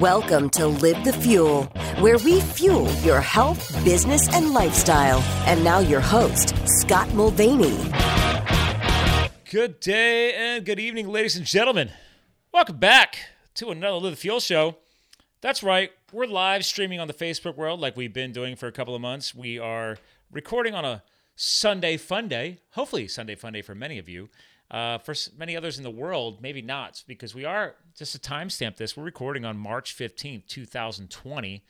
Welcome 0.00 0.50
to 0.50 0.66
Live 0.66 1.02
the 1.02 1.12
Fuel, 1.14 1.64
where 2.00 2.18
we 2.18 2.40
fuel 2.40 2.92
your 2.96 3.20
health, 3.20 3.72
business, 3.84 4.28
and 4.34 4.52
lifestyle. 4.52 5.20
And 5.46 5.64
now, 5.64 5.78
your 5.78 6.00
host, 6.00 6.54
Scott 6.66 7.12
Mulvaney. 7.14 7.78
Good 9.50 9.80
day 9.80 10.34
and 10.34 10.66
good 10.66 10.78
evening, 10.78 11.08
ladies 11.08 11.36
and 11.36 11.46
gentlemen. 11.46 11.90
Welcome 12.52 12.78
back 12.78 13.16
to 13.54 13.70
another 13.70 13.96
Live 13.96 14.12
the 14.12 14.16
Fuel 14.16 14.40
show. 14.40 14.76
That's 15.40 15.62
right, 15.62 15.90
we're 16.12 16.26
live 16.26 16.64
streaming 16.64 17.00
on 17.00 17.08
the 17.08 17.14
Facebook 17.14 17.56
world 17.56 17.80
like 17.80 17.96
we've 17.96 18.12
been 18.12 18.32
doing 18.32 18.56
for 18.56 18.66
a 18.66 18.72
couple 18.72 18.94
of 18.94 19.00
months. 19.00 19.34
We 19.34 19.58
are 19.58 19.96
recording 20.30 20.74
on 20.74 20.84
a 20.84 21.02
Sunday 21.34 21.96
fun 21.96 22.28
day, 22.28 22.58
hopefully, 22.72 23.08
Sunday 23.08 23.36
fun 23.36 23.54
day 23.54 23.62
for 23.62 23.74
many 23.74 23.98
of 23.98 24.08
you. 24.08 24.28
Uh, 24.72 24.96
for 24.96 25.14
many 25.36 25.54
others 25.54 25.76
in 25.76 25.84
the 25.84 25.90
world, 25.90 26.40
maybe 26.40 26.62
not, 26.62 27.04
because 27.06 27.34
we 27.34 27.44
are 27.44 27.74
just 27.94 28.12
to 28.12 28.18
timestamp 28.18 28.76
this. 28.76 28.96
We're 28.96 29.04
recording 29.04 29.44
on 29.44 29.58
March 29.58 29.94
15th, 29.94 30.46
2020, 30.46 31.62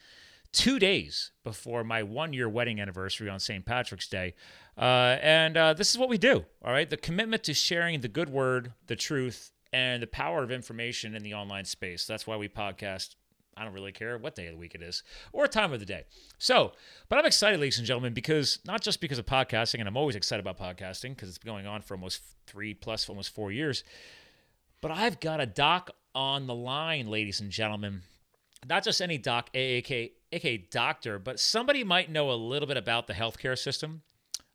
two 0.52 0.78
days 0.78 1.32
before 1.42 1.82
my 1.82 2.04
one 2.04 2.32
year 2.32 2.48
wedding 2.48 2.80
anniversary 2.80 3.28
on 3.28 3.40
St. 3.40 3.66
Patrick's 3.66 4.06
Day. 4.08 4.34
Uh, 4.78 5.18
and 5.20 5.56
uh, 5.56 5.74
this 5.74 5.90
is 5.90 5.98
what 5.98 6.08
we 6.08 6.16
do, 6.16 6.44
all 6.64 6.72
right? 6.72 6.88
The 6.88 6.96
commitment 6.96 7.42
to 7.44 7.54
sharing 7.54 8.00
the 8.02 8.08
good 8.08 8.28
word, 8.28 8.72
the 8.86 8.96
truth, 8.96 9.50
and 9.72 10.00
the 10.00 10.06
power 10.06 10.44
of 10.44 10.52
information 10.52 11.16
in 11.16 11.24
the 11.24 11.34
online 11.34 11.64
space. 11.64 12.06
That's 12.06 12.24
why 12.26 12.36
we 12.36 12.48
podcast 12.48 13.16
I 13.56 13.64
don't 13.64 13.74
really 13.74 13.92
care 13.92 14.16
what 14.18 14.34
day 14.34 14.46
of 14.46 14.52
the 14.52 14.58
week 14.58 14.74
it 14.74 14.82
is 14.82 15.02
or 15.32 15.46
time 15.46 15.72
of 15.72 15.80
the 15.80 15.86
day. 15.86 16.04
So, 16.38 16.72
but 17.08 17.18
I'm 17.18 17.26
excited, 17.26 17.60
ladies 17.60 17.78
and 17.78 17.86
gentlemen, 17.86 18.14
because 18.14 18.58
not 18.64 18.80
just 18.80 19.00
because 19.00 19.18
of 19.18 19.26
podcasting, 19.26 19.80
and 19.80 19.88
I'm 19.88 19.96
always 19.96 20.16
excited 20.16 20.44
about 20.44 20.58
podcasting 20.58 21.10
because 21.10 21.28
it's 21.28 21.38
been 21.38 21.52
going 21.52 21.66
on 21.66 21.82
for 21.82 21.94
almost 21.94 22.22
three 22.46 22.74
plus 22.74 23.08
almost 23.08 23.34
four 23.34 23.52
years. 23.52 23.84
But 24.80 24.90
I've 24.90 25.20
got 25.20 25.40
a 25.40 25.46
doc 25.46 25.90
on 26.14 26.46
the 26.46 26.54
line, 26.54 27.08
ladies 27.08 27.40
and 27.40 27.50
gentlemen. 27.50 28.02
Not 28.66 28.84
just 28.84 29.00
any 29.00 29.18
doc, 29.18 29.50
aka, 29.54 30.12
aka 30.32 30.56
doctor, 30.56 31.18
but 31.18 31.38
somebody 31.38 31.84
might 31.84 32.10
know 32.10 32.30
a 32.30 32.34
little 32.34 32.68
bit 32.68 32.76
about 32.76 33.06
the 33.06 33.14
healthcare 33.14 33.58
system. 33.58 34.02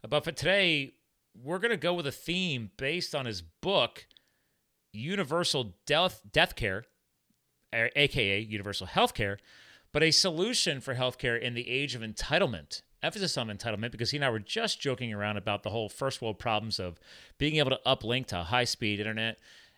But 0.07 0.23
for 0.23 0.31
today, 0.31 0.93
we're 1.35 1.59
going 1.59 1.71
to 1.71 1.77
go 1.77 1.93
with 1.93 2.07
a 2.07 2.11
theme 2.11 2.71
based 2.77 3.13
on 3.13 3.25
his 3.25 3.41
book, 3.41 4.07
Universal 4.93 5.75
Death, 5.85 6.21
Death 6.31 6.55
Care 6.55 6.85
aka 7.73 8.39
universal 8.39 8.87
healthcare, 8.87 9.37
but 9.91 10.03
a 10.03 10.11
solution 10.11 10.79
for 10.79 10.95
healthcare 10.95 11.39
in 11.39 11.53
the 11.53 11.69
age 11.69 11.95
of 11.95 12.01
entitlement. 12.01 12.81
Emphasis 13.03 13.37
on 13.37 13.47
entitlement 13.47 13.91
because 13.91 14.11
he 14.11 14.17
and 14.17 14.25
I 14.25 14.29
were 14.29 14.39
just 14.39 14.81
joking 14.81 15.13
around 15.13 15.37
about 15.37 15.63
the 15.63 15.69
whole 15.69 15.87
first 15.87 16.21
world 16.21 16.39
problems 16.39 16.79
of 16.79 16.99
being 17.37 17.57
able 17.57 17.69
to 17.69 17.79
uplink 17.85 18.27
to 18.27 18.37
high 18.37 18.63
speed 18.63 18.99
internet 18.99 19.37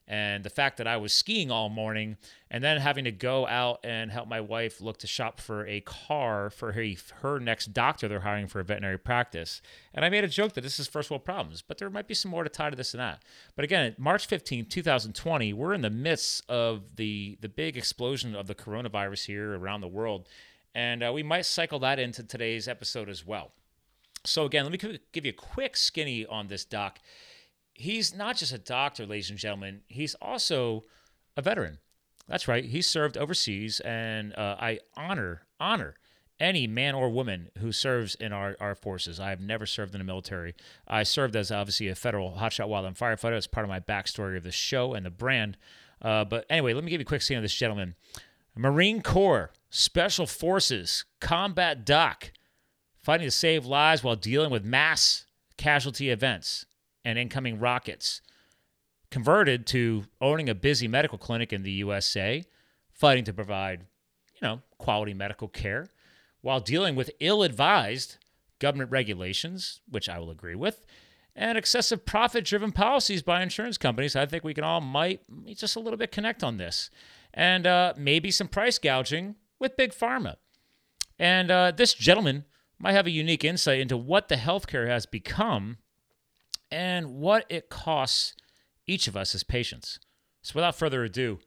and 0.09 0.43
the 0.43 0.49
fact 0.49 0.77
that 0.77 0.88
I 0.88 0.97
was 0.97 1.13
skiing 1.13 1.52
all 1.52 1.69
morning 1.69 2.17
and 2.49 2.63
then 2.63 2.81
having 2.81 3.03
to 3.03 3.11
go 3.11 3.45
out 3.45 3.79
and 3.83 4.09
help 4.09 4.27
my 4.27 4.41
wife 4.41 4.81
look 4.81 4.97
to 4.97 5.07
shop 5.07 5.39
for 5.39 5.67
a 5.67 5.81
car 5.81 6.49
for 6.49 6.71
her, 6.71 6.83
her 7.21 7.39
next 7.39 7.73
doctor 7.73 8.07
they're 8.07 8.21
hiring 8.21 8.47
for 8.47 8.59
a 8.59 8.63
veterinary 8.63 8.97
practice. 8.97 9.61
And 9.93 10.03
I 10.03 10.09
made 10.09 10.23
a 10.23 10.27
joke 10.27 10.53
that 10.53 10.61
this 10.61 10.80
is 10.80 10.87
first 10.87 11.11
world 11.11 11.23
problems, 11.23 11.61
but 11.61 11.77
there 11.77 11.91
might 11.91 12.07
be 12.07 12.15
some 12.15 12.31
more 12.31 12.43
to 12.43 12.49
tie 12.49 12.71
to 12.71 12.75
this 12.75 12.95
and 12.95 13.02
that. 13.02 13.21
But 13.55 13.65
again, 13.65 13.93
March 13.99 14.25
15, 14.25 14.65
2020, 14.65 15.53
we're 15.53 15.75
in 15.75 15.81
the 15.81 15.91
midst 15.91 16.43
of 16.49 16.95
the, 16.95 17.37
the 17.41 17.49
big 17.49 17.77
explosion 17.77 18.35
of 18.35 18.47
the 18.47 18.55
coronavirus 18.55 19.27
here 19.27 19.55
around 19.55 19.81
the 19.81 19.87
world. 19.87 20.27
And 20.73 21.03
uh, 21.03 21.11
we 21.13 21.21
might 21.21 21.45
cycle 21.45 21.77
that 21.80 21.99
into 21.99 22.23
today's 22.23 22.67
episode 22.67 23.09
as 23.09 23.23
well. 23.23 23.52
So, 24.25 24.45
again, 24.45 24.65
let 24.65 24.71
me 24.71 24.99
give 25.13 25.25
you 25.25 25.30
a 25.30 25.33
quick 25.33 25.77
skinny 25.77 26.25
on 26.25 26.47
this 26.47 26.65
doc 26.65 26.99
he's 27.80 28.13
not 28.13 28.35
just 28.35 28.53
a 28.53 28.58
doctor, 28.58 29.05
ladies 29.05 29.30
and 29.30 29.39
gentlemen. 29.39 29.81
He's 29.88 30.13
also 30.16 30.83
a 31.38 31.41
veteran. 31.41 31.80
That's 32.27 32.47
right. 32.47 32.63
He 32.63 32.81
served 32.81 33.17
overseas, 33.17 33.80
and 33.80 34.36
uh, 34.36 34.58
I 34.59 34.80
honor 34.95 35.44
honor 35.59 35.95
any 36.39 36.67
man 36.67 36.95
or 36.95 37.09
woman 37.09 37.49
who 37.58 37.71
serves 37.71 38.16
in 38.16 38.31
our, 38.31 38.55
our 38.59 38.75
forces. 38.75 39.19
I 39.19 39.30
have 39.30 39.41
never 39.41 39.66
served 39.66 39.94
in 39.94 39.99
the 39.99 40.05
military. 40.05 40.55
I 40.87 41.03
served 41.03 41.36
as 41.36 41.52
obviously 41.52 41.87
a 41.89 41.95
federal 41.95 42.33
hotshot 42.33 42.67
wildland 42.70 42.98
firefighter. 42.98 43.36
It's 43.36 43.48
part 43.48 43.65
of 43.65 43.70
my 43.70 43.80
backstory 43.80 44.37
of 44.37 44.43
the 44.43 44.52
show 44.52 44.93
and 44.93 45.05
the 45.05 45.09
brand. 45.09 45.58
Uh, 46.02 46.23
but 46.23 46.45
anyway, 46.49 46.73
let 46.73 46.83
me 46.83 46.92
give 46.92 47.02
you 47.02 47.03
a 47.03 47.05
quick 47.05 47.21
scene 47.21 47.37
of 47.37 47.43
this 47.43 47.53
gentleman. 47.53 47.95
Marine 48.55 49.02
Corps, 49.02 49.52
Special 49.70 50.26
Forces, 50.26 51.03
Combat 51.20 51.86
Doc, 51.86 52.32
fighting 52.95 53.27
to 53.27 53.32
save 53.32 53.65
lives 53.65 54.03
while 54.03 54.15
dealing 54.15 54.49
with 54.49 54.64
mass 54.64 55.26
casualty 55.58 56.09
events 56.09 56.65
and 57.04 57.17
incoming 57.17 57.60
rockets. 57.60 58.21
Converted 59.11 59.65
to 59.67 60.04
owning 60.21 60.49
a 60.49 60.55
busy 60.55 60.87
medical 60.87 61.17
clinic 61.17 61.52
in 61.52 61.64
the 61.64 61.71
USA, 61.71 62.43
fighting 62.92 63.23
to 63.23 63.33
provide, 63.33 63.82
you 64.36 64.48
know, 64.48 64.61
quality 64.77 65.14
medical 65.14 65.48
care 65.48 65.88
while 66.42 66.59
dealing 66.59 66.95
with 66.95 67.11
ill 67.20 67.43
advised 67.43 68.17
government 68.59 68.92
regulations, 68.92 69.82
which 69.89 70.08
I 70.09 70.20
will 70.20 70.30
agree 70.30 70.55
with, 70.55 70.86
and 71.36 71.58
excessive 71.58 72.05
profit 72.05 72.45
driven 72.45 72.71
policies 72.71 73.21
by 73.21 73.42
insurance 73.42 73.77
companies. 73.77 74.15
I 74.15 74.26
think 74.26 74.43
we 74.43 74.54
can 74.54 74.64
all 74.64 74.82
might 74.82 75.21
just 75.55 75.76
a 75.76 75.80
little 75.80 75.98
bit 75.98 76.11
connect 76.11 76.43
on 76.43 76.58
this. 76.58 76.89
And 77.33 77.65
uh, 77.65 77.93
maybe 77.95 78.32
some 78.32 78.48
price 78.48 78.77
gouging 78.77 79.36
with 79.59 79.77
Big 79.77 79.92
Pharma. 79.92 80.36
And 81.17 81.52
uh, 81.52 81.71
this 81.76 81.93
gentleman 81.93 82.45
might 82.80 82.93
have 82.93 83.08
a 83.08 83.11
unique 83.11 83.43
insight 83.43 83.80
into 83.80 83.98
what 83.98 84.30
the 84.30 84.36
healthcare 84.36 84.88
has 84.88 85.05
become 85.05 85.77
and 86.71 87.15
what 87.15 87.45
it 87.49 87.69
costs 87.69 88.33
each 88.85 89.07
of 89.07 89.15
us 89.15 89.35
as 89.35 89.43
patients. 89.43 89.99
So, 90.41 90.53
without 90.55 90.75
further 90.75 91.03
ado, 91.03 91.39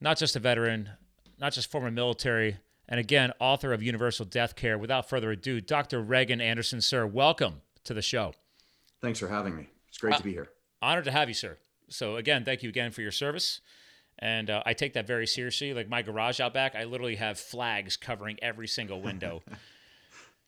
not 0.00 0.18
just 0.18 0.36
a 0.36 0.40
veteran, 0.40 0.90
not 1.38 1.52
just 1.52 1.70
former 1.70 1.90
military, 1.90 2.58
and 2.88 2.98
again, 2.98 3.32
author 3.38 3.72
of 3.72 3.82
Universal 3.82 4.26
Death 4.26 4.56
Care, 4.56 4.76
without 4.76 5.08
further 5.08 5.30
ado, 5.30 5.60
Dr. 5.60 6.00
Regan 6.00 6.40
Anderson, 6.40 6.80
sir, 6.80 7.06
welcome 7.06 7.62
to 7.84 7.94
the 7.94 8.02
show. 8.02 8.34
Thanks 9.00 9.18
for 9.18 9.28
having 9.28 9.56
me. 9.56 9.68
It's 9.88 9.98
great 9.98 10.14
uh, 10.14 10.18
to 10.18 10.24
be 10.24 10.32
here. 10.32 10.48
Honored 10.80 11.04
to 11.04 11.12
have 11.12 11.28
you, 11.28 11.34
sir. 11.34 11.58
So, 11.88 12.16
again, 12.16 12.44
thank 12.44 12.62
you 12.62 12.68
again 12.68 12.90
for 12.90 13.02
your 13.02 13.12
service. 13.12 13.60
And 14.18 14.50
uh, 14.50 14.62
I 14.64 14.72
take 14.72 14.94
that 14.94 15.06
very 15.06 15.26
seriously. 15.26 15.74
Like 15.74 15.88
my 15.88 16.02
garage 16.02 16.40
out 16.40 16.54
back, 16.54 16.74
I 16.74 16.84
literally 16.84 17.16
have 17.16 17.38
flags 17.38 17.96
covering 17.96 18.38
every 18.42 18.68
single 18.68 19.00
window. 19.00 19.42
nice. 19.48 19.58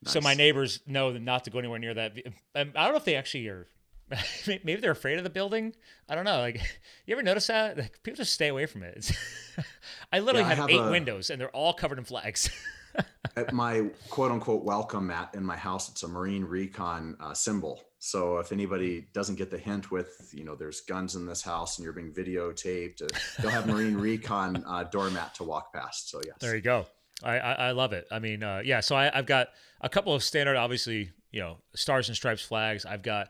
So 0.06 0.20
my 0.20 0.34
neighbors 0.34 0.80
know 0.86 1.12
not 1.12 1.44
to 1.44 1.50
go 1.50 1.58
anywhere 1.58 1.78
near 1.78 1.94
that. 1.94 2.12
Um, 2.54 2.72
I 2.76 2.84
don't 2.84 2.92
know 2.92 2.96
if 2.96 3.06
they 3.06 3.14
actually 3.14 3.48
are 3.48 3.66
maybe 4.46 4.76
they're 4.76 4.90
afraid 4.90 5.18
of 5.18 5.24
the 5.24 5.30
building. 5.30 5.74
I 6.08 6.14
don't 6.14 6.24
know. 6.24 6.38
Like, 6.38 6.56
you 7.06 7.14
ever 7.14 7.22
notice 7.22 7.46
that? 7.48 7.78
Like, 7.78 8.02
people 8.02 8.18
just 8.18 8.32
stay 8.32 8.48
away 8.48 8.66
from 8.66 8.82
it. 8.82 9.10
I 10.12 10.20
literally 10.20 10.42
yeah, 10.42 10.48
have, 10.48 10.58
have, 10.58 10.70
eight 10.70 10.80
a, 10.80 10.90
windows, 10.90 11.30
and 11.30 11.40
they're 11.40 11.50
all 11.50 11.72
covered 11.72 11.98
in 11.98 12.04
flags. 12.04 12.50
at 13.36 13.52
my 13.52 13.86
quote 14.10 14.30
unquote 14.30 14.64
welcome 14.64 15.08
mat 15.08 15.30
in 15.34 15.44
my 15.44 15.56
house, 15.56 15.88
it's 15.88 16.02
a 16.02 16.08
Marine 16.08 16.44
Recon 16.44 17.16
uh, 17.20 17.34
symbol. 17.34 17.82
So 17.98 18.38
if 18.38 18.52
anybody 18.52 19.06
doesn't 19.14 19.36
get 19.36 19.50
the 19.50 19.58
hint 19.58 19.90
with, 19.90 20.30
you 20.34 20.44
know, 20.44 20.54
there's 20.54 20.82
guns 20.82 21.14
in 21.14 21.24
this 21.24 21.40
house 21.40 21.78
and 21.78 21.84
you're 21.84 21.94
being 21.94 22.12
videotaped, 22.12 23.02
uh, 23.02 23.06
they'll 23.40 23.50
have 23.50 23.66
Marine 23.66 23.96
Recon 23.96 24.62
uh, 24.66 24.84
doormat 24.84 25.34
to 25.36 25.44
walk 25.44 25.72
past. 25.72 26.10
So 26.10 26.20
yes. 26.24 26.36
There 26.38 26.54
you 26.54 26.60
go. 26.60 26.86
I, 27.22 27.38
I, 27.38 27.52
I 27.52 27.70
love 27.70 27.94
it. 27.94 28.06
I 28.10 28.18
mean, 28.18 28.42
uh, 28.42 28.60
yeah. 28.62 28.80
So 28.80 28.94
I, 28.94 29.16
I've 29.16 29.24
got 29.24 29.48
a 29.80 29.88
couple 29.88 30.14
of 30.14 30.22
standard, 30.22 30.56
obviously, 30.56 31.12
you 31.30 31.40
know, 31.40 31.56
stars 31.74 32.08
and 32.08 32.16
stripes 32.16 32.42
flags. 32.42 32.84
I've 32.84 33.02
got 33.02 33.28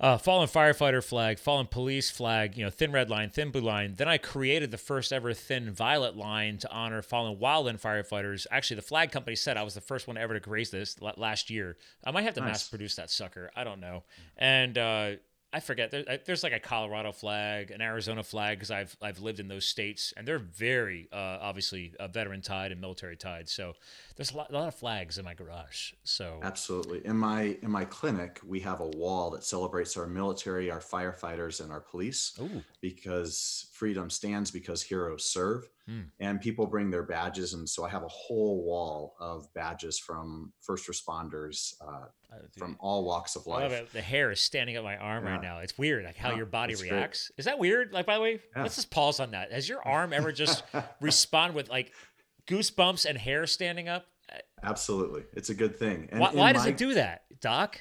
uh, 0.00 0.16
fallen 0.16 0.48
firefighter 0.48 1.04
flag, 1.04 1.38
fallen 1.38 1.66
police 1.66 2.10
flag, 2.10 2.56
you 2.56 2.64
know, 2.64 2.70
thin 2.70 2.90
red 2.90 3.10
line, 3.10 3.28
thin 3.28 3.50
blue 3.50 3.60
line. 3.60 3.94
Then 3.96 4.08
I 4.08 4.16
created 4.16 4.70
the 4.70 4.78
first 4.78 5.12
ever 5.12 5.34
thin 5.34 5.70
violet 5.70 6.16
line 6.16 6.56
to 6.58 6.70
honor 6.70 7.02
fallen 7.02 7.36
wildland 7.36 7.80
firefighters. 7.82 8.46
Actually, 8.50 8.76
the 8.76 8.82
flag 8.82 9.12
company 9.12 9.36
said 9.36 9.58
I 9.58 9.62
was 9.62 9.74
the 9.74 9.82
first 9.82 10.08
one 10.08 10.16
ever 10.16 10.32
to 10.32 10.40
grace 10.40 10.70
this 10.70 10.96
last 11.00 11.50
year. 11.50 11.76
I 12.02 12.12
might 12.12 12.22
have 12.22 12.34
to 12.34 12.40
nice. 12.40 12.48
mass 12.48 12.68
produce 12.68 12.96
that 12.96 13.10
sucker. 13.10 13.50
I 13.54 13.62
don't 13.62 13.80
know. 13.80 14.04
And 14.38 14.78
uh, 14.78 15.10
I 15.52 15.60
forget. 15.60 15.90
There, 15.90 16.04
there's 16.24 16.42
like 16.44 16.52
a 16.52 16.60
Colorado 16.60 17.10
flag, 17.10 17.72
an 17.72 17.80
Arizona 17.80 18.22
flag, 18.22 18.58
because 18.58 18.70
I've 18.70 18.96
I've 19.02 19.20
lived 19.20 19.40
in 19.40 19.48
those 19.48 19.64
states, 19.64 20.14
and 20.16 20.26
they're 20.26 20.38
very 20.38 21.08
uh, 21.12 21.38
obviously 21.40 21.92
uh, 21.98 22.06
veteran 22.06 22.40
tied 22.40 22.70
and 22.70 22.80
military 22.80 23.16
tied. 23.16 23.48
So 23.48 23.74
there's 24.16 24.32
a 24.32 24.36
lot, 24.36 24.50
a 24.50 24.54
lot, 24.54 24.68
of 24.68 24.74
flags 24.76 25.18
in 25.18 25.24
my 25.24 25.34
garage. 25.34 25.92
So 26.04 26.38
absolutely, 26.42 27.04
in 27.04 27.16
my 27.16 27.56
in 27.62 27.70
my 27.70 27.84
clinic, 27.84 28.40
we 28.46 28.60
have 28.60 28.80
a 28.80 28.88
wall 28.88 29.30
that 29.30 29.42
celebrates 29.42 29.96
our 29.96 30.06
military, 30.06 30.70
our 30.70 30.80
firefighters, 30.80 31.60
and 31.60 31.72
our 31.72 31.80
police. 31.80 32.38
Ooh. 32.40 32.62
Because 32.80 33.66
freedom 33.72 34.08
stands 34.08 34.50
because 34.50 34.82
heroes 34.82 35.24
serve. 35.24 35.68
Hmm. 35.90 36.02
And 36.20 36.40
people 36.40 36.66
bring 36.66 36.88
their 36.88 37.02
badges. 37.02 37.54
And 37.54 37.68
so 37.68 37.84
I 37.84 37.88
have 37.88 38.04
a 38.04 38.08
whole 38.08 38.62
wall 38.62 39.16
of 39.18 39.52
badges 39.54 39.98
from 39.98 40.52
first 40.60 40.88
responders 40.88 41.74
uh, 41.80 42.06
oh, 42.32 42.36
from 42.56 42.76
all 42.78 43.04
walks 43.04 43.34
of 43.34 43.48
life. 43.48 43.92
The 43.92 44.00
hair 44.00 44.30
is 44.30 44.38
standing 44.38 44.76
up 44.76 44.84
my 44.84 44.96
arm 44.96 45.24
yeah. 45.24 45.32
right 45.32 45.42
now. 45.42 45.58
It's 45.58 45.76
weird, 45.76 46.04
like 46.04 46.16
how 46.16 46.32
your 46.36 46.46
body 46.46 46.76
reacts. 46.76 47.28
Great. 47.28 47.40
Is 47.40 47.44
that 47.46 47.58
weird? 47.58 47.92
Like, 47.92 48.06
by 48.06 48.14
the 48.14 48.20
way, 48.20 48.40
yeah. 48.54 48.62
let's 48.62 48.76
just 48.76 48.90
pause 48.90 49.18
on 49.18 49.32
that. 49.32 49.50
Has 49.52 49.68
your 49.68 49.82
arm 49.86 50.12
ever 50.12 50.30
just 50.30 50.62
respond 51.00 51.54
with 51.56 51.68
like 51.68 51.90
goosebumps 52.46 53.04
and 53.04 53.18
hair 53.18 53.48
standing 53.48 53.88
up? 53.88 54.06
Absolutely. 54.62 55.24
It's 55.32 55.50
a 55.50 55.54
good 55.54 55.76
thing. 55.76 56.08
And 56.12 56.20
why, 56.20 56.32
why 56.32 56.52
does 56.52 56.64
my... 56.64 56.70
it 56.70 56.76
do 56.76 56.94
that, 56.94 57.24
Doc? 57.40 57.80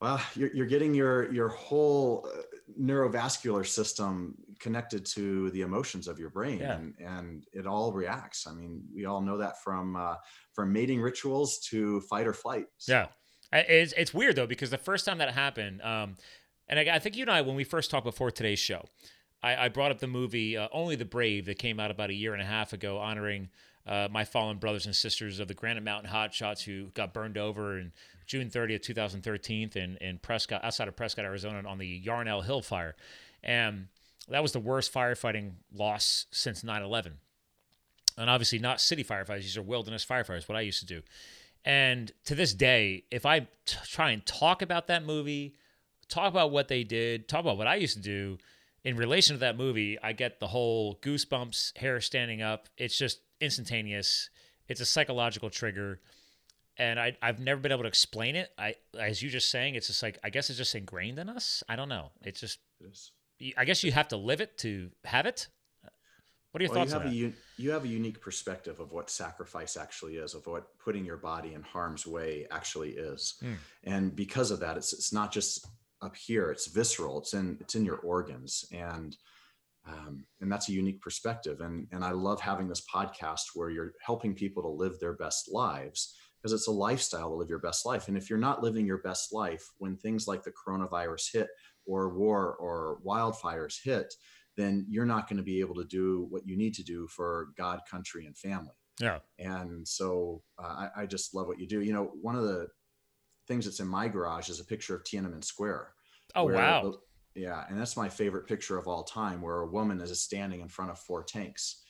well, 0.00 0.20
you're, 0.36 0.54
you're 0.54 0.66
getting 0.66 0.94
your, 0.94 1.32
your 1.32 1.48
whole, 1.48 2.28
uh, 2.32 2.42
neurovascular 2.80 3.66
system 3.66 4.34
connected 4.58 5.04
to 5.04 5.50
the 5.50 5.62
emotions 5.62 6.08
of 6.08 6.18
your 6.18 6.30
brain 6.30 6.58
yeah. 6.58 6.74
and, 6.74 6.94
and 6.98 7.44
it 7.52 7.66
all 7.66 7.92
reacts 7.92 8.46
i 8.46 8.52
mean 8.52 8.82
we 8.94 9.04
all 9.04 9.20
know 9.20 9.36
that 9.36 9.62
from 9.62 9.96
uh, 9.96 10.14
from 10.52 10.72
mating 10.72 11.00
rituals 11.00 11.58
to 11.58 12.00
fight 12.02 12.26
or 12.26 12.32
flight 12.32 12.66
so. 12.78 12.92
yeah 12.92 13.06
it's, 13.52 13.92
it's 13.96 14.12
weird 14.12 14.36
though 14.36 14.46
because 14.46 14.70
the 14.70 14.78
first 14.78 15.04
time 15.04 15.18
that 15.18 15.32
happened 15.32 15.80
um, 15.82 16.16
and 16.68 16.80
I, 16.80 16.96
I, 16.96 16.98
think 16.98 17.16
you 17.16 17.22
and 17.22 17.30
i 17.30 17.40
when 17.40 17.56
we 17.56 17.64
first 17.64 17.90
talked 17.90 18.04
before 18.04 18.30
today's 18.30 18.58
show 18.58 18.84
i, 19.42 19.66
I 19.66 19.68
brought 19.68 19.90
up 19.90 19.98
the 19.98 20.06
movie 20.06 20.56
uh, 20.56 20.68
only 20.72 20.96
the 20.96 21.04
brave 21.04 21.46
that 21.46 21.58
came 21.58 21.78
out 21.78 21.90
about 21.90 22.10
a 22.10 22.14
year 22.14 22.32
and 22.32 22.42
a 22.42 22.46
half 22.46 22.72
ago 22.72 22.98
honoring 22.98 23.48
uh, 23.86 24.08
my 24.10 24.24
fallen 24.24 24.58
brothers 24.58 24.86
and 24.86 24.96
sisters 24.96 25.38
of 25.38 25.46
the 25.46 25.54
Granite 25.54 25.84
Mountain 25.84 26.10
Hotshots 26.10 26.64
who 26.64 26.86
got 26.94 27.14
burned 27.14 27.38
over 27.38 27.78
in 27.78 27.92
June 28.26 28.50
30th, 28.50 28.82
2013, 28.82 29.70
in, 29.76 29.96
in 29.98 30.18
Prescott, 30.18 30.64
outside 30.64 30.88
of 30.88 30.96
Prescott, 30.96 31.24
Arizona, 31.24 31.66
on 31.68 31.78
the 31.78 31.86
Yarnell 31.86 32.42
Hill 32.42 32.62
fire. 32.62 32.96
And 33.44 33.86
that 34.28 34.42
was 34.42 34.52
the 34.52 34.60
worst 34.60 34.92
firefighting 34.92 35.52
loss 35.72 36.26
since 36.30 36.64
9 36.64 36.82
11. 36.82 37.18
And 38.18 38.30
obviously, 38.30 38.58
not 38.58 38.80
city 38.80 39.04
firefighters, 39.04 39.42
these 39.42 39.56
are 39.56 39.62
wilderness 39.62 40.04
firefighters, 40.04 40.48
what 40.48 40.56
I 40.56 40.62
used 40.62 40.80
to 40.80 40.86
do. 40.86 41.02
And 41.64 42.12
to 42.24 42.34
this 42.34 42.54
day, 42.54 43.04
if 43.10 43.26
I 43.26 43.40
t- 43.40 43.46
try 43.84 44.10
and 44.12 44.24
talk 44.24 44.62
about 44.62 44.86
that 44.86 45.04
movie, 45.04 45.56
talk 46.08 46.28
about 46.28 46.50
what 46.50 46.68
they 46.68 46.84
did, 46.84 47.28
talk 47.28 47.40
about 47.40 47.58
what 47.58 47.66
I 47.66 47.74
used 47.74 47.96
to 47.96 48.02
do 48.02 48.38
in 48.86 48.96
relation 48.96 49.34
to 49.34 49.40
that 49.40 49.56
movie, 49.56 49.98
I 50.00 50.12
get 50.12 50.38
the 50.38 50.46
whole 50.46 50.94
goosebumps, 51.02 51.76
hair 51.76 52.00
standing 52.00 52.40
up. 52.40 52.68
It's 52.78 52.96
just 52.96 53.18
instantaneous. 53.40 54.30
It's 54.68 54.80
a 54.80 54.86
psychological 54.86 55.50
trigger, 55.50 56.00
and 56.78 57.00
I 57.00 57.16
I've 57.20 57.40
never 57.40 57.60
been 57.60 57.72
able 57.72 57.82
to 57.82 57.88
explain 57.88 58.36
it. 58.36 58.50
I 58.56 58.76
as 58.96 59.22
you 59.22 59.28
just 59.28 59.50
saying, 59.50 59.74
it's 59.74 59.88
just 59.88 60.04
like 60.04 60.20
I 60.22 60.30
guess 60.30 60.50
it's 60.50 60.58
just 60.58 60.76
ingrained 60.76 61.18
in 61.18 61.28
us. 61.28 61.64
I 61.68 61.74
don't 61.74 61.88
know. 61.88 62.12
It's 62.22 62.40
just. 62.40 62.60
I 63.56 63.64
guess 63.64 63.84
you 63.84 63.92
have 63.92 64.08
to 64.08 64.16
live 64.16 64.40
it 64.40 64.58
to 64.58 64.90
have 65.04 65.26
it. 65.26 65.48
What 66.50 66.62
are 66.62 66.64
your 66.64 66.72
well, 66.72 66.80
thoughts 66.80 66.92
you 66.92 66.98
have 66.98 67.06
on 67.06 67.12
that? 67.12 67.34
A, 67.58 67.62
you 67.62 67.70
have 67.70 67.84
a 67.84 67.88
unique 67.88 68.20
perspective 68.20 68.80
of 68.80 68.92
what 68.92 69.10
sacrifice 69.10 69.76
actually 69.76 70.16
is, 70.16 70.34
of 70.34 70.46
what 70.46 70.78
putting 70.78 71.04
your 71.04 71.18
body 71.18 71.52
in 71.52 71.62
harm's 71.62 72.06
way 72.06 72.46
actually 72.50 72.92
is, 72.92 73.34
mm. 73.42 73.56
and 73.84 74.16
because 74.16 74.50
of 74.50 74.60
that, 74.60 74.78
it's 74.78 74.94
it's 74.94 75.12
not 75.12 75.32
just 75.32 75.66
up 76.00 76.16
here; 76.16 76.50
it's 76.50 76.66
visceral. 76.68 77.18
It's 77.18 77.34
in 77.34 77.58
it's 77.60 77.74
in 77.74 77.84
your 77.84 77.98
organs, 77.98 78.64
and 78.72 79.14
um, 79.88 80.24
and 80.40 80.50
that's 80.50 80.68
a 80.68 80.72
unique 80.72 81.00
perspective 81.00 81.60
and 81.60 81.86
and 81.92 82.04
i 82.04 82.10
love 82.10 82.40
having 82.40 82.68
this 82.68 82.84
podcast 82.92 83.42
where 83.54 83.70
you're 83.70 83.92
helping 84.04 84.34
people 84.34 84.62
to 84.62 84.68
live 84.68 84.98
their 84.98 85.14
best 85.14 85.50
lives 85.52 86.14
because 86.40 86.52
it's 86.52 86.68
a 86.68 86.72
lifestyle 86.72 87.28
to 87.28 87.34
live 87.34 87.48
your 87.48 87.58
best 87.58 87.86
life 87.86 88.08
and 88.08 88.16
if 88.16 88.28
you're 88.28 88.38
not 88.38 88.62
living 88.62 88.86
your 88.86 88.98
best 88.98 89.32
life 89.32 89.64
when 89.78 89.96
things 89.96 90.26
like 90.26 90.42
the 90.42 90.52
coronavirus 90.52 91.32
hit 91.32 91.48
or 91.86 92.10
war 92.10 92.54
or 92.56 92.98
wildfires 93.04 93.82
hit 93.82 94.14
then 94.56 94.86
you're 94.88 95.04
not 95.04 95.28
going 95.28 95.36
to 95.36 95.42
be 95.42 95.60
able 95.60 95.74
to 95.74 95.84
do 95.84 96.26
what 96.30 96.46
you 96.46 96.56
need 96.56 96.74
to 96.74 96.82
do 96.82 97.06
for 97.08 97.48
god 97.56 97.80
country 97.90 98.26
and 98.26 98.36
family 98.36 98.74
yeah 99.00 99.18
and 99.38 99.86
so 99.86 100.42
uh, 100.58 100.88
I, 100.96 101.02
I 101.02 101.06
just 101.06 101.34
love 101.34 101.46
what 101.46 101.58
you 101.58 101.66
do 101.66 101.80
you 101.82 101.92
know 101.92 102.12
one 102.20 102.36
of 102.36 102.44
the 102.44 102.68
things 103.46 103.64
that's 103.64 103.80
in 103.80 103.86
my 103.86 104.08
garage 104.08 104.48
is 104.48 104.60
a 104.60 104.64
picture 104.64 104.94
of 104.94 105.04
tiananmen 105.04 105.44
square 105.44 105.92
oh 106.34 106.44
wow 106.44 106.82
the, 106.82 106.98
yeah, 107.36 107.64
and 107.68 107.78
that's 107.78 107.96
my 107.96 108.08
favorite 108.08 108.46
picture 108.46 108.78
of 108.78 108.88
all 108.88 109.04
time, 109.04 109.42
where 109.42 109.58
a 109.58 109.66
woman 109.66 110.00
is 110.00 110.18
standing 110.20 110.60
in 110.60 110.68
front 110.68 110.90
of 110.90 110.98
four 110.98 111.22
tanks, 111.22 111.82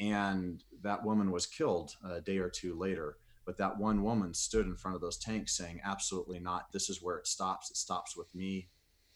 and 0.00 0.62
that 0.82 1.04
woman 1.04 1.30
was 1.30 1.46
killed 1.46 1.94
a 2.04 2.20
day 2.20 2.38
or 2.38 2.50
two 2.50 2.76
later. 2.76 3.16
But 3.46 3.56
that 3.58 3.78
one 3.78 4.02
woman 4.02 4.34
stood 4.34 4.66
in 4.66 4.76
front 4.76 4.96
of 4.96 5.00
those 5.00 5.16
tanks, 5.16 5.56
saying, 5.56 5.80
"Absolutely 5.84 6.40
not. 6.40 6.72
This 6.72 6.90
is 6.90 7.00
where 7.00 7.16
it 7.16 7.28
stops. 7.28 7.70
It 7.70 7.76
stops 7.76 8.16
with 8.16 8.34
me," 8.34 8.68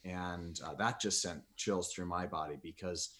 and 0.05 0.61
uh, 0.65 0.75
that 0.75 1.01
just 1.01 1.23
sent 1.23 1.43
chills 1.57 1.93
through 1.93 2.07
my 2.07 2.27
body 2.27 2.57
because 2.63 3.17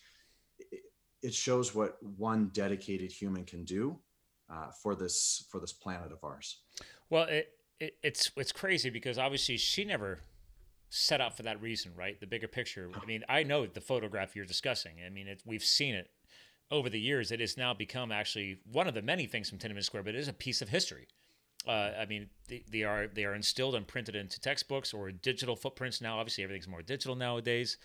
it, 0.59 0.81
it 1.23 1.35
shows 1.35 1.75
what 1.75 1.99
one 2.17 2.51
dedicated 2.53 3.11
human 3.11 3.45
can 3.45 3.65
do 3.65 3.99
uh, 4.53 4.71
for 4.83 4.95
this 4.95 5.47
for 5.51 5.61
this 5.61 5.73
planet 5.73 6.13
of 6.13 6.19
ours. 6.25 6.59
Well, 7.11 7.25
it, 7.25 7.51
it, 7.81 7.97
it's 8.03 8.31
it's 8.37 8.53
crazy 8.53 8.91
because 8.91 9.19
obviously 9.19 9.57
she 9.57 9.85
never 9.85 10.21
set 10.89 11.21
up 11.21 11.37
for 11.37 11.43
that 11.45 11.61
reason, 11.63 11.93
right? 11.97 12.21
The 12.21 12.27
bigger 12.27 12.49
picture. 12.49 12.91
I 13.01 13.07
mean, 13.07 13.25
I 13.29 13.45
know 13.45 13.67
the 13.67 13.81
photograph 13.81 14.37
you're 14.37 14.45
discussing. 14.45 14.97
I 15.07 15.09
mean, 15.09 15.27
it, 15.27 15.43
we've 15.47 15.65
seen 15.65 15.95
it 15.95 16.11
over 16.71 16.91
the 16.91 17.01
years. 17.01 17.33
It 17.33 17.41
has 17.41 17.57
now 17.57 17.73
become 17.73 18.13
actually 18.13 18.59
one 18.71 18.87
of 18.87 18.95
the 18.95 19.01
many 19.01 19.27
things 19.27 19.49
from 19.49 19.59
Tiananmen 19.59 19.85
Square, 19.85 20.03
but 20.03 20.15
it 20.15 20.19
is 20.19 20.29
a 20.29 20.35
piece 20.35 20.61
of 20.61 20.69
history. 20.69 21.09
Uh, 21.67 21.91
I 22.01 22.07
mean, 22.07 22.29
they, 22.49 22.65
they, 22.71 22.83
are 22.83 23.07
they 23.07 23.25
are 23.25 23.35
instilled 23.35 23.75
and 23.75 23.87
printed 23.87 24.17
into 24.17 24.41
textbooks 24.41 24.93
or 24.93 25.11
digital 25.11 25.57
footprints 25.57 26.01
now. 26.01 26.19
Obviously, 26.19 26.45
everything's 26.45 26.69
more 26.69 26.83
digital 26.83 27.15
nowadays. 27.15 27.77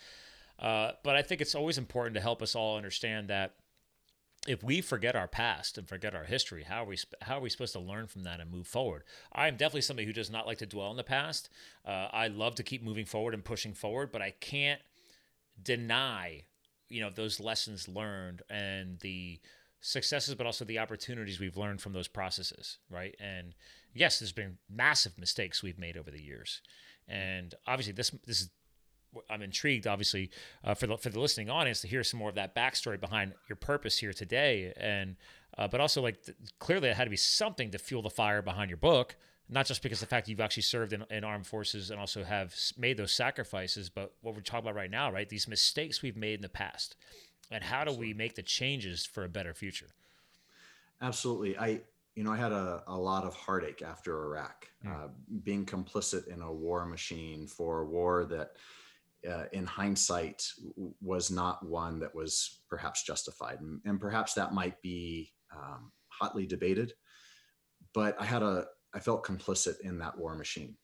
Uh, 0.59 0.91
but 1.03 1.15
I 1.15 1.21
think 1.21 1.41
it's 1.41 1.55
always 1.55 1.77
important 1.77 2.15
to 2.15 2.21
help 2.21 2.41
us 2.41 2.55
all 2.55 2.77
understand 2.77 3.27
that 3.29 3.53
if 4.47 4.63
we 4.63 4.81
forget 4.81 5.15
our 5.15 5.27
past 5.27 5.77
and 5.77 5.87
forget 5.87 6.15
our 6.15 6.23
history, 6.23 6.63
how 6.63 6.83
are 6.83 6.87
we 6.87 6.97
how 7.21 7.37
are 7.37 7.41
we 7.41 7.49
supposed 7.49 7.73
to 7.73 7.79
learn 7.79 8.07
from 8.07 8.23
that 8.23 8.39
and 8.39 8.49
move 8.49 8.65
forward? 8.65 9.03
I 9.31 9.47
am 9.47 9.57
definitely 9.57 9.81
somebody 9.81 10.05
who 10.05 10.13
does 10.13 10.31
not 10.31 10.47
like 10.47 10.59
to 10.59 10.65
dwell 10.65 10.91
in 10.91 10.97
the 10.97 11.03
past. 11.03 11.49
Uh, 11.85 12.07
I 12.11 12.27
love 12.27 12.55
to 12.55 12.63
keep 12.63 12.83
moving 12.83 13.05
forward 13.05 13.33
and 13.33 13.43
pushing 13.43 13.73
forward, 13.73 14.11
but 14.11 14.21
I 14.21 14.31
can't 14.31 14.81
deny, 15.61 16.43
you 16.89 17.01
know, 17.01 17.09
those 17.09 17.39
lessons 17.39 17.87
learned 17.87 18.41
and 18.49 18.99
the 18.99 19.39
successes, 19.81 20.35
but 20.35 20.45
also 20.45 20.65
the 20.65 20.79
opportunities 20.79 21.39
we've 21.39 21.57
learned 21.57 21.81
from 21.81 21.93
those 21.93 22.07
processes, 22.07 22.77
right? 22.89 23.15
And 23.19 23.55
yes, 23.93 24.19
there's 24.19 24.31
been 24.31 24.57
massive 24.69 25.17
mistakes 25.17 25.63
we've 25.63 25.79
made 25.79 25.97
over 25.97 26.11
the 26.11 26.21
years, 26.21 26.61
and 27.07 27.53
obviously 27.65 27.93
this 27.93 28.11
this 28.25 28.41
is 28.41 28.49
I'm 29.29 29.41
intrigued, 29.41 29.87
obviously, 29.87 30.29
uh, 30.63 30.73
for 30.73 30.87
the 30.87 30.97
for 30.97 31.09
the 31.09 31.19
listening 31.19 31.49
audience 31.49 31.81
to 31.81 31.87
hear 31.87 32.03
some 32.03 32.19
more 32.19 32.29
of 32.29 32.35
that 32.35 32.55
backstory 32.55 32.99
behind 32.99 33.33
your 33.49 33.55
purpose 33.55 33.97
here 33.97 34.13
today, 34.13 34.73
and 34.77 35.15
uh, 35.57 35.67
but 35.67 35.81
also 35.81 36.01
like 36.01 36.23
th- 36.23 36.37
clearly 36.59 36.89
it 36.89 36.95
had 36.95 37.05
to 37.05 37.09
be 37.09 37.17
something 37.17 37.71
to 37.71 37.77
fuel 37.77 38.01
the 38.01 38.09
fire 38.09 38.41
behind 38.41 38.69
your 38.69 38.77
book, 38.77 39.15
not 39.49 39.65
just 39.65 39.81
because 39.81 39.99
the 39.99 40.05
fact 40.05 40.27
you've 40.27 40.41
actually 40.41 40.63
served 40.63 40.93
in, 40.93 41.03
in 41.09 41.23
armed 41.23 41.47
forces 41.47 41.89
and 41.89 41.99
also 41.99 42.23
have 42.23 42.53
made 42.77 42.97
those 42.97 43.11
sacrifices, 43.11 43.89
but 43.89 44.13
what 44.21 44.35
we're 44.35 44.41
talking 44.41 44.65
about 44.65 44.75
right 44.75 44.91
now, 44.91 45.11
right? 45.11 45.29
These 45.29 45.47
mistakes 45.47 46.01
we've 46.01 46.17
made 46.17 46.35
in 46.35 46.41
the 46.41 46.49
past, 46.49 46.95
and 47.51 47.63
how 47.63 47.83
do 47.83 47.93
we 47.93 48.13
make 48.13 48.35
the 48.35 48.43
changes 48.43 49.05
for 49.05 49.23
a 49.23 49.29
better 49.29 49.53
future? 49.53 49.87
Absolutely, 51.01 51.57
I 51.57 51.81
you 52.15 52.23
know, 52.23 52.31
I 52.31 52.37
had 52.37 52.51
a, 52.51 52.81
a 52.87 52.97
lot 52.97 53.25
of 53.25 53.35
heartache 53.35 53.83
after 53.83 54.23
Iraq, 54.23 54.67
mm. 54.83 54.91
uh, 54.91 55.09
being 55.43 55.67
complicit 55.67 56.27
in 56.27 56.41
a 56.41 56.51
war 56.51 56.83
machine 56.87 57.45
for 57.45 57.81
a 57.81 57.85
war 57.85 58.25
that 58.25 58.53
uh, 59.27 59.45
in 59.51 59.65
hindsight 59.65 60.51
was 61.01 61.31
not 61.31 61.65
one 61.65 61.99
that 61.99 62.13
was 62.13 62.59
perhaps 62.69 63.03
justified 63.03 63.59
and, 63.61 63.81
and 63.85 63.99
perhaps 63.99 64.33
that 64.33 64.53
might 64.53 64.81
be 64.81 65.33
um, 65.55 65.91
hotly 66.09 66.45
debated 66.45 66.93
but 67.93 68.19
i 68.21 68.25
had 68.25 68.43
a 68.43 68.65
i 68.93 68.99
felt 68.99 69.25
complicit 69.25 69.79
in 69.81 69.97
that 69.97 70.17
war 70.17 70.35
machine 70.35 70.75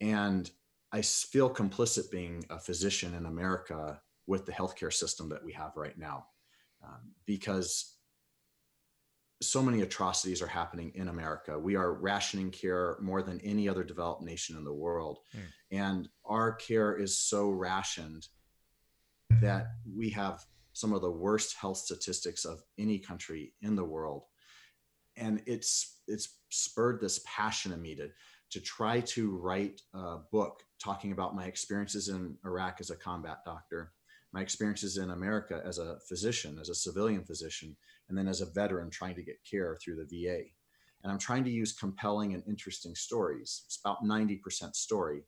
and 0.00 0.50
i 0.92 1.02
feel 1.02 1.50
complicit 1.50 2.10
being 2.10 2.44
a 2.50 2.58
physician 2.58 3.14
in 3.14 3.26
america 3.26 4.00
with 4.26 4.46
the 4.46 4.52
healthcare 4.52 4.92
system 4.92 5.28
that 5.28 5.44
we 5.44 5.52
have 5.52 5.72
right 5.76 5.98
now 5.98 6.26
um, 6.84 7.12
because 7.26 7.96
so 9.42 9.62
many 9.62 9.82
atrocities 9.82 10.40
are 10.40 10.46
happening 10.46 10.92
in 10.94 11.08
America. 11.08 11.58
We 11.58 11.76
are 11.76 11.92
rationing 11.92 12.50
care 12.50 12.96
more 13.00 13.22
than 13.22 13.40
any 13.42 13.68
other 13.68 13.84
developed 13.84 14.22
nation 14.22 14.56
in 14.56 14.64
the 14.64 14.72
world. 14.72 15.18
Mm. 15.36 15.40
And 15.72 16.08
our 16.24 16.52
care 16.52 16.96
is 16.96 17.18
so 17.18 17.50
rationed 17.50 18.28
that 19.42 19.66
we 19.94 20.08
have 20.10 20.44
some 20.72 20.94
of 20.94 21.02
the 21.02 21.10
worst 21.10 21.56
health 21.56 21.78
statistics 21.78 22.44
of 22.44 22.62
any 22.78 22.98
country 22.98 23.52
in 23.60 23.76
the 23.76 23.84
world. 23.84 24.24
And 25.16 25.42
it's 25.46 26.00
it's 26.06 26.38
spurred 26.50 27.00
this 27.00 27.20
passion 27.26 27.72
in 27.72 27.82
me 27.82 27.94
to 27.96 28.08
to 28.52 28.60
try 28.60 29.00
to 29.00 29.36
write 29.36 29.82
a 29.92 30.18
book 30.30 30.62
talking 30.82 31.12
about 31.12 31.34
my 31.34 31.46
experiences 31.46 32.08
in 32.08 32.36
Iraq 32.44 32.76
as 32.80 32.90
a 32.90 32.96
combat 32.96 33.38
doctor, 33.44 33.92
my 34.36 34.42
experiences 34.42 34.98
in 34.98 35.12
America 35.12 35.62
as 35.64 35.78
a 35.78 35.98
physician, 36.06 36.58
as 36.60 36.68
a 36.68 36.74
civilian 36.74 37.24
physician, 37.24 37.74
and 38.10 38.18
then 38.18 38.28
as 38.28 38.42
a 38.42 38.52
veteran 38.52 38.90
trying 38.90 39.14
to 39.14 39.22
get 39.22 39.42
care 39.50 39.78
through 39.82 39.96
the 39.96 40.04
VA. 40.04 40.42
And 41.02 41.10
I'm 41.10 41.18
trying 41.18 41.42
to 41.44 41.50
use 41.50 41.72
compelling 41.72 42.34
and 42.34 42.42
interesting 42.46 42.94
stories. 42.94 43.62
It's 43.64 43.80
about 43.82 44.04
90% 44.04 44.76
story 44.76 45.22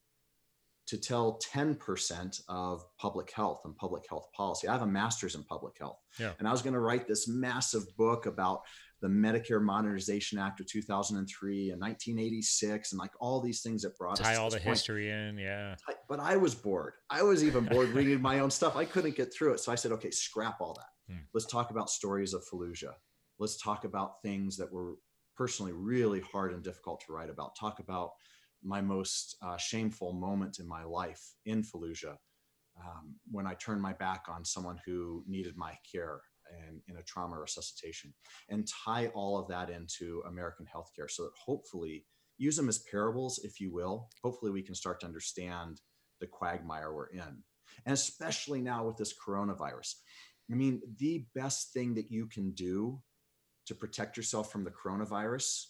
to 0.89 0.99
tell 0.99 1.41
10% 1.55 2.43
of 2.51 2.85
public 2.99 3.31
health 3.31 3.63
and 3.65 3.75
public 3.79 4.05
health 4.11 4.29
policy. 4.37 4.69
I 4.69 4.73
have 4.73 4.83
a 4.83 4.87
master's 4.87 5.37
in 5.37 5.43
public 5.45 5.79
health. 5.79 6.01
Yeah. 6.21 6.33
And 6.39 6.47
I 6.47 6.51
was 6.51 6.61
going 6.61 6.75
to 6.75 6.81
write 6.81 7.09
this 7.09 7.27
massive 7.27 7.85
book 7.97 8.27
about 8.27 8.61
the 9.01 9.09
Medicare 9.09 9.63
Modernization 9.63 10.39
Act 10.39 10.61
of 10.61 10.67
2003 10.67 11.71
and 11.71 11.81
1986 11.81 12.93
and 12.93 12.99
like 12.99 13.13
all 13.21 13.41
these 13.41 13.63
things 13.63 13.83
that 13.83 13.97
brought 13.97 14.17
tie 14.17 14.33
us 14.33 14.39
all 14.39 14.51
the 14.51 14.57
point. 14.57 14.69
history 14.69 15.11
in. 15.11 15.39
Yeah. 15.39 15.77
But 16.09 16.21
I 16.21 16.37
was 16.37 16.55
bored. 16.55 16.95
I 17.09 17.23
was 17.23 17.45
even 17.45 17.65
bored 17.65 17.91
reading 17.91 18.21
my 18.21 18.41
own 18.41 18.51
stuff. 18.51 18.77
I 18.77 18.85
couldn't 18.85 19.17
get 19.17 19.33
through 19.33 19.55
it. 19.55 19.61
So 19.61 19.71
I 19.71 19.77
said, 19.77 19.93
okay, 19.93 20.11
scrap 20.11 20.61
all 20.61 20.75
that. 20.75 21.13
Hmm. 21.13 21.21
Let's 21.33 21.47
talk 21.47 21.71
about 21.71 21.91
stories 21.91 22.35
of 22.35 22.45
Fallujah. 22.53 22.95
Let's 23.39 23.63
talk 23.63 23.85
about 23.85 24.21
things 24.23 24.57
that 24.57 24.73
were 24.73 24.95
personally 25.37 25.73
really 25.73 26.21
hard 26.21 26.53
and 26.53 26.65
difficult 26.65 27.01
to 27.07 27.13
write 27.13 27.31
about. 27.31 27.57
Talk 27.57 27.79
about 27.79 28.11
my 28.65 28.81
most 28.81 29.37
uh, 29.43 29.57
shameful 29.57 30.13
moment 30.13 30.59
in 30.59 30.67
my 30.67 30.83
life 30.83 31.23
in 31.47 31.63
Fallujah. 31.63 32.17
um, 32.81 33.15
when 33.31 33.47
I 33.47 33.55
turned 33.55 33.81
my 33.81 33.93
back 33.93 34.25
on 34.29 34.45
someone 34.45 34.81
who 34.85 35.23
needed 35.29 35.57
my 35.57 35.75
care 35.91 36.21
and 36.67 36.81
in 36.89 36.97
a 36.97 37.03
trauma 37.03 37.39
resuscitation, 37.39 38.13
and 38.49 38.69
tie 38.69 39.09
all 39.09 39.39
of 39.39 39.49
that 39.49 39.71
into 39.71 40.23
American 40.27 40.67
healthcare 40.67 41.11
so 41.11 41.25
that 41.25 41.33
hopefully 41.37 42.05
use 42.39 42.57
them 42.57 42.69
as 42.69 42.79
parables, 42.91 43.41
if 43.43 43.61
you 43.61 43.73
will. 43.73 44.09
Hopefully, 44.23 44.51
we 44.51 44.63
can 44.63 44.75
start 44.75 45.01
to 45.01 45.07
understand 45.07 45.81
the 46.21 46.27
quagmire 46.27 46.95
we're 46.95 47.07
in. 47.07 47.43
And 47.85 47.93
especially 47.93 48.61
now 48.61 48.87
with 48.87 48.97
this 48.97 49.15
coronavirus. 49.15 49.95
I 50.51 50.55
mean, 50.55 50.81
the 50.99 51.27
best 51.35 51.73
thing 51.73 51.95
that 51.95 52.11
you 52.11 52.27
can 52.27 52.53
do 52.53 53.01
to 53.67 53.75
protect 53.75 54.17
yourself 54.17 54.51
from 54.51 54.65
the 54.65 54.71
coronavirus, 54.71 55.67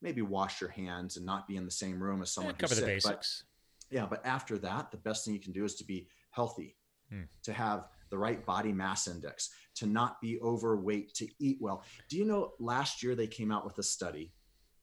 maybe 0.00 0.22
wash 0.22 0.60
your 0.60 0.70
hands 0.70 1.16
and 1.16 1.26
not 1.26 1.46
be 1.46 1.56
in 1.56 1.66
the 1.66 1.70
same 1.70 2.02
room 2.02 2.22
as 2.22 2.32
someone 2.32 2.54
yeah, 2.54 2.58
cover 2.58 2.74
who's 2.74 2.80
the 2.80 2.86
sick. 2.86 2.94
basics. 2.94 3.44
But, 3.90 3.96
yeah, 3.96 4.06
but 4.08 4.24
after 4.24 4.56
that, 4.58 4.90
the 4.90 4.96
best 4.96 5.24
thing 5.24 5.34
you 5.34 5.40
can 5.40 5.52
do 5.52 5.64
is 5.64 5.74
to 5.76 5.84
be 5.84 6.08
healthy, 6.30 6.76
hmm. 7.10 7.24
to 7.42 7.52
have 7.52 7.88
the 8.12 8.18
right 8.18 8.44
body 8.44 8.72
mass 8.72 9.08
index, 9.08 9.48
to 9.74 9.86
not 9.86 10.20
be 10.20 10.38
overweight, 10.40 11.14
to 11.14 11.26
eat 11.40 11.56
well. 11.60 11.82
Do 12.10 12.18
you 12.18 12.26
know 12.26 12.52
last 12.60 13.02
year 13.02 13.16
they 13.16 13.26
came 13.26 13.50
out 13.50 13.64
with 13.64 13.78
a 13.78 13.82
study 13.82 14.34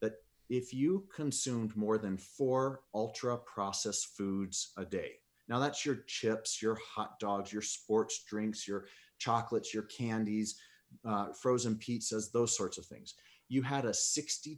that 0.01 0.13
if 0.49 0.73
you 0.73 1.05
consumed 1.15 1.77
more 1.77 1.99
than 1.99 2.17
four 2.17 2.81
ultra 2.93 3.37
processed 3.37 4.17
foods 4.17 4.73
a 4.77 4.83
day, 4.83 5.11
now 5.47 5.59
that's 5.59 5.85
your 5.85 5.99
chips, 6.07 6.59
your 6.59 6.75
hot 6.83 7.19
dogs, 7.19 7.53
your 7.53 7.61
sports 7.61 8.23
drinks, 8.27 8.67
your 8.67 8.87
chocolates, 9.19 9.75
your 9.75 9.83
candies, 9.83 10.59
uh, 11.05 11.27
frozen 11.39 11.75
pizzas, 11.75 12.31
those 12.31 12.57
sorts 12.57 12.79
of 12.79 12.85
things. 12.87 13.13
You 13.47 13.61
had 13.61 13.85
a 13.85 13.91
62% 13.91 14.57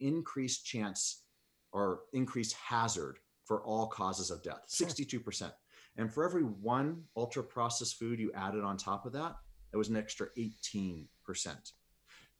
increased 0.00 0.66
chance 0.66 1.24
or 1.72 2.00
increased 2.12 2.54
hazard 2.54 3.18
for 3.46 3.64
all 3.64 3.86
causes 3.86 4.30
of 4.30 4.42
death. 4.42 4.60
62%. 4.70 5.52
And 5.96 6.12
for 6.12 6.24
every 6.24 6.42
one 6.42 7.04
ultra 7.16 7.42
processed 7.42 7.98
food 7.98 8.18
you 8.18 8.32
added 8.34 8.64
on 8.64 8.76
top 8.76 9.04
of 9.06 9.12
that, 9.12 9.36
it 9.72 9.76
was 9.76 9.88
an 9.88 9.96
extra 9.96 10.28
18%. 10.38 11.06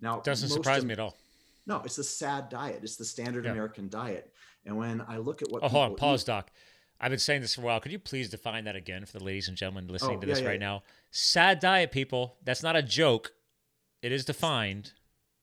Now, 0.01 0.21
doesn't 0.21 0.49
surprise 0.49 0.83
of, 0.83 0.87
me 0.87 0.93
at 0.93 1.01
all. 1.01 1.17
No, 1.67 1.81
it's 1.85 1.97
the 1.97 2.05
SAD 2.05 2.49
diet. 2.49 2.81
It's 2.83 2.97
the 2.97 3.05
standard 3.05 3.45
yeah. 3.45 3.53
American 3.53 3.89
diet. 3.89 4.33
And 4.65 4.77
when 4.77 5.01
I 5.07 5.19
look 5.19 5.43
at 5.43 5.51
what 5.51 5.63
oh, 5.63 5.69
hold 5.69 5.91
on, 5.93 5.97
pause, 5.97 6.23
eat, 6.23 6.27
Doc. 6.27 6.51
I've 7.01 7.11
been 7.11 7.19
saying 7.19 7.41
this 7.41 7.57
for 7.57 7.63
a 7.63 7.65
while. 7.65 7.81
Could 7.81 7.91
you 7.91 7.99
please 7.99 8.31
define 8.31 8.65
that 8.65 8.77
again 8.77 9.05
for 9.07 9.19
the 9.19 9.25
ladies 9.25 9.49
and 9.49 9.57
gentlemen 9.57 9.89
listening 9.89 10.19
oh, 10.19 10.21
to 10.21 10.27
this 10.27 10.41
yeah, 10.41 10.47
right 10.47 10.61
yeah. 10.61 10.67
now? 10.67 10.83
Sad 11.11 11.59
diet, 11.59 11.91
people. 11.91 12.37
That's 12.45 12.63
not 12.63 12.77
a 12.77 12.83
joke. 12.83 13.33
It 14.03 14.13
is 14.13 14.25
defined. 14.25 14.93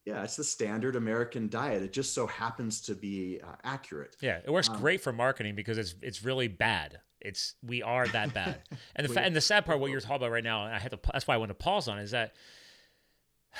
Yeah, 0.09 0.23
it's 0.23 0.35
the 0.35 0.43
standard 0.43 0.95
American 0.95 1.49
diet. 1.49 1.83
It 1.83 1.93
just 1.93 2.15
so 2.15 2.25
happens 2.25 2.81
to 2.81 2.95
be 2.95 3.39
uh, 3.43 3.51
accurate. 3.63 4.15
Yeah, 4.21 4.39
it 4.43 4.49
works 4.49 4.67
um, 4.67 4.79
great 4.79 5.01
for 5.01 5.13
marketing 5.13 5.53
because 5.53 5.77
it's 5.77 5.93
it's 6.01 6.23
really 6.23 6.47
bad. 6.47 6.99
It's 7.21 7.53
we 7.61 7.83
are 7.83 8.07
that 8.07 8.33
bad. 8.33 8.63
And 8.95 9.07
the 9.07 9.13
fa- 9.13 9.21
and 9.21 9.35
the 9.35 9.41
sad 9.41 9.67
part, 9.67 9.79
what 9.79 9.91
you're 9.91 10.01
talking 10.01 10.15
about 10.15 10.31
right 10.31 10.43
now, 10.43 10.65
and 10.65 10.73
I 10.73 10.79
had 10.79 10.89
to. 10.91 10.99
That's 11.13 11.27
why 11.27 11.35
I 11.35 11.37
want 11.37 11.49
to 11.49 11.55
pause 11.55 11.87
on 11.87 11.99
is 11.99 12.09
that 12.09 12.33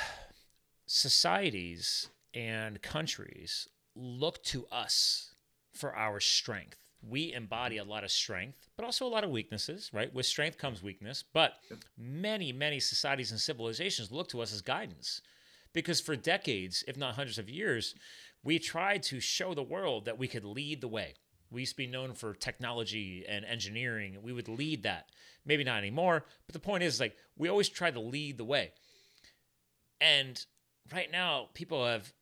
societies 0.87 2.07
and 2.33 2.81
countries 2.81 3.67
look 3.95 4.43
to 4.45 4.65
us 4.71 5.35
for 5.75 5.95
our 5.95 6.19
strength 6.19 6.77
we 7.07 7.31
embody 7.31 7.77
a 7.77 7.83
lot 7.85 8.03
of 8.03 8.11
strength, 8.11 8.67
but 8.75 8.83
also 8.83 9.05
a 9.05 9.07
lot 9.07 9.23
of 9.23 9.29
weaknesses, 9.29 9.89
right? 9.93 10.13
With 10.13 10.25
strength 10.25 10.57
comes 10.57 10.83
weakness. 10.83 11.23
But 11.31 11.53
many, 11.97 12.51
many 12.51 12.81
societies 12.81 13.31
and 13.31 13.39
civilizations 13.39 14.11
look 14.11 14.27
to 14.29 14.41
us 14.41 14.53
as 14.53 14.61
guidance 14.61 15.21
because 15.73 16.01
for 16.01 16.15
decades, 16.15 16.83
if 16.87 16.97
not 16.97 17.15
hundreds 17.15 17.37
of 17.37 17.49
years, 17.49 17.95
we 18.43 18.59
tried 18.59 19.03
to 19.03 19.19
show 19.19 19.53
the 19.53 19.63
world 19.63 20.05
that 20.05 20.17
we 20.17 20.27
could 20.27 20.45
lead 20.45 20.81
the 20.81 20.87
way. 20.87 21.15
We 21.51 21.61
used 21.61 21.73
to 21.73 21.77
be 21.77 21.87
known 21.87 22.13
for 22.13 22.33
technology 22.33 23.25
and 23.27 23.43
engineering. 23.43 24.17
We 24.21 24.33
would 24.33 24.47
lead 24.47 24.83
that. 24.83 25.07
Maybe 25.45 25.63
not 25.63 25.79
anymore, 25.79 26.25
but 26.45 26.53
the 26.53 26.59
point 26.59 26.83
is 26.83 26.99
like 26.99 27.15
we 27.37 27.49
always 27.49 27.69
try 27.69 27.91
to 27.91 27.99
lead 27.99 28.37
the 28.37 28.43
way. 28.45 28.71
And 29.99 30.43
right 30.93 31.11
now, 31.11 31.49
people 31.53 31.85
have 31.85 32.13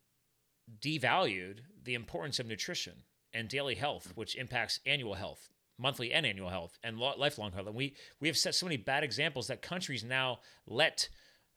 devalued 0.80 1.58
the 1.84 1.94
importance 1.94 2.38
of 2.38 2.46
nutrition 2.46 3.02
and 3.32 3.48
daily 3.48 3.74
health, 3.74 4.12
which 4.14 4.36
impacts 4.36 4.80
annual 4.86 5.14
health, 5.14 5.48
monthly 5.78 6.12
and 6.12 6.24
annual 6.24 6.48
health, 6.48 6.78
and 6.82 6.98
lifelong 6.98 7.52
health. 7.52 7.66
And 7.66 7.76
we 7.76 7.96
we 8.20 8.28
have 8.28 8.36
set 8.36 8.54
so 8.54 8.66
many 8.66 8.76
bad 8.76 9.04
examples 9.04 9.48
that 9.48 9.62
countries 9.62 10.04
now 10.04 10.38
let 10.66 11.08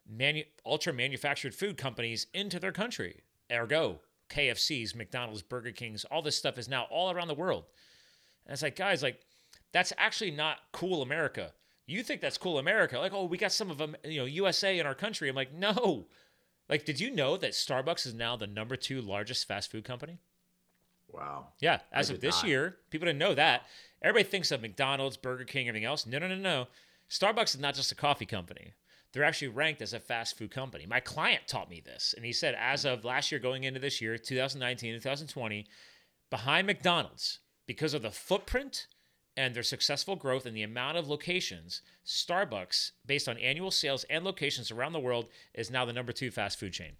manu- 0.10 0.44
ultra 0.66 0.94
manufactured 0.94 1.56
food 1.56 1.78
companies 1.78 2.28
into 2.34 2.60
their 2.60 2.72
country. 2.72 3.22
Ergo, 3.52 4.00
KFCs, 4.30 4.96
McDonald's, 4.96 5.42
Burger 5.42 5.72
Kings, 5.72 6.06
all 6.06 6.22
this 6.22 6.38
stuff 6.38 6.58
is 6.58 6.70
now 6.70 6.84
all 6.90 7.12
around 7.12 7.28
the 7.28 7.34
world. 7.34 7.66
And 8.46 8.54
it's 8.54 8.64
like, 8.64 8.76
guys, 8.76 9.04
like 9.04 9.20
that's 9.72 9.94
actually 9.98 10.32
not 10.32 10.58
cool 10.72 11.02
America. 11.02 11.54
You 11.86 12.04
think 12.04 12.22
that's 12.22 12.38
cool 12.38 12.58
America? 12.58 13.00
Like, 13.00 13.14
oh, 13.14 13.26
we 13.26 13.38
got 13.38 13.52
some 13.52 13.70
of 13.70 13.78
them, 13.78 13.96
you 14.06 14.20
know, 14.20 14.26
USA 14.26 14.80
in 14.80 14.86
our 14.86 14.96
country. 14.96 15.30
I'm 15.30 15.36
like, 15.36 15.54
no. 15.54 16.06
Like, 16.70 16.86
did 16.86 17.00
you 17.00 17.12
know 17.12 17.36
that 17.38 17.52
Starbucks 17.52 18.06
is 18.06 18.14
now 18.14 18.38
the 18.38 18.48
number 18.48 18.78
two 18.78 19.02
largest 19.02 19.46
fast 19.46 19.70
food 19.72 19.84
company? 19.84 20.20
Wow. 21.10 21.48
Yeah, 21.60 21.80
as 21.92 22.10
of 22.10 22.22
this 22.22 22.44
not. 22.44 22.48
year, 22.50 22.78
people 22.90 23.08
didn't 23.08 23.20
know 23.20 23.36
that. 23.36 23.64
Everybody 24.02 24.24
thinks 24.24 24.52
of 24.52 24.62
McDonald's, 24.62 25.18
Burger 25.18 25.44
King, 25.44 25.68
everything 25.68 25.86
else. 25.86 26.06
No, 26.06 26.18
no, 26.20 26.28
no, 26.28 26.36
no. 26.36 26.68
Starbucks 27.10 27.56
is 27.56 27.60
not 27.60 27.76
just 27.76 27.92
a 27.92 27.96
coffee 27.96 28.26
company. 28.26 28.72
They're 29.14 29.24
actually 29.24 29.50
ranked 29.50 29.82
as 29.82 29.94
a 29.94 30.00
fast 30.00 30.38
food 30.38 30.52
company. 30.52 30.86
My 30.86 31.00
client 31.00 31.42
taught 31.48 31.70
me 31.70 31.82
this, 31.84 32.14
and 32.16 32.26
he 32.26 32.32
said 32.32 32.56
as 32.58 32.86
of 32.86 33.04
last 33.04 33.32
year 33.32 33.40
going 33.40 33.66
into 33.66 33.80
this 33.80 34.00
year, 34.02 34.18
2019, 34.18 34.94
2020, 34.94 35.68
behind 36.30 36.68
McDonald's, 36.68 37.40
because 37.68 37.94
of 37.94 38.02
the 38.02 38.12
footprint 38.12 38.88
and 39.36 39.54
their 39.54 39.64
successful 39.64 40.16
growth 40.16 40.46
and 40.46 40.56
the 40.56 40.64
amount 40.64 40.98
of 40.98 41.10
locations, 41.10 41.82
Starbucks, 42.06 42.92
based 43.06 43.28
on 43.28 43.38
annual 43.38 43.72
sales 43.72 44.06
and 44.10 44.24
locations 44.24 44.72
around 44.72 44.94
the 44.94 45.00
world, 45.00 45.28
is 45.54 45.70
now 45.70 45.86
the 45.86 45.94
number 45.94 46.12
two 46.12 46.32
fast 46.32 46.60
food 46.60 46.74
chain. 46.74 46.94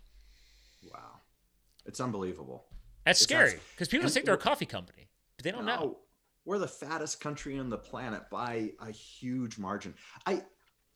Wow. 0.84 1.20
It's 1.86 2.00
unbelievable. 2.00 2.66
That's 3.06 3.22
it's 3.22 3.30
scary 3.30 3.60
because 3.74 3.88
people 3.88 4.10
think 4.10 4.26
they're 4.26 4.36
a 4.36 4.38
coffee 4.38 4.66
company, 4.66 5.10
but 5.38 5.44
they 5.44 5.52
don't 5.52 5.66
no, 5.66 5.76
know. 5.76 5.98
We're 6.46 6.60
the 6.60 6.68
fattest 6.68 7.20
country 7.20 7.58
on 7.60 7.70
the 7.70 7.78
planet 7.78 8.24
by 8.30 8.72
a 8.80 8.92
huge 8.92 9.58
margin. 9.58 9.94
I, 10.26 10.42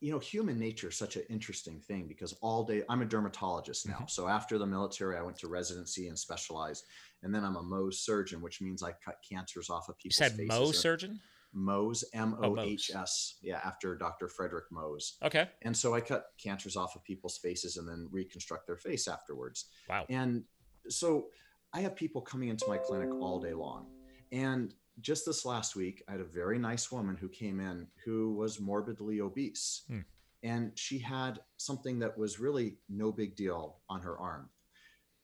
you 0.05 0.11
know, 0.11 0.19
human 0.19 0.59
nature 0.59 0.89
is 0.89 0.95
such 0.95 1.15
an 1.15 1.23
interesting 1.31 1.79
thing 1.79 2.05
because 2.07 2.33
all 2.39 2.63
day 2.63 2.83
I'm 2.87 3.01
a 3.01 3.05
dermatologist 3.05 3.87
now. 3.87 3.95
Mm-hmm. 3.95 4.03
So 4.07 4.27
after 4.27 4.59
the 4.59 4.65
military, 4.67 5.17
I 5.17 5.23
went 5.23 5.35
to 5.39 5.47
residency 5.47 6.09
and 6.09 6.19
specialized, 6.19 6.85
and 7.23 7.33
then 7.33 7.43
I'm 7.43 7.55
a 7.55 7.63
Mohs 7.63 7.95
surgeon, 7.95 8.39
which 8.39 8.61
means 8.61 8.83
I 8.83 8.91
cut 9.03 9.15
cancers 9.27 9.71
off 9.71 9.89
of 9.89 9.97
people's 9.97 10.19
you 10.19 10.25
said 10.27 10.37
faces. 10.37 10.51
Mohs 10.51 10.75
surgeon. 10.75 11.19
Mohs, 11.57 12.03
M 12.13 12.37
O 12.39 12.59
H 12.59 12.91
S, 12.93 13.39
yeah, 13.41 13.59
after 13.65 13.95
Dr. 13.95 14.27
Frederick 14.27 14.65
Mohs. 14.71 15.13
Okay. 15.23 15.49
And 15.63 15.75
so 15.75 15.95
I 15.95 16.01
cut 16.01 16.25
cancers 16.37 16.75
off 16.75 16.95
of 16.95 17.03
people's 17.03 17.39
faces 17.39 17.77
and 17.77 17.89
then 17.89 18.07
reconstruct 18.11 18.67
their 18.67 18.77
face 18.77 19.07
afterwards. 19.07 19.65
Wow. 19.89 20.05
And 20.09 20.43
so 20.87 21.29
I 21.73 21.81
have 21.81 21.95
people 21.95 22.21
coming 22.21 22.49
into 22.49 22.67
my 22.67 22.77
clinic 22.77 23.09
all 23.11 23.39
day 23.39 23.53
long. 23.53 23.87
And 24.31 24.71
just 25.01 25.25
this 25.25 25.45
last 25.45 25.75
week, 25.75 26.03
I 26.07 26.13
had 26.13 26.21
a 26.21 26.25
very 26.25 26.57
nice 26.57 26.91
woman 26.91 27.15
who 27.15 27.29
came 27.29 27.59
in 27.59 27.87
who 28.03 28.33
was 28.33 28.59
morbidly 28.59 29.21
obese. 29.21 29.83
Hmm. 29.87 29.99
And 30.43 30.71
she 30.75 30.99
had 30.99 31.39
something 31.57 31.99
that 31.99 32.17
was 32.17 32.39
really 32.39 32.77
no 32.87 33.11
big 33.11 33.35
deal 33.35 33.79
on 33.89 34.01
her 34.01 34.17
arm. 34.19 34.49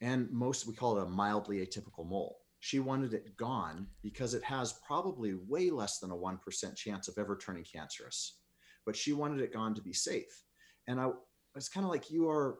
And 0.01 0.29
most, 0.31 0.65
we 0.65 0.73
call 0.73 0.97
it 0.97 1.03
a 1.03 1.09
mildly 1.09 1.59
atypical 1.59 2.07
mole. 2.07 2.39
She 2.59 2.79
wanted 2.79 3.13
it 3.13 3.37
gone 3.37 3.87
because 4.01 4.33
it 4.33 4.43
has 4.43 4.79
probably 4.85 5.35
way 5.47 5.69
less 5.69 5.99
than 5.99 6.11
a 6.11 6.15
1% 6.15 6.75
chance 6.75 7.07
of 7.07 7.17
ever 7.17 7.37
turning 7.37 7.63
cancerous. 7.63 8.39
But 8.85 8.95
she 8.95 9.13
wanted 9.13 9.41
it 9.41 9.53
gone 9.53 9.75
to 9.75 9.81
be 9.81 9.93
safe. 9.93 10.43
And 10.87 10.99
I 10.99 11.09
was 11.53 11.69
kind 11.69 11.85
of 11.85 11.91
like, 11.91 12.09
you 12.09 12.27
are 12.29 12.57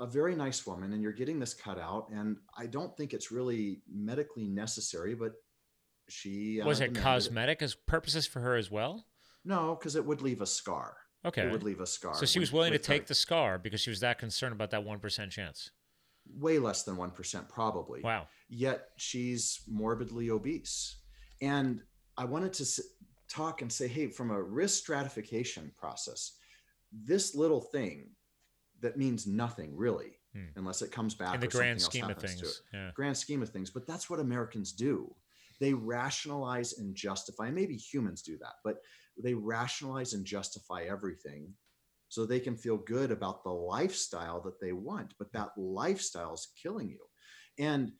a 0.00 0.06
very 0.06 0.34
nice 0.34 0.66
woman 0.66 0.92
and 0.92 1.02
you're 1.02 1.12
getting 1.12 1.38
this 1.38 1.54
cut 1.54 1.78
out 1.78 2.08
and 2.10 2.36
i 2.58 2.66
don't 2.66 2.96
think 2.96 3.14
it's 3.14 3.30
really 3.30 3.80
medically 3.88 4.48
necessary 4.48 5.14
but 5.14 5.34
she 6.08 6.60
uh, 6.60 6.66
was 6.66 6.80
it. 6.80 6.94
cosmetic 6.94 7.62
as 7.62 7.74
purposes 7.74 8.26
for 8.26 8.40
her 8.40 8.56
as 8.56 8.70
well? 8.70 9.06
No 9.44 9.76
because 9.78 9.96
it 9.96 10.04
would 10.04 10.22
leave 10.22 10.40
a 10.40 10.46
scar. 10.46 10.96
Okay. 11.24 11.42
It 11.42 11.52
would 11.52 11.62
leave 11.62 11.80
a 11.80 11.86
scar 11.86 12.14
so 12.14 12.26
she 12.26 12.38
was 12.38 12.52
willing 12.52 12.72
to 12.72 12.78
take 12.78 13.02
her. 13.02 13.08
the 13.08 13.14
scar 13.14 13.58
because 13.58 13.80
she 13.80 13.90
was 13.90 14.00
that 14.00 14.18
concerned 14.18 14.52
about 14.52 14.70
that 14.72 14.84
1% 14.84 15.30
chance? 15.30 15.70
Way 16.38 16.58
less 16.58 16.82
than 16.82 16.96
1% 16.96 17.48
probably. 17.48 18.02
Wow. 18.02 18.26
Yet 18.48 18.88
she's 18.96 19.60
morbidly 19.66 20.30
obese. 20.30 20.96
And 21.40 21.80
i 22.16 22.24
wanted 22.24 22.52
to 22.52 22.64
talk 23.28 23.62
and 23.62 23.72
say 23.72 23.88
hey 23.88 24.06
from 24.06 24.30
a 24.30 24.42
risk 24.42 24.82
stratification 24.82 25.72
process 25.76 26.32
this 26.92 27.34
little 27.34 27.60
thing 27.60 28.10
that 28.80 28.96
means 28.96 29.26
nothing 29.26 29.76
really 29.76 30.18
hmm. 30.32 30.44
unless 30.56 30.82
it 30.82 30.92
comes 30.92 31.14
back 31.14 31.34
in 31.34 31.40
the 31.40 31.48
grand 31.48 31.80
scheme 31.80 32.08
of 32.08 32.18
things 32.18 32.62
yeah. 32.72 32.90
grand 32.94 33.16
scheme 33.16 33.42
of 33.42 33.48
things 33.48 33.70
but 33.70 33.86
that's 33.86 34.08
what 34.08 34.20
americans 34.20 34.72
do 34.72 35.12
they 35.60 35.72
rationalize 35.72 36.78
and 36.78 36.94
justify 36.94 37.50
maybe 37.50 37.76
humans 37.76 38.22
do 38.22 38.36
that 38.38 38.54
but 38.64 38.78
they 39.22 39.34
rationalize 39.34 40.12
and 40.12 40.24
justify 40.24 40.82
everything 40.82 41.52
so 42.08 42.24
they 42.24 42.40
can 42.40 42.56
feel 42.56 42.76
good 42.76 43.10
about 43.10 43.42
the 43.42 43.50
lifestyle 43.50 44.40
that 44.40 44.60
they 44.60 44.72
want 44.72 45.14
but 45.18 45.32
that 45.32 45.50
lifestyle 45.56 46.34
is 46.34 46.48
killing 46.60 46.88
you 46.88 47.00
and 47.58 47.92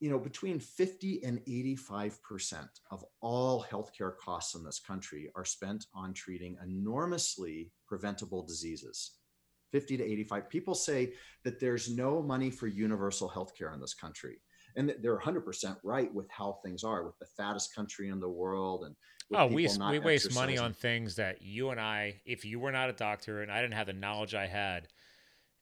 you 0.00 0.10
know, 0.10 0.18
between 0.18 0.58
50 0.58 1.24
and 1.24 1.40
85% 1.46 2.68
of 2.90 3.04
all 3.22 3.64
healthcare 3.64 4.12
costs 4.22 4.54
in 4.54 4.62
this 4.62 4.78
country 4.78 5.30
are 5.34 5.46
spent 5.46 5.86
on 5.94 6.12
treating 6.12 6.58
enormously 6.62 7.72
preventable 7.86 8.44
diseases. 8.44 9.12
50 9.72 9.96
to 9.96 10.04
85. 10.04 10.50
People 10.50 10.74
say 10.74 11.14
that 11.44 11.58
there's 11.58 11.90
no 11.90 12.22
money 12.22 12.50
for 12.50 12.66
universal 12.66 13.30
healthcare 13.30 13.72
in 13.72 13.80
this 13.80 13.94
country. 13.94 14.42
And 14.76 14.94
they're 15.00 15.18
100% 15.18 15.76
right 15.82 16.12
with 16.12 16.28
how 16.30 16.58
things 16.64 16.82
are, 16.82 17.04
with 17.04 17.18
the 17.18 17.26
fattest 17.36 17.74
country 17.74 18.08
in 18.08 18.18
the 18.18 18.28
world. 18.28 18.84
And 18.84 18.96
oh, 19.32 19.46
we, 19.46 19.68
we 19.90 19.98
waste 19.98 20.34
money 20.34 20.58
on 20.58 20.72
things 20.72 21.16
that 21.16 21.42
you 21.42 21.70
and 21.70 21.80
I, 21.80 22.20
if 22.24 22.44
you 22.44 22.58
were 22.58 22.72
not 22.72 22.90
a 22.90 22.92
doctor 22.92 23.42
and 23.42 23.52
I 23.52 23.62
didn't 23.62 23.74
have 23.74 23.86
the 23.86 23.92
knowledge 23.92 24.34
I 24.34 24.46
had, 24.46 24.88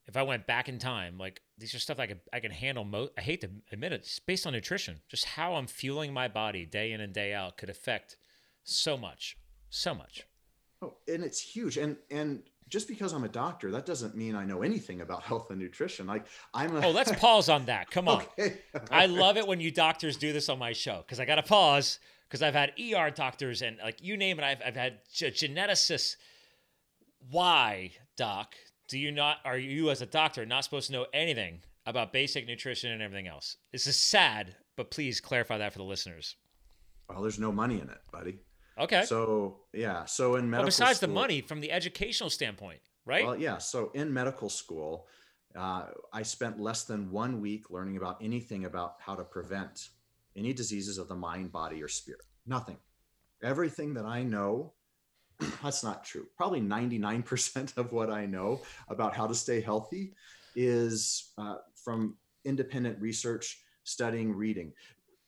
if 0.07 0.17
I 0.17 0.23
went 0.23 0.47
back 0.47 0.69
in 0.69 0.79
time, 0.79 1.19
like 1.19 1.41
these 1.59 1.75
are 1.75 1.79
stuff 1.79 2.01
I 2.01 2.07
can 2.07 2.21
I 2.33 2.41
can 2.41 2.51
handle. 2.51 3.11
I 3.17 3.21
hate 3.21 3.41
to 3.43 3.51
admit 3.71 3.93
it, 3.93 4.01
it's 4.01 4.19
based 4.19 4.47
on 4.47 4.53
nutrition. 4.53 5.01
Just 5.09 5.25
how 5.25 5.55
I'm 5.55 5.67
fueling 5.67 6.13
my 6.13 6.29
body 6.29 6.67
day 6.67 6.93
in 6.93 7.01
and 7.01 7.13
day 7.13 7.33
out 7.33 7.57
could 7.57 7.71
affect 7.71 8.17
so 8.65 8.97
much, 8.97 9.37
so 9.71 9.95
much. 9.95 10.27
Oh, 10.83 10.95
and 11.07 11.23
it's 11.23 11.41
huge. 11.41 11.79
And 11.79 11.97
and 12.11 12.43
just 12.73 12.89
because 12.89 13.13
I'm 13.13 13.23
a 13.23 13.29
doctor, 13.29 13.71
that 13.71 13.87
doesn't 13.87 14.17
mean 14.17 14.35
I 14.35 14.45
know 14.45 14.63
anything 14.63 15.03
about 15.03 15.23
health 15.31 15.51
and 15.51 15.61
nutrition. 15.61 16.07
Like 16.07 16.27
I'm. 16.53 16.75
A- 16.75 16.87
oh, 16.87 16.91
let's 16.91 17.13
pause 17.21 17.49
on 17.49 17.67
that. 17.67 17.91
Come 17.91 18.09
on. 18.09 18.23
Okay. 18.39 18.59
I 18.91 19.07
love 19.07 19.37
it 19.37 19.47
when 19.47 19.61
you 19.61 19.71
doctors 19.71 20.17
do 20.17 20.33
this 20.33 20.49
on 20.49 20.59
my 20.59 20.73
show 20.73 21.05
because 21.07 21.21
I 21.21 21.25
got 21.25 21.37
to 21.37 21.43
pause 21.43 22.01
because 22.29 22.43
I've 22.43 22.55
had 22.55 22.73
ER 22.81 23.11
doctors 23.11 23.63
and 23.63 23.79
like 23.83 24.03
you 24.03 24.17
name 24.17 24.39
it. 24.41 24.45
I've 24.45 24.63
I've 24.67 24.77
had 24.77 25.01
g- 25.13 25.27
geneticists. 25.27 26.17
Why, 27.31 27.93
doc? 28.17 28.57
do 28.93 28.99
you 28.99 29.11
not 29.11 29.39
are 29.47 29.57
you 29.57 29.89
as 29.89 30.03
a 30.03 30.07
doctor 30.07 30.45
not 30.45 30.65
supposed 30.65 30.89
to 30.89 30.93
know 30.93 31.07
anything 31.15 31.61
about 31.87 32.13
basic 32.13 32.47
nutrition 32.47 32.93
and 32.93 33.01
everything 33.01 33.27
else? 33.27 33.57
This 33.73 33.87
is 33.87 33.97
sad, 33.97 34.55
but 34.77 34.91
please 34.91 35.19
clarify 35.19 35.57
that 35.57 35.73
for 35.73 35.79
the 35.79 35.85
listeners. 35.85 36.37
Well, 37.09 37.23
there's 37.23 37.39
no 37.39 37.51
money 37.51 37.81
in 37.81 37.89
it, 37.89 38.01
buddy. 38.13 38.39
Okay. 38.79 39.05
So 39.05 39.59
yeah, 39.73 40.05
so 40.05 40.37
in 40.37 40.49
medical. 40.49 40.63
Well, 40.63 40.67
besides 40.67 40.99
school, 40.99 41.09
the 41.09 41.15
money, 41.15 41.41
from 41.41 41.61
the 41.61 41.73
educational 41.73 42.31
standpoint, 42.31 42.81
right? 43.05 43.25
Well, 43.25 43.37
yeah. 43.37 43.59
So 43.59 43.91
in 43.95 44.13
medical 44.13 44.49
school, 44.49 45.07
uh, 45.57 45.87
I 46.13 46.23
spent 46.23 46.61
less 46.61 46.85
than 46.85 47.11
one 47.11 47.41
week 47.41 47.71
learning 47.71 47.97
about 47.97 48.19
anything 48.23 48.65
about 48.65 48.97
how 48.99 49.15
to 49.15 49.25
prevent 49.25 49.89
any 50.37 50.53
diseases 50.53 50.99
of 50.99 51.09
the 51.09 51.15
mind, 51.15 51.53
body, 51.53 51.83
or 51.83 51.89
spirit. 51.89 52.23
Nothing. 52.47 52.79
Everything 53.43 53.95
that 53.95 54.05
I 54.05 54.23
know 54.23 54.73
that's 55.63 55.85
not 55.85 56.05
true. 56.05 56.27
Probably 56.37 56.61
99% 56.61 57.77
of 57.77 57.93
what 57.93 58.11
I 58.11 58.27
know 58.27 58.61
about 58.89 59.15
how 59.15 59.27
to 59.27 59.35
stay 59.35 59.61
healthy 59.61 60.15
is 60.55 61.33
uh, 61.39 61.57
from 61.75 62.17
independent 62.45 63.01
research, 63.01 63.61
studying, 63.85 64.35
reading. 64.35 64.73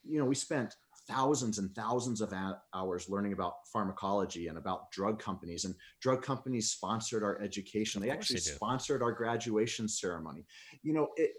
You 0.07 0.19
know, 0.19 0.25
we 0.25 0.35
spent 0.35 0.77
thousands 1.09 1.59
and 1.59 1.75
thousands 1.75 2.21
of 2.21 2.33
hours 2.75 3.09
learning 3.09 3.33
about 3.33 3.55
pharmacology 3.73 4.49
and 4.49 4.59
about 4.59 4.91
drug 4.91 5.19
companies 5.19 5.65
and 5.65 5.75
drug 6.01 6.23
companies 6.23 6.71
sponsored 6.71 7.23
our 7.23 7.41
education 7.43 8.01
they 8.01 8.11
actually 8.11 8.37
they 8.37 8.41
sponsored 8.41 9.03
our 9.03 9.13
graduation 9.13 9.89
ceremony 9.89 10.45
you 10.83 10.93
know 10.93 11.09
it, 11.17 11.33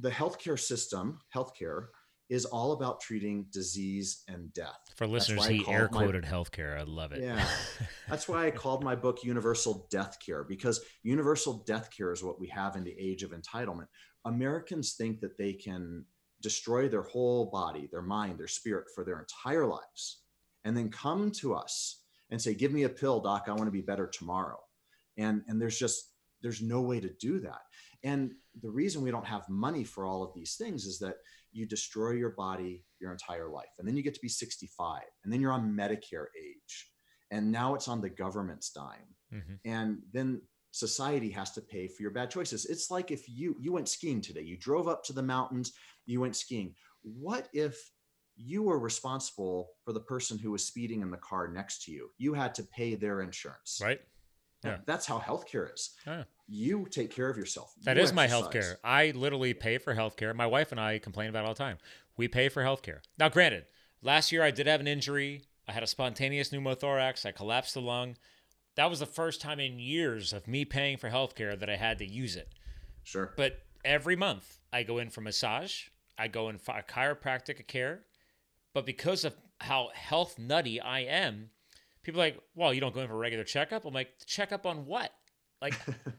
the 0.00 0.10
healthcare 0.10 0.58
system 0.58 1.18
healthcare 1.34 1.86
is 2.30 2.44
all 2.46 2.72
about 2.72 3.00
treating 3.00 3.46
disease 3.52 4.22
and 4.28 4.52
death. 4.54 4.78
For 4.96 5.06
listeners, 5.06 5.46
he 5.46 5.64
air 5.68 5.88
quoted 5.88 6.24
healthcare. 6.24 6.78
I 6.78 6.82
love 6.82 7.12
it. 7.12 7.22
Yeah. 7.22 7.46
That's 8.08 8.28
why 8.28 8.46
I 8.46 8.50
called 8.62 8.82
my 8.82 8.94
book 8.94 9.22
Universal 9.22 9.88
Death 9.90 10.16
Care, 10.24 10.42
because 10.42 10.80
universal 11.02 11.62
death 11.66 11.90
care 11.94 12.12
is 12.12 12.24
what 12.24 12.40
we 12.40 12.48
have 12.48 12.76
in 12.76 12.84
the 12.84 12.96
age 12.98 13.22
of 13.22 13.32
entitlement. 13.32 13.86
Americans 14.24 14.94
think 14.94 15.20
that 15.20 15.36
they 15.36 15.52
can 15.52 16.06
destroy 16.44 16.88
their 16.88 17.02
whole 17.02 17.46
body, 17.46 17.88
their 17.90 18.02
mind, 18.02 18.38
their 18.38 18.46
spirit 18.46 18.84
for 18.94 19.02
their 19.02 19.18
entire 19.18 19.66
lives, 19.66 20.20
and 20.64 20.76
then 20.76 20.90
come 20.90 21.30
to 21.30 21.54
us 21.54 22.02
and 22.30 22.40
say, 22.40 22.52
Give 22.52 22.70
me 22.70 22.82
a 22.82 22.88
pill, 22.88 23.18
doc. 23.18 23.46
I 23.48 23.52
want 23.52 23.64
to 23.64 23.70
be 23.72 23.80
better 23.80 24.06
tomorrow. 24.06 24.60
And, 25.16 25.42
and 25.48 25.60
there's 25.60 25.78
just, 25.78 26.12
there's 26.42 26.60
no 26.60 26.82
way 26.82 27.00
to 27.00 27.08
do 27.18 27.40
that. 27.40 27.62
And 28.02 28.32
the 28.62 28.70
reason 28.70 29.02
we 29.02 29.10
don't 29.10 29.26
have 29.26 29.48
money 29.48 29.84
for 29.84 30.04
all 30.04 30.22
of 30.22 30.34
these 30.34 30.56
things 30.56 30.84
is 30.84 30.98
that 30.98 31.16
you 31.52 31.64
destroy 31.64 32.10
your 32.10 32.30
body 32.30 32.84
your 33.00 33.10
entire 33.12 33.48
life. 33.48 33.72
And 33.78 33.88
then 33.88 33.96
you 33.96 34.02
get 34.02 34.14
to 34.14 34.20
be 34.20 34.28
65, 34.28 35.02
and 35.24 35.32
then 35.32 35.40
you're 35.40 35.52
on 35.52 35.72
Medicare 35.72 36.26
age. 36.38 36.90
And 37.30 37.50
now 37.50 37.74
it's 37.74 37.88
on 37.88 38.02
the 38.02 38.10
government's 38.10 38.70
dime. 38.70 39.08
Mm-hmm. 39.32 39.54
And 39.64 39.98
then 40.12 40.42
society 40.74 41.30
has 41.30 41.52
to 41.52 41.60
pay 41.60 41.86
for 41.86 42.02
your 42.02 42.10
bad 42.10 42.30
choices. 42.30 42.66
It's 42.66 42.90
like 42.90 43.12
if 43.12 43.28
you 43.28 43.56
you 43.60 43.72
went 43.72 43.88
skiing 43.88 44.20
today, 44.20 44.42
you 44.42 44.56
drove 44.56 44.88
up 44.88 45.04
to 45.04 45.12
the 45.12 45.22
mountains, 45.22 45.72
you 46.06 46.20
went 46.20 46.36
skiing. 46.36 46.74
What 47.02 47.48
if 47.52 47.90
you 48.36 48.62
were 48.62 48.78
responsible 48.78 49.70
for 49.84 49.92
the 49.92 50.00
person 50.00 50.38
who 50.38 50.50
was 50.50 50.64
speeding 50.64 51.02
in 51.02 51.10
the 51.10 51.16
car 51.16 51.48
next 51.48 51.84
to 51.84 51.92
you? 51.92 52.10
You 52.18 52.34
had 52.34 52.54
to 52.56 52.62
pay 52.62 52.94
their 52.94 53.20
insurance. 53.20 53.80
Right. 53.82 54.00
Yeah. 54.64 54.78
That's 54.86 55.06
how 55.06 55.18
healthcare 55.18 55.72
is. 55.72 55.90
Yeah. 56.06 56.24
You 56.48 56.86
take 56.90 57.10
care 57.10 57.28
of 57.28 57.36
yourself. 57.36 57.74
That 57.82 57.96
you 57.96 58.02
is 58.02 58.12
exercise. 58.12 58.30
my 58.30 58.34
healthcare. 58.34 58.76
I 58.82 59.12
literally 59.14 59.52
pay 59.54 59.78
for 59.78 59.94
healthcare. 59.94 60.34
My 60.34 60.46
wife 60.46 60.72
and 60.72 60.80
I 60.80 60.98
complain 60.98 61.28
about 61.28 61.44
it 61.44 61.48
all 61.48 61.54
the 61.54 61.58
time. 61.58 61.78
We 62.16 62.28
pay 62.28 62.48
for 62.48 62.62
healthcare. 62.62 63.00
Now, 63.18 63.28
granted, 63.28 63.66
last 64.02 64.32
year 64.32 64.42
I 64.42 64.50
did 64.50 64.66
have 64.66 64.80
an 64.80 64.88
injury. 64.88 65.42
I 65.68 65.72
had 65.72 65.82
a 65.82 65.86
spontaneous 65.86 66.50
pneumothorax. 66.50 67.26
I 67.26 67.32
collapsed 67.32 67.74
the 67.74 67.80
lung. 67.80 68.16
That 68.76 68.90
was 68.90 69.00
the 69.00 69.06
first 69.06 69.40
time 69.40 69.60
in 69.60 69.78
years 69.78 70.32
of 70.32 70.48
me 70.48 70.64
paying 70.64 70.96
for 70.96 71.10
healthcare 71.10 71.58
that 71.58 71.70
I 71.70 71.76
had 71.76 71.98
to 71.98 72.06
use 72.06 72.34
it. 72.34 72.48
Sure. 73.02 73.32
But 73.36 73.60
every 73.84 74.16
month 74.16 74.60
I 74.72 74.82
go 74.82 74.98
in 74.98 75.10
for 75.10 75.20
massage. 75.20 75.84
I 76.18 76.28
go 76.28 76.48
in 76.48 76.58
for 76.58 76.74
chiropractic 76.88 77.66
care. 77.66 78.00
But 78.72 78.86
because 78.86 79.24
of 79.24 79.34
how 79.60 79.90
health 79.94 80.38
nutty 80.38 80.80
I 80.80 81.00
am, 81.00 81.50
people 82.02 82.20
are 82.20 82.24
like, 82.24 82.40
well, 82.54 82.74
you 82.74 82.80
don't 82.80 82.94
go 82.94 83.00
in 83.00 83.08
for 83.08 83.14
a 83.14 83.18
regular 83.18 83.44
checkup. 83.44 83.84
I'm 83.84 83.94
like, 83.94 84.10
checkup 84.26 84.66
on 84.66 84.86
what? 84.86 85.12
Like, 85.62 85.74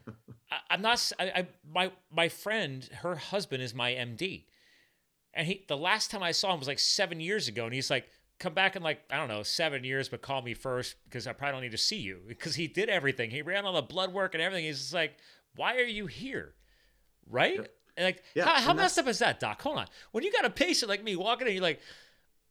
I, 0.50 0.74
am 0.74 0.82
not. 0.82 1.12
I, 1.18 1.24
I, 1.24 1.46
my 1.68 1.92
my 2.10 2.28
friend, 2.28 2.88
her 3.02 3.14
husband 3.14 3.62
is 3.62 3.74
my 3.74 3.92
MD, 3.92 4.44
and 5.34 5.46
he 5.46 5.64
the 5.68 5.76
last 5.76 6.10
time 6.10 6.22
I 6.22 6.32
saw 6.32 6.52
him 6.52 6.58
was 6.58 6.68
like 6.68 6.78
seven 6.78 7.20
years 7.20 7.46
ago, 7.46 7.64
and 7.64 7.74
he's 7.74 7.90
like, 7.90 8.06
come 8.38 8.54
back 8.54 8.76
in 8.76 8.82
like 8.82 9.00
I 9.10 9.16
don't 9.16 9.28
know 9.28 9.42
seven 9.42 9.84
years, 9.84 10.08
but 10.08 10.22
call 10.22 10.42
me 10.42 10.54
first 10.54 10.96
because 11.04 11.26
I 11.26 11.32
probably 11.32 11.52
don't 11.52 11.62
need 11.62 11.72
to 11.72 11.78
see 11.78 11.98
you 11.98 12.20
because 12.28 12.54
he 12.54 12.66
did 12.66 12.88
everything. 12.88 13.30
He 13.30 13.42
ran 13.42 13.64
all 13.64 13.74
the 13.74 13.82
blood 13.82 14.12
work 14.12 14.34
and 14.34 14.42
everything. 14.42 14.64
He's 14.64 14.80
just 14.80 14.94
like, 14.94 15.16
why 15.54 15.76
are 15.76 15.82
you 15.82 16.06
here, 16.06 16.54
right? 17.28 17.56
Yep. 17.56 17.75
And 17.96 18.04
like, 18.04 18.22
yeah, 18.34 18.44
how, 18.44 18.60
how 18.60 18.72
messed 18.74 18.98
up 18.98 19.06
is 19.06 19.20
that, 19.20 19.40
Doc? 19.40 19.62
Hold 19.62 19.78
on. 19.78 19.86
When 20.12 20.22
you 20.22 20.32
got 20.32 20.44
a 20.44 20.50
patient 20.50 20.88
like 20.88 21.02
me 21.02 21.16
walking 21.16 21.46
in, 21.46 21.54
you're 21.54 21.62
like, 21.62 21.80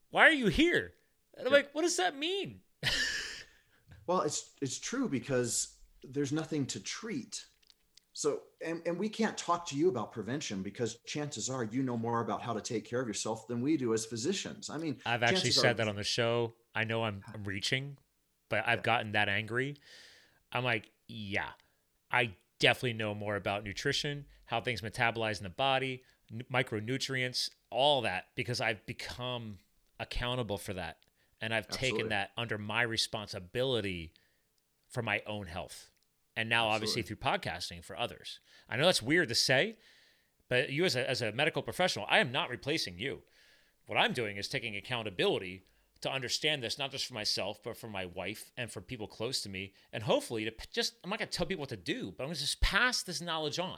why 0.09 0.27
are 0.27 0.31
you 0.31 0.47
here? 0.47 0.93
And 1.37 1.47
I'm 1.47 1.53
yep. 1.53 1.65
like, 1.65 1.75
what 1.75 1.83
does 1.83 1.97
that 1.97 2.17
mean? 2.17 2.61
Well, 4.07 4.21
it's 4.21 4.51
it's 4.61 4.79
true 4.79 5.09
because 5.09 5.75
there's 6.03 6.31
nothing 6.31 6.65
to 6.67 6.79
treat. 6.79 7.43
So, 8.13 8.43
and, 8.65 8.81
and 8.85 8.97
we 8.97 9.09
can't 9.09 9.37
talk 9.37 9.67
to 9.67 9.75
you 9.75 9.89
about 9.89 10.13
prevention 10.13 10.61
because 10.61 10.99
chances 11.05 11.49
are 11.49 11.65
you 11.65 11.83
know 11.83 11.97
more 11.97 12.21
about 12.21 12.41
how 12.41 12.53
to 12.53 12.61
take 12.61 12.85
care 12.85 13.01
of 13.01 13.07
yourself 13.07 13.47
than 13.47 13.61
we 13.61 13.75
do 13.75 13.93
as 13.93 14.05
physicians. 14.05 14.69
I 14.69 14.77
mean, 14.77 14.97
I've 15.05 15.23
actually 15.23 15.51
said 15.51 15.71
are, 15.71 15.73
that 15.75 15.87
on 15.89 15.95
the 15.97 16.03
show. 16.03 16.53
I 16.73 16.85
know 16.85 17.03
I'm, 17.03 17.23
I'm 17.33 17.43
reaching, 17.43 17.97
but 18.49 18.63
I've 18.65 18.83
gotten 18.83 19.13
that 19.13 19.27
angry. 19.27 19.75
I'm 20.53 20.63
like, 20.63 20.89
yeah, 21.09 21.49
I 22.09 22.35
definitely 22.59 22.93
know 22.93 23.13
more 23.13 23.35
about 23.35 23.65
nutrition, 23.65 24.25
how 24.45 24.61
things 24.61 24.81
metabolize 24.81 25.37
in 25.37 25.43
the 25.43 25.49
body, 25.49 26.03
micronutrients, 26.51 27.49
all 27.69 28.01
that, 28.01 28.25
because 28.35 28.61
I've 28.61 28.85
become 28.85 29.59
accountable 29.99 30.57
for 30.57 30.73
that 30.73 30.97
and 31.41 31.53
I've 31.53 31.65
Absolutely. 31.65 31.91
taken 31.91 32.09
that 32.09 32.31
under 32.37 32.57
my 32.57 32.81
responsibility 32.81 34.13
for 34.89 35.01
my 35.01 35.21
own 35.27 35.47
health. 35.47 35.89
And 36.35 36.49
now, 36.49 36.65
Absolutely. 36.65 36.75
obviously, 36.75 37.01
through 37.03 37.15
podcasting 37.17 37.83
for 37.83 37.97
others. 37.97 38.39
I 38.69 38.77
know 38.77 38.85
that's 38.85 39.01
weird 39.01 39.29
to 39.29 39.35
say, 39.35 39.77
but 40.49 40.69
you, 40.69 40.85
as 40.85 40.95
a, 40.95 41.09
as 41.09 41.21
a 41.21 41.31
medical 41.31 41.61
professional, 41.61 42.05
I 42.09 42.19
am 42.19 42.31
not 42.31 42.49
replacing 42.49 42.99
you. 42.99 43.19
What 43.87 43.97
I'm 43.97 44.13
doing 44.13 44.37
is 44.37 44.47
taking 44.47 44.75
accountability 44.75 45.63
to 46.01 46.11
understand 46.11 46.61
this, 46.61 46.77
not 46.77 46.91
just 46.91 47.05
for 47.05 47.13
myself, 47.13 47.59
but 47.63 47.77
for 47.77 47.87
my 47.87 48.05
wife 48.05 48.51
and 48.57 48.71
for 48.71 48.81
people 48.81 49.07
close 49.07 49.41
to 49.41 49.49
me. 49.49 49.73
And 49.93 50.03
hopefully, 50.03 50.45
to 50.45 50.53
just, 50.71 50.95
I'm 51.03 51.09
not 51.09 51.19
going 51.19 51.29
to 51.29 51.37
tell 51.37 51.45
people 51.45 51.61
what 51.61 51.69
to 51.69 51.77
do, 51.77 52.13
but 52.15 52.23
I'm 52.23 52.27
going 52.27 52.35
to 52.35 52.41
just 52.41 52.61
pass 52.61 53.03
this 53.03 53.21
knowledge 53.21 53.59
on. 53.59 53.77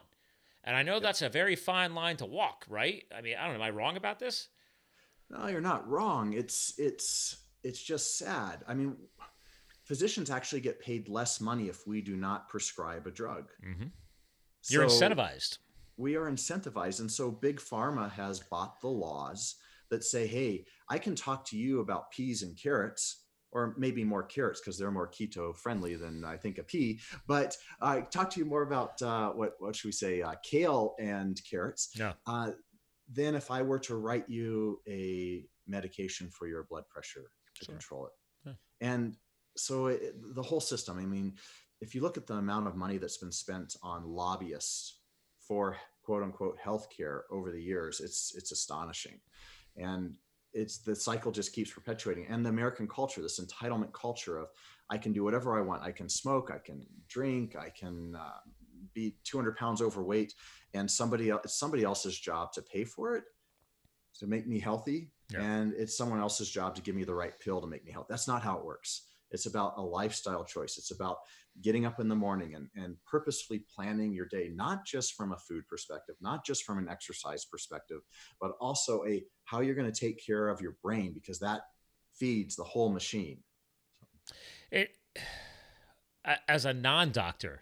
And 0.64 0.76
I 0.76 0.84
know 0.84 0.96
yep. 0.96 1.04
that's 1.04 1.22
a 1.22 1.30
very 1.30 1.56
fine 1.56 1.96
line 1.96 2.18
to 2.18 2.26
walk, 2.26 2.66
right? 2.68 3.04
I 3.16 3.22
mean, 3.22 3.36
I 3.40 3.44
don't 3.48 3.58
know. 3.58 3.64
Am 3.64 3.68
I 3.68 3.70
wrong 3.70 3.98
about 3.98 4.20
this? 4.20 4.50
No, 5.30 5.48
you're 5.48 5.62
not 5.62 5.88
wrong. 5.88 6.34
It's, 6.34 6.74
it's, 6.78 7.38
it's 7.64 7.82
just 7.82 8.18
sad. 8.18 8.64
I 8.68 8.74
mean, 8.74 8.96
physicians 9.86 10.30
actually 10.30 10.62
get 10.62 10.82
paid 10.82 11.08
less 11.08 11.40
money 11.40 11.70
if 11.70 11.88
we 11.88 12.02
do 12.02 12.16
not 12.16 12.50
prescribe 12.50 13.08
a 13.08 13.12
drug. 13.12 13.50
Mm-hmm. 13.66 13.88
You're 14.70 14.90
so 14.90 15.08
incentivized. 15.08 15.60
We 15.96 16.16
are 16.16 16.30
incentivized. 16.30 17.00
And 17.00 17.12
so 17.12 17.32
Big 17.32 17.60
Pharma 17.60 18.12
has 18.12 18.40
bought 18.40 18.82
the 18.82 18.90
laws 18.90 19.56
that 19.90 20.04
say, 20.04 20.28
hey, 20.28 20.66
I 20.90 20.98
can 20.98 21.16
talk 21.16 21.46
to 21.46 21.58
you 21.58 21.80
about 21.80 22.12
peas 22.12 22.44
and 22.44 22.58
carrots, 22.58 23.24
or 23.58 23.74
maybe 23.76 24.04
more 24.04 24.22
carrots 24.22 24.62
because 24.62 24.78
they're 24.78 24.92
more 24.92 25.08
keto 25.08 25.56
friendly 25.56 25.96
than 25.96 26.24
I 26.24 26.38
think 26.38 26.60
a 26.60 26.64
pea. 26.64 27.00
But 27.26 27.58
I 27.82 27.98
uh, 27.98 28.02
talk 28.02 28.30
to 28.32 28.40
you 28.40 28.46
more 28.46 28.62
about 28.62 29.02
uh, 29.02 29.32
what 29.32 29.56
what 29.58 29.76
should 29.76 29.88
we 29.88 29.94
say, 29.94 30.22
uh, 30.22 30.36
kale 30.44 30.94
and 31.00 31.42
carrots. 31.50 31.90
Yeah. 31.96 32.14
Uh, 32.28 32.52
than 33.12 33.34
if 33.34 33.50
I 33.50 33.64
were 33.64 33.80
to 33.80 33.96
write 33.96 34.30
you 34.30 34.80
a 34.88 35.46
medication 35.66 36.30
for 36.30 36.46
your 36.46 36.66
blood 36.70 36.88
pressure 36.88 37.32
to 37.56 37.66
sure. 37.66 37.74
control 37.74 38.06
it. 38.06 38.12
Yeah. 38.46 38.54
And 38.82 39.18
so 39.56 39.88
it, 39.88 40.14
the 40.36 40.44
whole 40.44 40.60
system, 40.60 41.00
I 41.00 41.06
mean, 41.06 41.34
if 41.82 41.96
you 41.96 42.02
look 42.02 42.18
at 42.18 42.28
the 42.28 42.36
amount 42.36 42.68
of 42.68 42.76
money 42.76 42.98
that's 43.00 43.18
been 43.18 43.32
spent 43.32 43.76
on 43.82 44.06
lobbyists 44.06 45.00
for 45.40 45.78
quote 46.04 46.22
unquote 46.22 46.60
healthcare 46.64 47.22
over 47.32 47.52
the 47.52 47.64
years, 47.64 48.02
it's 48.02 48.36
it's 48.36 48.52
astonishing. 48.52 49.20
And 49.78 50.16
it's 50.58 50.80
the 50.80 50.96
cycle 50.96 51.32
just 51.32 51.54
keeps 51.54 51.72
perpetuating. 51.72 52.26
And 52.28 52.44
the 52.44 52.50
American 52.50 52.88
culture, 52.88 53.22
this 53.22 53.40
entitlement 53.40 53.94
culture 53.94 54.40
of 54.40 54.50
I 54.90 54.98
can 54.98 55.14
do 55.14 55.24
whatever 55.24 55.58
I 55.58 55.62
want. 55.62 55.84
I 55.84 55.92
can 55.92 56.10
smoke, 56.10 56.52
I 56.54 56.58
can 56.58 56.86
drink, 57.08 57.56
I 57.56 57.70
can 57.70 58.16
uh, 58.16 58.40
be 58.94 59.16
200 59.24 59.56
pounds 59.56 59.82
overweight, 59.82 60.34
and 60.74 60.90
somebody 60.90 61.30
else, 61.30 61.42
it's 61.46 61.60
somebody 61.60 61.84
else's 61.84 62.18
job 62.18 62.52
to 62.54 62.62
pay 62.62 62.84
for 62.84 63.16
it 63.16 63.26
to 64.20 64.26
make 64.26 64.48
me 64.48 64.60
healthy, 64.60 65.12
yeah. 65.32 65.42
and 65.42 65.74
it's 65.78 65.96
someone 65.96 66.20
else's 66.20 66.50
job 66.50 66.74
to 66.76 66.82
give 66.82 66.96
me 66.96 67.04
the 67.04 67.14
right 67.14 67.40
pill 67.40 67.62
to 67.62 67.68
make 67.68 67.86
me 67.86 67.92
healthy. 67.92 68.08
That's 68.10 68.28
not 68.28 68.42
how 68.42 68.58
it 68.58 68.66
works. 68.66 69.04
It's 69.32 69.46
about 69.46 69.74
a 69.78 69.82
lifestyle 69.82 70.44
choice. 70.44 70.78
It's 70.78 70.92
about 70.92 71.18
getting 71.62 71.86
up 71.86 72.00
in 72.00 72.08
the 72.08 72.16
morning 72.16 72.56
and, 72.56 72.68
and 72.76 72.96
purposefully 73.06 73.64
planning 73.74 74.14
your 74.14 74.26
day, 74.26 74.52
not 74.54 74.86
just 74.86 75.16
from 75.16 75.34
a 75.34 75.38
food 75.38 75.68
perspective, 75.68 76.16
not 76.22 76.46
just 76.46 76.64
from 76.64 76.78
an 76.78 76.88
exercise 76.88 77.46
perspective, 77.46 78.00
but 78.40 78.52
also 78.62 79.04
a 79.06 79.24
how 79.46 79.62
you're 79.62 79.76
going 79.76 79.92
to 79.92 80.00
take 80.00 80.24
care 80.24 80.50
of 80.50 80.62
your 80.62 80.78
brain 80.84 81.14
because 81.14 81.40
that 81.40 81.62
feeds 82.16 82.56
the 82.56 82.64
whole 82.64 82.90
machine. 82.90 83.40
It, 84.72 84.92
as 86.48 86.66
a 86.66 86.74
non-doctor, 86.74 87.62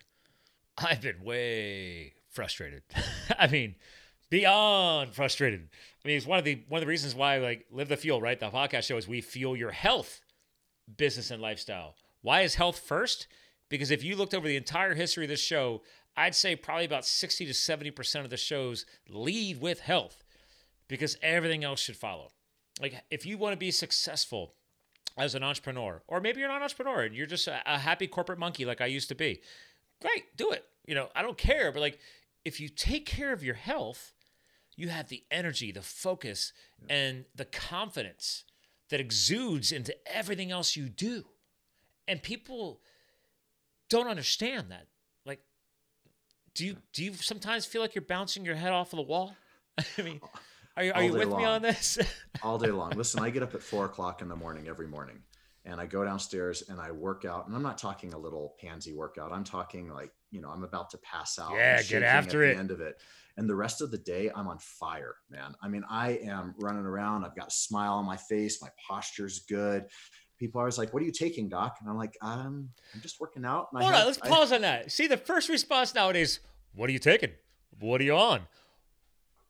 I've 0.78 1.01
been 1.01 1.23
way 1.23 2.13
frustrated. 2.30 2.84
I 3.39 3.47
mean, 3.47 3.75
beyond 4.30 5.13
frustrated. 5.13 5.69
I 6.04 6.08
mean, 6.08 6.17
it's 6.17 6.25
one 6.25 6.39
of 6.39 6.45
the 6.45 6.62
one 6.67 6.80
of 6.80 6.82
the 6.82 6.89
reasons 6.89 7.15
why 7.15 7.38
like 7.38 7.65
live 7.71 7.89
the 7.89 7.97
fuel, 7.97 8.21
right? 8.21 8.39
The 8.39 8.49
podcast 8.49 8.84
show 8.84 8.97
is 8.97 9.08
we 9.08 9.21
fuel 9.21 9.56
your 9.56 9.71
health, 9.71 10.21
business, 10.97 11.31
and 11.31 11.41
lifestyle. 11.41 11.95
Why 12.21 12.41
is 12.41 12.55
health 12.55 12.79
first? 12.79 13.27
Because 13.69 13.91
if 13.91 14.03
you 14.03 14.15
looked 14.15 14.33
over 14.33 14.47
the 14.47 14.55
entire 14.55 14.93
history 14.93 15.25
of 15.25 15.29
this 15.29 15.39
show, 15.39 15.81
I'd 16.17 16.35
say 16.35 16.55
probably 16.55 16.85
about 16.85 17.05
60 17.05 17.45
to 17.45 17.51
70% 17.51 18.23
of 18.23 18.29
the 18.29 18.37
shows 18.37 18.85
lead 19.09 19.59
with 19.59 19.81
health 19.81 20.23
because 20.87 21.17
everything 21.21 21.63
else 21.63 21.79
should 21.79 21.97
follow. 21.97 22.31
Like 22.81 23.03
if 23.09 23.25
you 23.25 23.37
want 23.37 23.53
to 23.53 23.57
be 23.57 23.71
successful 23.71 24.53
as 25.17 25.35
an 25.35 25.43
entrepreneur, 25.43 26.01
or 26.07 26.19
maybe 26.19 26.39
you're 26.39 26.49
not 26.49 26.57
an 26.57 26.63
entrepreneur 26.63 27.03
and 27.03 27.15
you're 27.15 27.25
just 27.25 27.47
a, 27.47 27.61
a 27.65 27.79
happy 27.79 28.07
corporate 28.07 28.39
monkey 28.39 28.65
like 28.65 28.81
I 28.81 28.85
used 28.85 29.09
to 29.09 29.15
be, 29.15 29.41
great, 30.01 30.35
do 30.35 30.51
it. 30.51 30.65
You 30.85 30.95
know, 30.95 31.09
I 31.15 31.21
don't 31.21 31.37
care, 31.37 31.71
but 31.71 31.79
like 31.79 31.99
if 32.43 32.59
you 32.59 32.69
take 32.69 33.05
care 33.05 33.33
of 33.33 33.43
your 33.43 33.55
health, 33.55 34.13
you 34.75 34.89
have 34.89 35.09
the 35.09 35.23
energy, 35.31 35.71
the 35.71 35.81
focus, 35.81 36.53
yeah. 36.79 36.95
and 36.95 37.25
the 37.33 37.45
confidence 37.45 38.43
that 38.89 38.99
exudes 38.99 39.71
into 39.71 39.95
everything 40.07 40.51
else 40.51 40.75
you 40.75 40.89
do. 40.89 41.25
And 42.07 42.21
people 42.21 42.81
don't 43.89 44.07
understand 44.07 44.71
that. 44.71 44.87
Like, 45.25 45.39
do 46.53 46.65
you 46.65 46.77
do 46.93 47.03
you 47.03 47.13
sometimes 47.13 47.65
feel 47.65 47.81
like 47.81 47.95
you're 47.95 48.03
bouncing 48.03 48.45
your 48.45 48.55
head 48.55 48.71
off 48.71 48.93
of 48.93 48.97
the 48.97 49.03
wall? 49.03 49.35
I 49.97 50.01
mean, 50.01 50.21
are 50.77 50.83
you, 50.83 50.91
are 50.93 51.03
you 51.03 51.13
with 51.13 51.27
long. 51.29 51.41
me 51.41 51.45
on 51.45 51.61
this? 51.61 51.97
All 52.43 52.57
day 52.57 52.71
long. 52.71 52.91
Listen, 52.91 53.23
I 53.23 53.29
get 53.29 53.43
up 53.43 53.55
at 53.55 53.61
four 53.61 53.85
o'clock 53.85 54.21
in 54.21 54.27
the 54.27 54.35
morning 54.35 54.67
every 54.67 54.87
morning 54.87 55.19
and 55.65 55.82
I 55.82 55.88
go 55.88 56.04
downstairs 56.06 56.63
and 56.69 56.80
I 56.80 56.91
work 56.91 57.25
out. 57.25 57.47
And 57.47 57.56
I'm 57.56 57.63
not 57.63 57.78
talking 57.78 58.13
a 58.13 58.17
little 58.17 58.56
pansy 58.62 58.93
workout. 58.93 59.32
I'm 59.32 59.43
talking 59.43 59.89
like, 59.89 60.12
you 60.32 60.41
know, 60.41 60.49
I'm 60.49 60.63
about 60.63 60.91
to 60.91 60.97
pass 60.99 61.39
out. 61.39 61.54
Yeah, 61.54 61.82
get 61.82 62.04
after 62.04 62.43
at 62.43 62.51
it. 62.51 62.54
The 62.54 62.60
end 62.60 62.71
of 62.71 62.82
it. 62.82 63.01
And 63.38 63.49
the 63.49 63.56
rest 63.56 63.82
of 63.82 63.91
the 63.91 63.97
day, 63.97 64.32
I'm 64.34 64.47
on 64.47 64.60
fire, 64.60 65.15
man. 65.30 65.56
I 65.62 65.67
mean, 65.67 65.84
I 65.89 66.12
am 66.23 66.56
running 66.60 66.86
around. 66.86 67.25
I've 67.25 67.36
got 67.36 67.47
a 67.47 67.51
smile 67.51 67.93
on 67.93 68.06
my 68.06 68.15
face. 68.15 68.62
My 68.62 68.69
posture's 68.88 69.39
good. 69.39 69.86
People 70.38 70.60
are 70.60 70.63
always 70.63 70.78
like, 70.78 70.93
"What 70.93 71.01
are 71.01 71.06
you 71.06 71.12
taking, 71.12 71.49
Doc?" 71.49 71.78
And 71.80 71.89
I'm 71.89 71.97
like, 71.97 72.17
"I'm, 72.21 72.69
I'm 72.93 73.01
just 73.01 73.19
working 73.19 73.45
out." 73.45 73.67
Hold 73.73 73.93
on, 73.93 74.06
let's 74.06 74.17
pause 74.17 74.51
on 74.51 74.62
that. 74.62 74.91
See, 74.91 75.08
the 75.08 75.17
first 75.17 75.49
response 75.49 75.95
nowadays, 75.95 76.41
"What 76.73 76.89
are 76.89 76.93
you 76.93 76.99
taking? 76.99 77.32
What 77.80 78.01
are 78.01 78.04
you 78.04 78.15
on? 78.15 78.41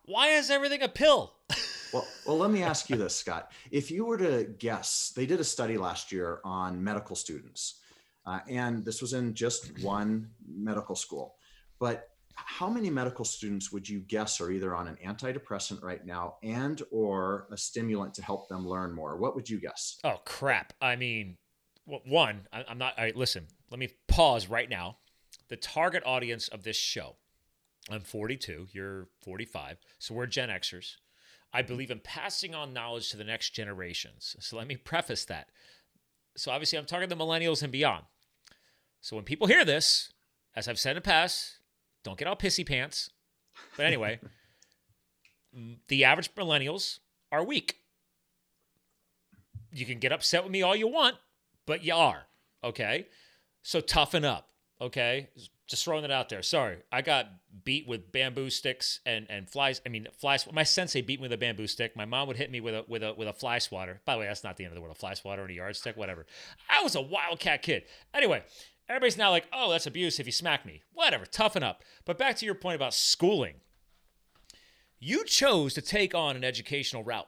Why 0.03 0.29
is 0.29 0.49
everything 0.49 0.81
a 0.83 0.89
pill?" 0.89 1.33
well, 1.95 2.07
well, 2.25 2.37
let 2.37 2.51
me 2.51 2.61
ask 2.61 2.89
you 2.89 2.97
this, 2.97 3.15
Scott. 3.15 3.53
If 3.71 3.89
you 3.89 4.03
were 4.03 4.17
to 4.17 4.43
guess, 4.59 5.13
they 5.15 5.25
did 5.25 5.39
a 5.39 5.45
study 5.45 5.77
last 5.77 6.11
year 6.11 6.41
on 6.43 6.83
medical 6.83 7.15
students, 7.15 7.79
uh, 8.25 8.39
and 8.49 8.83
this 8.83 9.01
was 9.01 9.13
in 9.13 9.33
just 9.33 9.81
one 9.81 10.29
medical 10.45 10.95
school. 10.95 11.35
But 11.79 12.09
how 12.33 12.69
many 12.69 12.89
medical 12.89 13.23
students 13.23 13.71
would 13.71 13.87
you 13.87 13.99
guess 14.01 14.41
are 14.41 14.51
either 14.51 14.75
on 14.75 14.89
an 14.89 14.97
antidepressant 15.05 15.81
right 15.81 16.05
now 16.05 16.35
and 16.43 16.81
or 16.91 17.47
a 17.49 17.55
stimulant 17.55 18.13
to 18.15 18.21
help 18.21 18.49
them 18.49 18.67
learn 18.67 18.93
more? 18.93 19.15
What 19.15 19.33
would 19.35 19.49
you 19.49 19.61
guess? 19.61 19.97
Oh 20.03 20.19
crap! 20.25 20.73
I 20.81 20.97
mean, 20.97 21.37
one, 21.85 22.45
I'm 22.51 22.77
not. 22.77 22.97
All 22.97 23.05
right, 23.05 23.15
listen. 23.15 23.47
Let 23.71 23.79
me 23.79 23.87
pause 24.09 24.49
right 24.49 24.69
now. 24.69 24.97
The 25.47 25.55
target 25.55 26.03
audience 26.05 26.49
of 26.49 26.63
this 26.63 26.75
show. 26.75 27.15
I'm 27.89 28.01
42. 28.01 28.67
You're 28.71 29.07
45. 29.21 29.77
So 29.99 30.15
we're 30.15 30.25
Gen 30.25 30.49
Xers. 30.49 30.95
I 31.55 31.61
believe 31.61 31.89
in 31.89 32.01
passing 32.01 32.53
on 32.53 32.73
knowledge 32.73 33.11
to 33.11 33.17
the 33.17 33.23
next 33.23 33.51
generations. 33.51 34.35
So 34.41 34.57
let 34.57 34.67
me 34.67 34.75
preface 34.75 35.23
that. 35.25 35.47
So 36.35 36.51
obviously, 36.51 36.77
I'm 36.77 36.85
talking 36.85 37.07
the 37.07 37.15
millennials 37.15 37.63
and 37.63 37.71
beyond. 37.71 38.03
So 38.99 39.15
when 39.15 39.23
people 39.23 39.47
hear 39.47 39.63
this, 39.63 40.11
as 40.53 40.67
I've 40.67 40.77
said 40.77 40.91
in 40.91 40.95
the 40.95 41.01
past, 41.01 41.59
don't 42.03 42.17
get 42.17 42.27
all 42.27 42.35
pissy 42.35 42.67
pants. 42.67 43.09
But 43.77 43.85
anyway, 43.85 44.19
the 45.87 46.03
average 46.03 46.35
millennials 46.35 46.99
are 47.31 47.41
weak. 47.41 47.77
You 49.71 49.85
can 49.85 49.99
get 49.99 50.11
upset 50.11 50.43
with 50.43 50.51
me 50.51 50.61
all 50.61 50.75
you 50.75 50.89
want, 50.89 51.15
but 51.65 51.85
you 51.85 51.95
are. 51.95 52.23
Okay. 52.65 53.07
So 53.63 53.79
toughen 53.79 54.25
up. 54.25 54.49
Okay. 54.81 55.29
Just 55.67 55.83
throwing 55.83 56.03
it 56.03 56.11
out 56.11 56.29
there. 56.29 56.43
Sorry, 56.43 56.77
I 56.91 57.01
got 57.01 57.27
beat 57.63 57.87
with 57.87 58.11
bamboo 58.11 58.51
sticks 58.51 58.99
and 59.05 59.25
and 59.29 59.49
flies. 59.49 59.81
I 59.83 59.89
mean, 59.89 60.07
flies. 60.15 60.47
My 60.51 60.63
sensei 60.63 61.01
beat 61.01 61.19
me 61.19 61.23
with 61.23 61.33
a 61.33 61.37
bamboo 61.37 61.65
stick. 61.65 61.95
My 61.95 62.05
mom 62.05 62.27
would 62.27 62.37
hit 62.37 62.51
me 62.51 62.61
with 62.61 62.75
a 62.75 62.85
with 62.87 63.01
a 63.01 63.13
with 63.15 63.27
a 63.27 63.33
fly 63.33 63.57
swatter. 63.57 63.99
By 64.05 64.13
the 64.13 64.19
way, 64.19 64.27
that's 64.27 64.43
not 64.43 64.57
the 64.57 64.63
end 64.63 64.71
of 64.71 64.75
the 64.75 64.81
world. 64.81 64.95
A 64.95 64.99
fly 64.99 65.15
swatter 65.15 65.41
and 65.41 65.49
a 65.49 65.55
yardstick, 65.55 65.97
whatever. 65.97 66.27
I 66.69 66.83
was 66.83 66.93
a 66.93 67.01
wildcat 67.01 67.63
kid. 67.63 67.83
Anyway, 68.13 68.43
everybody's 68.87 69.17
now 69.17 69.31
like, 69.31 69.47
oh, 69.51 69.71
that's 69.71 69.87
abuse 69.87 70.19
if 70.19 70.27
you 70.27 70.31
smack 70.31 70.67
me. 70.67 70.83
Whatever, 70.93 71.25
toughen 71.25 71.63
up. 71.63 71.81
But 72.05 72.19
back 72.19 72.35
to 72.37 72.45
your 72.45 72.55
point 72.55 72.75
about 72.75 72.93
schooling. 72.93 73.55
You 74.99 75.25
chose 75.25 75.73
to 75.73 75.81
take 75.81 76.13
on 76.13 76.35
an 76.35 76.43
educational 76.43 77.03
route. 77.03 77.27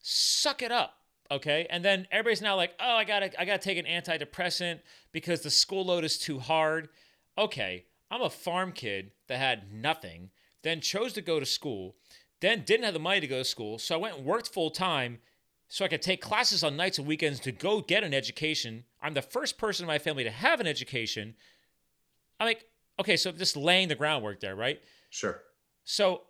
Suck 0.00 0.62
it 0.62 0.72
up 0.72 0.94
okay 1.30 1.66
and 1.70 1.84
then 1.84 2.06
everybody's 2.12 2.40
now 2.40 2.54
like 2.54 2.72
oh 2.78 2.94
i 2.94 3.04
gotta 3.04 3.28
i 3.40 3.44
gotta 3.44 3.58
take 3.58 3.78
an 3.78 3.84
antidepressant 3.84 4.78
because 5.12 5.40
the 5.40 5.50
school 5.50 5.84
load 5.84 6.04
is 6.04 6.18
too 6.18 6.38
hard 6.38 6.88
okay, 7.36 7.86
I'm 8.10 8.22
a 8.22 8.30
farm 8.30 8.72
kid 8.72 9.12
that 9.28 9.38
had 9.38 9.72
nothing, 9.72 10.30
then 10.62 10.80
chose 10.80 11.12
to 11.14 11.22
go 11.22 11.40
to 11.40 11.46
school, 11.46 11.96
then 12.40 12.64
didn't 12.64 12.84
have 12.84 12.94
the 12.94 13.00
money 13.00 13.20
to 13.20 13.26
go 13.26 13.38
to 13.38 13.44
school. 13.44 13.78
So 13.78 13.94
I 13.94 13.98
went 13.98 14.16
and 14.16 14.26
worked 14.26 14.52
full 14.52 14.70
time 14.70 15.18
so 15.68 15.84
I 15.84 15.88
could 15.88 16.02
take 16.02 16.20
classes 16.20 16.62
on 16.62 16.76
nights 16.76 16.98
and 16.98 17.06
weekends 17.06 17.40
to 17.40 17.52
go 17.52 17.80
get 17.80 18.04
an 18.04 18.14
education. 18.14 18.84
I'm 19.02 19.14
the 19.14 19.22
first 19.22 19.58
person 19.58 19.84
in 19.84 19.88
my 19.88 19.98
family 19.98 20.24
to 20.24 20.30
have 20.30 20.60
an 20.60 20.66
education. 20.66 21.34
I'm 22.38 22.46
like, 22.46 22.66
okay, 23.00 23.16
so 23.16 23.32
just 23.32 23.56
laying 23.56 23.88
the 23.88 23.94
groundwork 23.94 24.40
there, 24.40 24.54
right? 24.54 24.80
Sure. 25.10 25.42
So, 25.84 26.22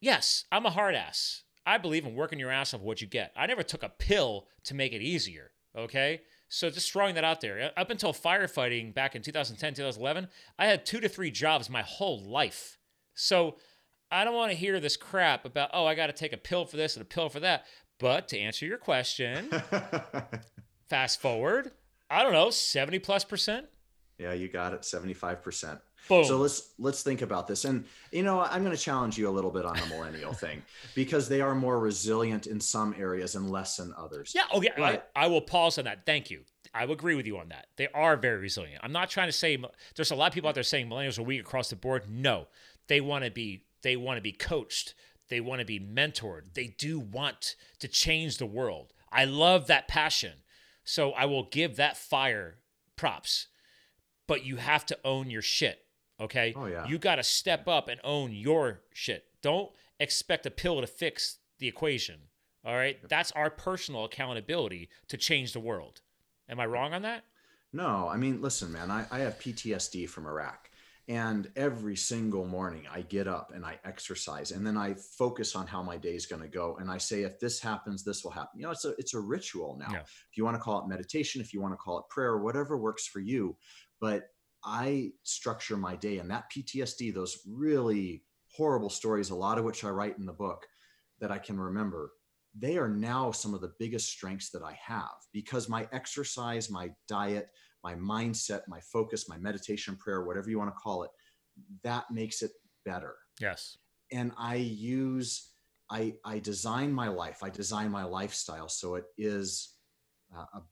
yes, 0.00 0.44
I'm 0.52 0.66
a 0.66 0.70
hard 0.70 0.94
ass. 0.94 1.42
I 1.66 1.78
believe 1.78 2.06
in 2.06 2.14
working 2.14 2.38
your 2.38 2.50
ass 2.50 2.72
off 2.72 2.80
what 2.80 3.00
you 3.00 3.06
get. 3.06 3.32
I 3.36 3.46
never 3.46 3.62
took 3.62 3.82
a 3.82 3.88
pill 3.88 4.46
to 4.64 4.74
make 4.74 4.92
it 4.92 5.02
easier, 5.02 5.50
okay? 5.76 6.22
So 6.52 6.68
just 6.68 6.92
throwing 6.92 7.14
that 7.14 7.22
out 7.22 7.40
there. 7.40 7.72
Uh, 7.76 7.80
up 7.80 7.90
until 7.90 8.12
firefighting 8.12 8.92
back 8.92 9.14
in 9.14 9.22
2010, 9.22 9.74
2011, 9.74 10.28
I 10.58 10.66
had 10.66 10.84
two 10.84 11.00
to 11.00 11.08
three 11.08 11.30
jobs 11.30 11.70
my 11.70 11.82
whole 11.82 12.20
life. 12.20 12.76
So 13.14 13.56
I 14.10 14.24
don't 14.24 14.34
want 14.34 14.50
to 14.50 14.58
hear 14.58 14.80
this 14.80 14.96
crap 14.96 15.44
about, 15.44 15.70
oh, 15.72 15.86
I 15.86 15.94
got 15.94 16.08
to 16.08 16.12
take 16.12 16.32
a 16.32 16.36
pill 16.36 16.64
for 16.64 16.76
this 16.76 16.96
and 16.96 17.02
a 17.02 17.06
pill 17.06 17.28
for 17.28 17.38
that. 17.40 17.66
But 18.00 18.26
to 18.28 18.38
answer 18.38 18.66
your 18.66 18.78
question, 18.78 19.50
fast 20.88 21.20
forward, 21.20 21.70
I 22.10 22.24
don't 22.24 22.32
know, 22.32 22.50
70 22.50 22.98
plus 22.98 23.24
percent. 23.24 23.66
Yeah, 24.18 24.32
you 24.32 24.48
got 24.48 24.74
it, 24.74 24.82
75%. 24.82 25.80
Boom. 26.08 26.24
So 26.24 26.38
let's 26.38 26.72
let's 26.78 27.02
think 27.02 27.22
about 27.22 27.46
this. 27.46 27.64
And 27.64 27.84
you 28.10 28.22
know, 28.22 28.40
I'm 28.40 28.64
going 28.64 28.76
to 28.76 28.82
challenge 28.82 29.16
you 29.16 29.28
a 29.28 29.30
little 29.30 29.50
bit 29.50 29.64
on 29.64 29.76
the 29.76 29.86
millennial 29.86 30.32
thing 30.32 30.62
because 30.94 31.28
they 31.28 31.40
are 31.40 31.54
more 31.54 31.78
resilient 31.78 32.46
in 32.46 32.60
some 32.60 32.94
areas 32.98 33.34
and 33.34 33.50
less 33.50 33.78
in 33.78 33.94
others. 33.96 34.32
Yeah. 34.34 34.42
Oh, 34.52 34.58
okay. 34.58 34.70
But, 34.76 35.10
I, 35.14 35.24
I 35.24 35.26
will 35.28 35.40
pause 35.40 35.78
on 35.78 35.84
that. 35.84 36.04
Thank 36.06 36.30
you. 36.30 36.40
I 36.74 36.84
will 36.84 36.94
agree 36.94 37.14
with 37.14 37.26
you 37.26 37.38
on 37.38 37.48
that. 37.48 37.66
They 37.76 37.88
are 37.94 38.16
very 38.16 38.38
resilient. 38.38 38.80
I'm 38.84 38.92
not 38.92 39.10
trying 39.10 39.28
to 39.28 39.32
say 39.32 39.58
there's 39.96 40.10
a 40.10 40.14
lot 40.14 40.28
of 40.28 40.34
people 40.34 40.48
out 40.48 40.54
there 40.54 40.62
saying 40.62 40.88
millennials 40.88 41.18
are 41.18 41.22
weak 41.22 41.40
across 41.40 41.70
the 41.70 41.76
board. 41.76 42.04
No, 42.08 42.46
they 42.88 43.00
want 43.00 43.24
to 43.24 43.30
be. 43.30 43.64
They 43.82 43.96
want 43.96 44.18
to 44.18 44.22
be 44.22 44.32
coached. 44.32 44.94
They 45.28 45.40
want 45.40 45.60
to 45.60 45.64
be 45.64 45.80
mentored. 45.80 46.54
They 46.54 46.74
do 46.76 46.98
want 47.00 47.54
to 47.78 47.88
change 47.88 48.36
the 48.38 48.46
world. 48.46 48.92
I 49.12 49.24
love 49.24 49.68
that 49.68 49.88
passion. 49.88 50.34
So 50.84 51.12
I 51.12 51.24
will 51.26 51.44
give 51.44 51.76
that 51.76 51.96
fire 51.96 52.58
props. 52.96 53.46
But 54.26 54.44
you 54.44 54.56
have 54.56 54.84
to 54.86 54.98
own 55.04 55.30
your 55.30 55.42
shit. 55.42 55.84
Okay. 56.20 56.52
Oh, 56.56 56.66
yeah. 56.66 56.86
You 56.86 56.98
got 56.98 57.16
to 57.16 57.22
step 57.22 57.66
up 57.66 57.88
and 57.88 58.00
own 58.04 58.32
your 58.32 58.82
shit. 58.92 59.24
Don't 59.42 59.70
expect 59.98 60.46
a 60.46 60.50
pill 60.50 60.80
to 60.80 60.86
fix 60.86 61.38
the 61.58 61.68
equation. 61.68 62.16
All 62.64 62.74
right. 62.74 62.98
That's 63.08 63.32
our 63.32 63.50
personal 63.50 64.04
accountability 64.04 64.90
to 65.08 65.16
change 65.16 65.52
the 65.52 65.60
world. 65.60 66.02
Am 66.48 66.60
I 66.60 66.66
wrong 66.66 66.92
on 66.92 67.02
that? 67.02 67.24
No, 67.72 68.08
I 68.08 68.16
mean, 68.16 68.42
listen, 68.42 68.72
man, 68.72 68.90
I, 68.90 69.06
I 69.10 69.20
have 69.20 69.38
PTSD 69.38 70.08
from 70.08 70.26
Iraq. 70.26 70.70
And 71.08 71.50
every 71.56 71.96
single 71.96 72.46
morning 72.46 72.84
I 72.92 73.00
get 73.00 73.26
up 73.26 73.50
and 73.52 73.64
I 73.64 73.80
exercise 73.84 74.52
and 74.52 74.64
then 74.64 74.76
I 74.76 74.94
focus 74.94 75.56
on 75.56 75.66
how 75.66 75.82
my 75.82 75.96
day 75.96 76.14
is 76.14 76.26
going 76.26 76.42
to 76.42 76.48
go. 76.48 76.76
And 76.78 76.88
I 76.88 76.98
say, 76.98 77.22
if 77.22 77.40
this 77.40 77.58
happens, 77.58 78.04
this 78.04 78.22
will 78.22 78.30
happen. 78.30 78.60
You 78.60 78.66
know, 78.66 78.70
it's 78.70 78.84
a, 78.84 78.90
it's 78.90 79.14
a 79.14 79.18
ritual 79.18 79.76
now. 79.80 79.88
Yeah. 79.90 80.00
If 80.02 80.36
you 80.36 80.44
want 80.44 80.56
to 80.56 80.60
call 80.60 80.80
it 80.84 80.88
meditation, 80.88 81.40
if 81.40 81.52
you 81.52 81.60
want 81.60 81.72
to 81.72 81.78
call 81.78 81.98
it 81.98 82.04
prayer, 82.10 82.38
whatever 82.38 82.78
works 82.78 83.08
for 83.08 83.18
you. 83.18 83.56
But 84.00 84.28
I 84.64 85.12
structure 85.22 85.76
my 85.76 85.96
day 85.96 86.18
and 86.18 86.30
that 86.30 86.50
PTSD, 86.50 87.14
those 87.14 87.38
really 87.46 88.24
horrible 88.48 88.90
stories, 88.90 89.30
a 89.30 89.34
lot 89.34 89.58
of 89.58 89.64
which 89.64 89.84
I 89.84 89.90
write 89.90 90.18
in 90.18 90.26
the 90.26 90.32
book 90.32 90.66
that 91.20 91.30
I 91.30 91.38
can 91.38 91.58
remember, 91.58 92.12
they 92.58 92.76
are 92.78 92.88
now 92.88 93.30
some 93.30 93.54
of 93.54 93.60
the 93.60 93.72
biggest 93.78 94.08
strengths 94.08 94.50
that 94.50 94.62
I 94.62 94.78
have 94.84 95.14
because 95.32 95.68
my 95.68 95.88
exercise, 95.92 96.70
my 96.70 96.90
diet, 97.08 97.48
my 97.84 97.94
mindset, 97.94 98.62
my 98.68 98.80
focus, 98.80 99.28
my 99.28 99.38
meditation, 99.38 99.96
prayer, 99.96 100.24
whatever 100.24 100.50
you 100.50 100.58
want 100.58 100.70
to 100.70 100.80
call 100.80 101.04
it, 101.04 101.10
that 101.84 102.10
makes 102.10 102.42
it 102.42 102.50
better. 102.84 103.14
Yes. 103.40 103.78
And 104.12 104.32
I 104.36 104.56
use, 104.56 105.52
I, 105.90 106.14
I 106.24 106.40
design 106.40 106.92
my 106.92 107.08
life, 107.08 107.42
I 107.42 107.50
design 107.50 107.90
my 107.90 108.04
lifestyle 108.04 108.68
so 108.68 108.96
it 108.96 109.04
is, 109.16 109.76
uh, 110.36 110.44
a, 110.54 110.62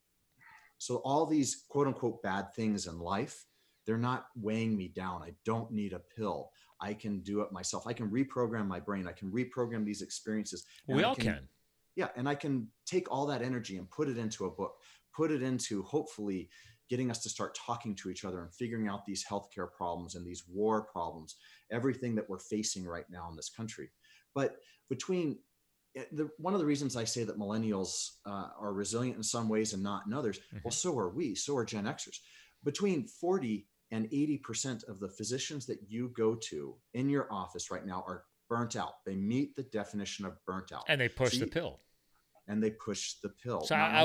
so 0.79 0.97
all 1.05 1.27
these 1.27 1.65
quote 1.69 1.87
unquote 1.87 2.23
bad 2.23 2.53
things 2.55 2.87
in 2.87 2.99
life, 2.99 3.45
they're 3.89 3.97
not 3.97 4.27
weighing 4.37 4.77
me 4.77 4.89
down. 4.89 5.23
I 5.23 5.33
don't 5.47 5.73
need 5.73 5.95
a 5.95 5.99
pill. 5.99 6.51
I 6.79 6.93
can 6.93 7.21
do 7.21 7.41
it 7.41 7.51
myself. 7.53 7.87
I 7.87 7.95
can 7.95 8.11
reprogram 8.11 8.67
my 8.67 8.79
brain. 8.79 9.09
I 9.09 9.13
can 9.13 9.33
reprogram 9.33 9.83
these 9.83 10.03
experiences. 10.03 10.67
We 10.87 11.03
all 11.05 11.15
can, 11.15 11.25
can. 11.25 11.49
Yeah. 11.97 12.09
And 12.15 12.29
I 12.29 12.35
can 12.35 12.69
take 12.85 13.11
all 13.11 13.25
that 13.29 13.41
energy 13.41 13.79
and 13.79 13.91
put 13.91 14.11
it 14.11 14.19
into 14.19 14.45
a 14.45 14.51
book, 14.51 14.75
put 15.17 15.31
it 15.31 15.43
into 15.43 15.83
hopefully 15.85 16.51
getting 16.91 17.11
us 17.11 17.23
to 17.23 17.31
start 17.31 17.55
talking 17.55 17.95
to 17.97 18.11
each 18.11 18.27
other 18.27 18.43
and 18.43 18.53
figuring 18.53 18.89
out 18.89 19.07
these 19.07 19.25
healthcare 19.25 19.73
problems 19.73 20.17
and 20.17 20.27
these 20.27 20.45
war 20.47 20.83
problems, 20.83 21.37
everything 21.73 22.15
that 22.15 22.29
we're 22.29 22.39
facing 22.39 22.85
right 22.85 23.07
now 23.09 23.27
in 23.31 23.37
this 23.37 23.49
country. 23.49 23.89
But 24.35 24.57
between 24.91 25.39
eh, 25.97 26.05
the, 26.13 26.29
one 26.37 26.53
of 26.53 26.61
the 26.61 26.67
reasons 26.67 26.95
I 26.95 27.05
say 27.05 27.25
that 27.25 27.39
millennials 27.39 28.11
uh, 28.27 28.49
are 28.61 28.75
resilient 28.75 29.17
in 29.17 29.23
some 29.23 29.49
ways 29.49 29.73
and 29.73 29.83
not 29.83 30.03
in 30.07 30.13
others, 30.13 30.39
mm-hmm. 30.39 30.59
well, 30.63 30.73
so 30.73 30.99
are 30.99 31.09
we, 31.09 31.35
so 31.35 31.57
are 31.57 31.65
Gen 31.65 31.85
Xers. 31.85 32.19
Between 32.65 33.07
40 33.07 33.67
and 33.91 34.09
80% 34.11 34.87
of 34.89 35.01
the 35.01 35.09
physicians 35.09 35.67
that 35.67 35.79
you 35.89 36.13
go 36.17 36.35
to 36.35 36.75
in 36.95 37.09
your 37.09 37.33
office 37.33 37.71
right 37.71 37.87
now 37.87 38.05
are 38.07 38.25
burnt 38.49 38.77
out. 38.77 39.05
They 39.05 39.15
meet 39.15 39.57
the 39.57 39.63
definition 39.65 40.25
of 40.25 40.35
burnt 40.47 40.73
out. 40.73 40.85
And 40.89 41.01
they 41.01 41.09
push 41.09 41.35
so 41.35 41.41
the 41.41 41.47
pill 41.47 41.81
and 42.49 42.63
they 42.63 42.71
push 42.71 43.15
the 43.23 43.29
pill. 43.29 43.61
So 43.61 43.75
I, 43.75 44.05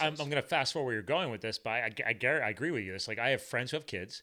am 0.00 0.14
going 0.14 0.30
to 0.30 0.42
fast 0.42 0.72
forward 0.72 0.86
where 0.86 0.94
you're 0.94 1.02
going 1.02 1.30
with 1.30 1.40
this, 1.40 1.58
but 1.58 1.70
I, 1.70 1.90
I, 2.06 2.16
I, 2.22 2.26
I 2.26 2.48
agree 2.48 2.70
with 2.70 2.84
you. 2.84 2.94
It's 2.94 3.08
like 3.08 3.18
I 3.18 3.30
have 3.30 3.42
friends 3.42 3.72
who 3.72 3.76
have 3.76 3.86
kids, 3.86 4.22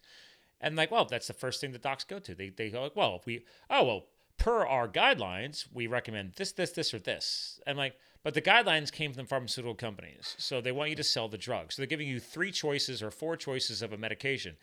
and 0.62 0.76
like, 0.76 0.90
well, 0.90 1.06
that's 1.06 1.28
the 1.28 1.34
first 1.34 1.62
thing 1.62 1.74
the 1.74 1.78
docs 1.78 2.06
go 2.06 2.18
to. 2.18 2.34
They 2.34 2.50
they 2.50 2.70
go 2.70 2.84
like, 2.84 2.96
well, 2.96 3.18
if 3.20 3.26
we, 3.26 3.44
oh 3.70 3.84
well, 3.84 4.06
per 4.38 4.66
our 4.66 4.88
guidelines, 4.88 5.66
we 5.72 5.86
recommend 5.86 6.34
this, 6.38 6.54
this, 6.54 6.72
this, 6.72 6.94
or 6.94 7.00
this. 7.00 7.60
And 7.68 7.78
like, 7.78 7.96
but 8.24 8.34
the 8.34 8.42
guidelines 8.42 8.92
came 8.92 9.14
from 9.14 9.26
pharmaceutical 9.26 9.76
companies, 9.76 10.36
so 10.38 10.62
they 10.62 10.72
want 10.72 10.90
you 10.90 10.96
to 10.96 11.04
sell 11.04 11.28
the 11.28 11.38
drug. 11.38 11.72
So 11.72 11.82
they're 11.82 11.88
giving 11.88 12.08
you 12.08 12.20
three 12.20 12.52
choices 12.52 13.04
or 13.04 13.12
four 13.12 13.36
choices 13.36 13.82
of 13.82 13.94
a 13.94 13.98
medication. 13.98 14.56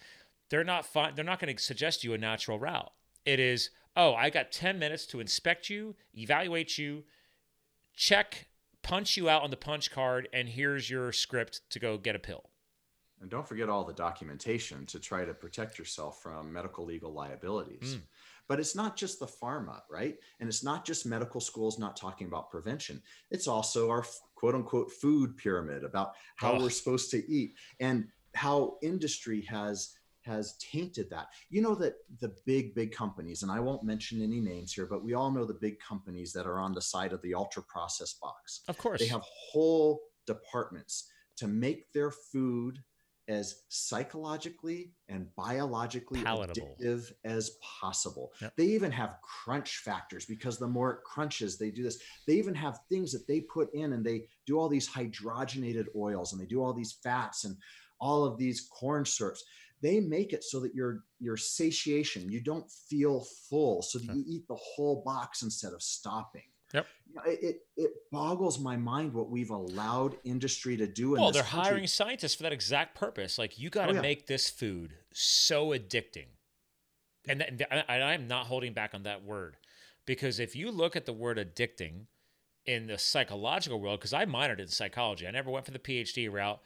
They're 0.50 0.64
not 0.64 0.87
fine. 0.87 1.14
They're 1.14 1.24
not 1.24 1.40
going 1.40 1.54
to 1.54 1.62
suggest 1.62 2.04
you 2.04 2.14
a 2.14 2.18
natural 2.18 2.59
route. 2.59 2.92
It 3.24 3.40
is, 3.40 3.70
oh, 3.96 4.14
I 4.14 4.30
got 4.30 4.52
10 4.52 4.78
minutes 4.78 5.07
to 5.07 5.20
inspect 5.20 5.70
you, 5.70 5.96
evaluate 6.14 6.76
you, 6.78 7.04
check 7.96 8.48
punch 8.85 9.16
you 9.16 9.28
out 9.28 9.42
on 9.42 9.50
the 9.50 9.57
punch 9.57 9.90
card, 9.90 10.28
and 10.33 10.48
here's 10.48 10.88
your 10.88 11.11
script 11.11 11.62
to 11.70 11.80
go 11.80 11.98
get 11.98 12.14
a 12.14 12.18
pill. 12.20 12.50
And 13.20 13.30
don't 13.30 13.48
forget 13.48 13.68
all 13.68 13.85
the 13.85 13.94
documentation 13.94 14.87
to 14.87 15.00
try 15.00 15.24
to 15.24 15.33
protect 15.35 15.78
yourself 15.78 16.22
from 16.22 16.52
medical 16.52 16.85
legal 16.85 17.12
liabilities. 17.12 17.96
Mm. 17.96 18.02
But 18.46 18.61
it's 18.61 18.76
not 18.76 18.96
just 18.96 19.18
the 19.18 19.26
pharma, 19.26 19.80
right? 19.90 20.16
And 20.38 20.48
it's 20.48 20.62
not 20.62 20.85
just 20.85 21.07
medical 21.07 21.40
schools 21.40 21.78
not 21.78 21.96
talking 21.96 22.26
about 22.26 22.50
prevention. 22.50 23.00
It's 23.30 23.48
also 23.48 23.88
our 23.88 24.04
quote 24.35 24.54
unquote 24.54 24.92
food 24.92 25.38
pyramid 25.38 25.83
about 25.83 26.12
how 26.37 26.52
oh. 26.52 26.61
we're 26.61 26.70
supposed 26.70 27.11
to 27.12 27.26
eat 27.26 27.54
and 27.80 28.07
how 28.35 28.76
industry 28.83 29.40
has 29.48 29.94
has 30.24 30.56
tainted 30.58 31.10
that. 31.10 31.28
You 31.50 31.62
know 31.62 31.74
that 31.76 31.94
the 32.20 32.34
big, 32.46 32.74
big 32.74 32.92
companies, 32.92 33.42
and 33.42 33.50
I 33.50 33.60
won't 33.60 33.84
mention 33.84 34.22
any 34.22 34.40
names 34.40 34.72
here, 34.72 34.87
but 34.87 35.04
we 35.04 35.14
all 35.14 35.30
know 35.30 35.44
the 35.44 35.54
big 35.54 35.78
companies 35.80 36.32
that 36.32 36.46
are 36.46 36.58
on 36.58 36.72
the 36.72 36.82
side 36.82 37.12
of 37.12 37.22
the 37.22 37.34
ultra 37.34 37.62
processed 37.62 38.20
box. 38.20 38.62
Of 38.68 38.78
course. 38.78 39.00
They 39.00 39.06
have 39.06 39.22
whole 39.22 40.00
departments 40.26 41.08
to 41.37 41.48
make 41.48 41.92
their 41.92 42.10
food 42.10 42.78
as 43.26 43.62
psychologically 43.68 44.92
and 45.08 45.34
biologically 45.34 46.22
Palatable. 46.22 46.76
addictive 46.80 47.10
as 47.24 47.52
possible. 47.80 48.32
Yep. 48.40 48.52
They 48.56 48.64
even 48.64 48.92
have 48.92 49.16
crunch 49.22 49.78
factors 49.78 50.26
because 50.26 50.58
the 50.58 50.66
more 50.66 50.90
it 50.92 50.98
crunches, 51.04 51.56
they 51.56 51.70
do 51.70 51.82
this. 51.82 51.98
They 52.26 52.34
even 52.34 52.54
have 52.54 52.80
things 52.90 53.12
that 53.12 53.26
they 53.26 53.40
put 53.40 53.72
in 53.72 53.94
and 53.94 54.04
they 54.04 54.26
do 54.46 54.58
all 54.58 54.68
these 54.68 54.88
hydrogenated 54.88 55.87
oils 55.96 56.32
and 56.32 56.40
they 56.40 56.46
do 56.46 56.62
all 56.62 56.74
these 56.74 56.98
fats 57.02 57.44
and 57.44 57.56
all 57.98 58.24
of 58.24 58.37
these 58.37 58.68
corn 58.70 59.04
syrups 59.06 59.44
they 59.82 60.00
make 60.00 60.32
it 60.32 60.44
so 60.44 60.60
that 60.60 60.74
your 60.74 61.00
your 61.18 61.37
satiation 61.37 62.30
you 62.30 62.40
don't 62.40 62.70
feel 62.70 63.26
full 63.48 63.82
so 63.82 63.98
that 63.98 64.14
you 64.14 64.24
eat 64.26 64.46
the 64.48 64.56
whole 64.56 65.02
box 65.04 65.42
instead 65.42 65.72
of 65.72 65.82
stopping 65.82 66.42
Yep. 66.74 66.87
It, 67.26 67.60
it 67.76 67.92
boggles 68.10 68.58
my 68.58 68.76
mind 68.76 69.14
what 69.14 69.30
we've 69.30 69.50
allowed 69.50 70.16
industry 70.24 70.76
to 70.76 70.88
do. 70.88 71.12
well, 71.12 71.30
they're 71.30 71.44
country. 71.44 71.70
hiring 71.70 71.87
scientists 71.87 72.34
for 72.34 72.42
that 72.42 72.52
exact 72.52 72.96
purpose. 72.96 73.38
Like 73.38 73.60
you 73.60 73.70
got 73.70 73.87
to 73.87 73.92
oh, 73.92 73.94
yeah. 73.94 74.00
make 74.00 74.26
this 74.26 74.50
food 74.50 74.94
so 75.12 75.68
addicting, 75.68 76.26
and, 77.28 77.42
and 77.70 77.84
I'm 77.88 78.26
not 78.26 78.46
holding 78.46 78.72
back 78.72 78.92
on 78.92 79.04
that 79.04 79.22
word 79.22 79.56
because 80.04 80.40
if 80.40 80.56
you 80.56 80.72
look 80.72 80.96
at 80.96 81.06
the 81.06 81.12
word 81.12 81.38
addicting 81.38 82.06
in 82.66 82.88
the 82.88 82.98
psychological 82.98 83.80
world, 83.80 84.00
because 84.00 84.12
I 84.12 84.26
minored 84.26 84.58
in 84.58 84.66
psychology, 84.66 85.28
I 85.28 85.30
never 85.30 85.50
went 85.50 85.66
for 85.66 85.70
the 85.70 85.78
PhD 85.78 86.30
route 86.32 86.60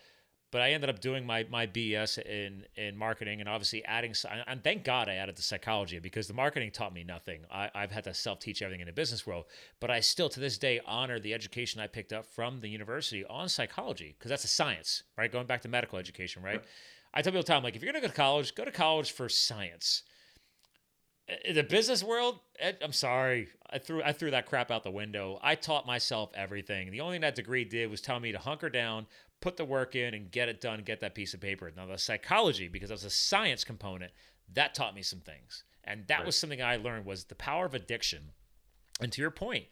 but 0.50 0.62
I 0.62 0.70
ended 0.70 0.88
up 0.88 1.00
doing 1.00 1.26
my 1.26 1.46
my 1.50 1.66
BS 1.66 2.18
in 2.18 2.64
in 2.76 2.96
marketing 2.96 3.40
and 3.40 3.48
obviously 3.48 3.84
adding 3.84 4.14
and 4.46 4.62
thank 4.64 4.84
God 4.84 5.08
I 5.08 5.14
added 5.14 5.36
the 5.36 5.42
psychology 5.42 5.98
because 5.98 6.26
the 6.26 6.34
marketing 6.34 6.70
taught 6.70 6.94
me 6.94 7.04
nothing. 7.04 7.42
I, 7.50 7.70
I've 7.74 7.90
had 7.90 8.04
to 8.04 8.14
self 8.14 8.40
teach 8.40 8.62
everything 8.62 8.80
in 8.80 8.86
the 8.86 8.92
business 8.92 9.26
world, 9.26 9.44
but 9.80 9.90
I 9.90 10.00
still 10.00 10.28
to 10.30 10.40
this 10.40 10.58
day 10.58 10.80
honor 10.86 11.20
the 11.20 11.34
education 11.34 11.80
I 11.80 11.86
picked 11.86 12.12
up 12.12 12.26
from 12.26 12.60
the 12.60 12.68
university 12.68 13.24
on 13.26 13.48
psychology 13.48 14.14
because 14.18 14.30
that's 14.30 14.44
a 14.44 14.48
science, 14.48 15.02
right? 15.16 15.30
Going 15.30 15.46
back 15.46 15.62
to 15.62 15.68
medical 15.68 15.98
education, 15.98 16.42
right? 16.42 16.62
I 17.12 17.22
tell 17.22 17.32
people 17.32 17.38
all 17.38 17.42
the 17.42 17.48
time, 17.48 17.62
like 17.62 17.76
if 17.76 17.82
you're 17.82 17.92
gonna 17.92 18.02
go 18.02 18.08
to 18.08 18.14
college, 18.14 18.54
go 18.54 18.64
to 18.64 18.72
college 18.72 19.12
for 19.12 19.28
science. 19.28 20.02
In 21.44 21.54
the 21.54 21.62
business 21.62 22.02
world, 22.02 22.40
eh, 22.58 22.72
I'm 22.80 22.92
sorry, 22.92 23.48
I 23.68 23.78
threw 23.78 24.02
I 24.02 24.12
threw 24.12 24.30
that 24.30 24.46
crap 24.46 24.70
out 24.70 24.82
the 24.82 24.90
window. 24.90 25.38
I 25.42 25.56
taught 25.56 25.86
myself 25.86 26.30
everything. 26.34 26.90
The 26.90 27.02
only 27.02 27.16
thing 27.16 27.20
that 27.20 27.34
degree 27.34 27.64
did 27.64 27.90
was 27.90 28.00
tell 28.00 28.18
me 28.18 28.32
to 28.32 28.38
hunker 28.38 28.70
down, 28.70 29.06
put 29.40 29.56
the 29.56 29.64
work 29.64 29.94
in 29.94 30.14
and 30.14 30.30
get 30.30 30.48
it 30.48 30.60
done, 30.60 30.82
get 30.82 31.00
that 31.00 31.14
piece 31.14 31.34
of 31.34 31.40
paper. 31.40 31.70
Now, 31.76 31.86
the 31.86 31.98
psychology, 31.98 32.68
because 32.68 32.88
that's 32.88 33.04
a 33.04 33.10
science 33.10 33.64
component, 33.64 34.12
that 34.54 34.74
taught 34.74 34.94
me 34.94 35.02
some 35.02 35.20
things. 35.20 35.64
And 35.84 36.06
that 36.08 36.18
right. 36.18 36.26
was 36.26 36.36
something 36.36 36.62
I 36.62 36.76
learned 36.76 37.06
was 37.06 37.24
the 37.24 37.34
power 37.34 37.66
of 37.66 37.74
addiction. 37.74 38.32
And 39.00 39.12
to 39.12 39.20
your 39.20 39.30
point, 39.30 39.66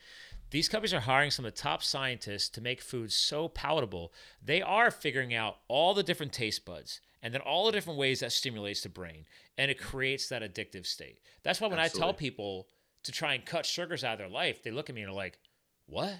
these 0.51 0.69
companies 0.69 0.95
are 0.95 1.01
hiring 1.01 1.31
some 1.31 1.45
of 1.45 1.55
the 1.55 1.61
top 1.61 1.83
scientists 1.83 2.49
to 2.51 2.61
make 2.61 2.81
food 2.81 3.13
so 3.13 3.49
palatable. 3.49 4.13
They 4.43 4.63
are 4.63 4.91
figuring 4.91 5.35
out 5.35 5.59
all 5.69 5.93
the 5.95 6.03
different 6.03 6.33
taste 6.33 6.65
buds 6.65 7.01
and 7.23 7.35
then 7.35 7.41
all 7.41 7.67
the 7.67 7.73
different 7.73 7.99
ways 7.99 8.21
that 8.21 8.33
stimulates 8.33 8.83
the 8.83 8.89
brain 8.89 9.27
and 9.59 9.71
it 9.71 9.81
creates 9.81 10.29
that 10.29 10.43
addictive 10.43 10.87
state. 10.87 11.19
That's 11.43 11.61
why 11.61 11.69
when 11.69 11.79
Absolutely. 11.79 12.03
I 12.03 12.07
tell 12.07 12.15
people 12.15 12.69
to 13.03 13.13
try 13.13 13.35
and 13.35 13.45
cut 13.45 13.67
sugars 13.67 14.05
out 14.05 14.15
of 14.15 14.19
their 14.19 14.29
life, 14.29 14.63
they 14.63 14.71
look 14.71 14.89
at 14.89 14.95
me 14.95 15.03
and 15.03 15.11
are 15.11 15.15
like, 15.15 15.39
"What?" 15.87 16.15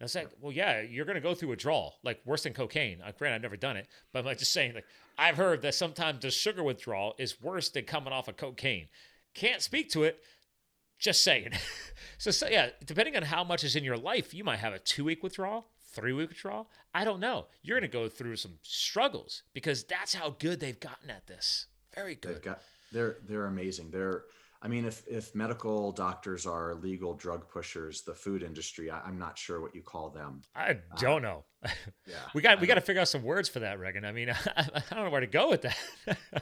And 0.00 0.06
it's 0.06 0.14
like, 0.14 0.28
well, 0.40 0.52
yeah, 0.52 0.80
you're 0.80 1.04
going 1.04 1.16
to 1.16 1.20
go 1.20 1.34
through 1.34 1.48
withdrawal, 1.48 1.96
like 2.04 2.20
worse 2.24 2.44
than 2.44 2.52
cocaine. 2.52 3.00
Uh, 3.04 3.10
granted, 3.18 3.36
I've 3.36 3.42
never 3.42 3.56
done 3.56 3.76
it, 3.76 3.88
but 4.12 4.20
I'm 4.20 4.24
like 4.24 4.38
just 4.38 4.52
saying, 4.52 4.74
like, 4.74 4.86
I've 5.18 5.36
heard 5.36 5.62
that 5.62 5.74
sometimes 5.74 6.22
the 6.22 6.30
sugar 6.30 6.62
withdrawal 6.62 7.14
is 7.18 7.40
worse 7.42 7.68
than 7.70 7.84
coming 7.84 8.12
off 8.12 8.28
of 8.28 8.36
cocaine. 8.36 8.86
Can't 9.34 9.60
speak 9.60 9.90
to 9.90 10.04
it, 10.04 10.20
just 11.00 11.24
saying. 11.24 11.50
so, 12.18 12.30
so, 12.30 12.46
yeah, 12.48 12.70
depending 12.84 13.16
on 13.16 13.24
how 13.24 13.42
much 13.42 13.64
is 13.64 13.74
in 13.74 13.82
your 13.82 13.96
life, 13.96 14.32
you 14.32 14.44
might 14.44 14.60
have 14.60 14.72
a 14.72 14.78
two 14.78 15.04
week 15.04 15.22
withdrawal, 15.24 15.66
three 15.92 16.12
week 16.12 16.28
withdrawal. 16.28 16.68
I 16.94 17.04
don't 17.04 17.18
know. 17.18 17.46
You're 17.62 17.80
going 17.80 17.90
to 17.90 17.92
go 17.92 18.08
through 18.08 18.36
some 18.36 18.58
struggles 18.62 19.42
because 19.52 19.82
that's 19.82 20.14
how 20.14 20.36
good 20.38 20.60
they've 20.60 20.78
gotten 20.78 21.10
at 21.10 21.26
this. 21.26 21.66
Very 21.94 22.14
good. 22.14 22.36
They've 22.36 22.42
got, 22.42 22.62
they're 22.92 23.16
they're 23.28 23.46
amazing. 23.46 23.90
They're 23.90 24.22
I 24.60 24.66
mean, 24.66 24.84
if 24.84 25.06
if 25.06 25.34
medical 25.34 25.92
doctors 25.92 26.44
are 26.44 26.74
legal 26.74 27.14
drug 27.14 27.48
pushers, 27.48 28.02
the 28.02 28.14
food 28.14 28.42
industry, 28.42 28.90
I, 28.90 29.06
am 29.06 29.18
not 29.18 29.38
sure 29.38 29.60
what 29.60 29.72
you 29.72 29.82
call 29.82 30.10
them. 30.10 30.42
I 30.54 30.78
don't 30.98 31.24
uh, 31.24 31.28
know. 31.28 31.44
Yeah, 32.06 32.14
we 32.34 32.40
got 32.40 32.60
we 32.60 32.66
got 32.66 32.76
to 32.76 32.80
figure 32.80 33.02
out 33.02 33.08
some 33.08 33.22
words 33.22 33.48
for 33.48 33.58
that, 33.60 33.78
Regan. 33.78 34.04
I 34.04 34.12
mean, 34.12 34.30
I, 34.56 34.68
I 34.90 34.94
don't 34.94 35.04
know 35.04 35.10
where 35.10 35.20
to 35.20 35.26
go 35.26 35.50
with 35.50 35.62
that. 35.62 35.76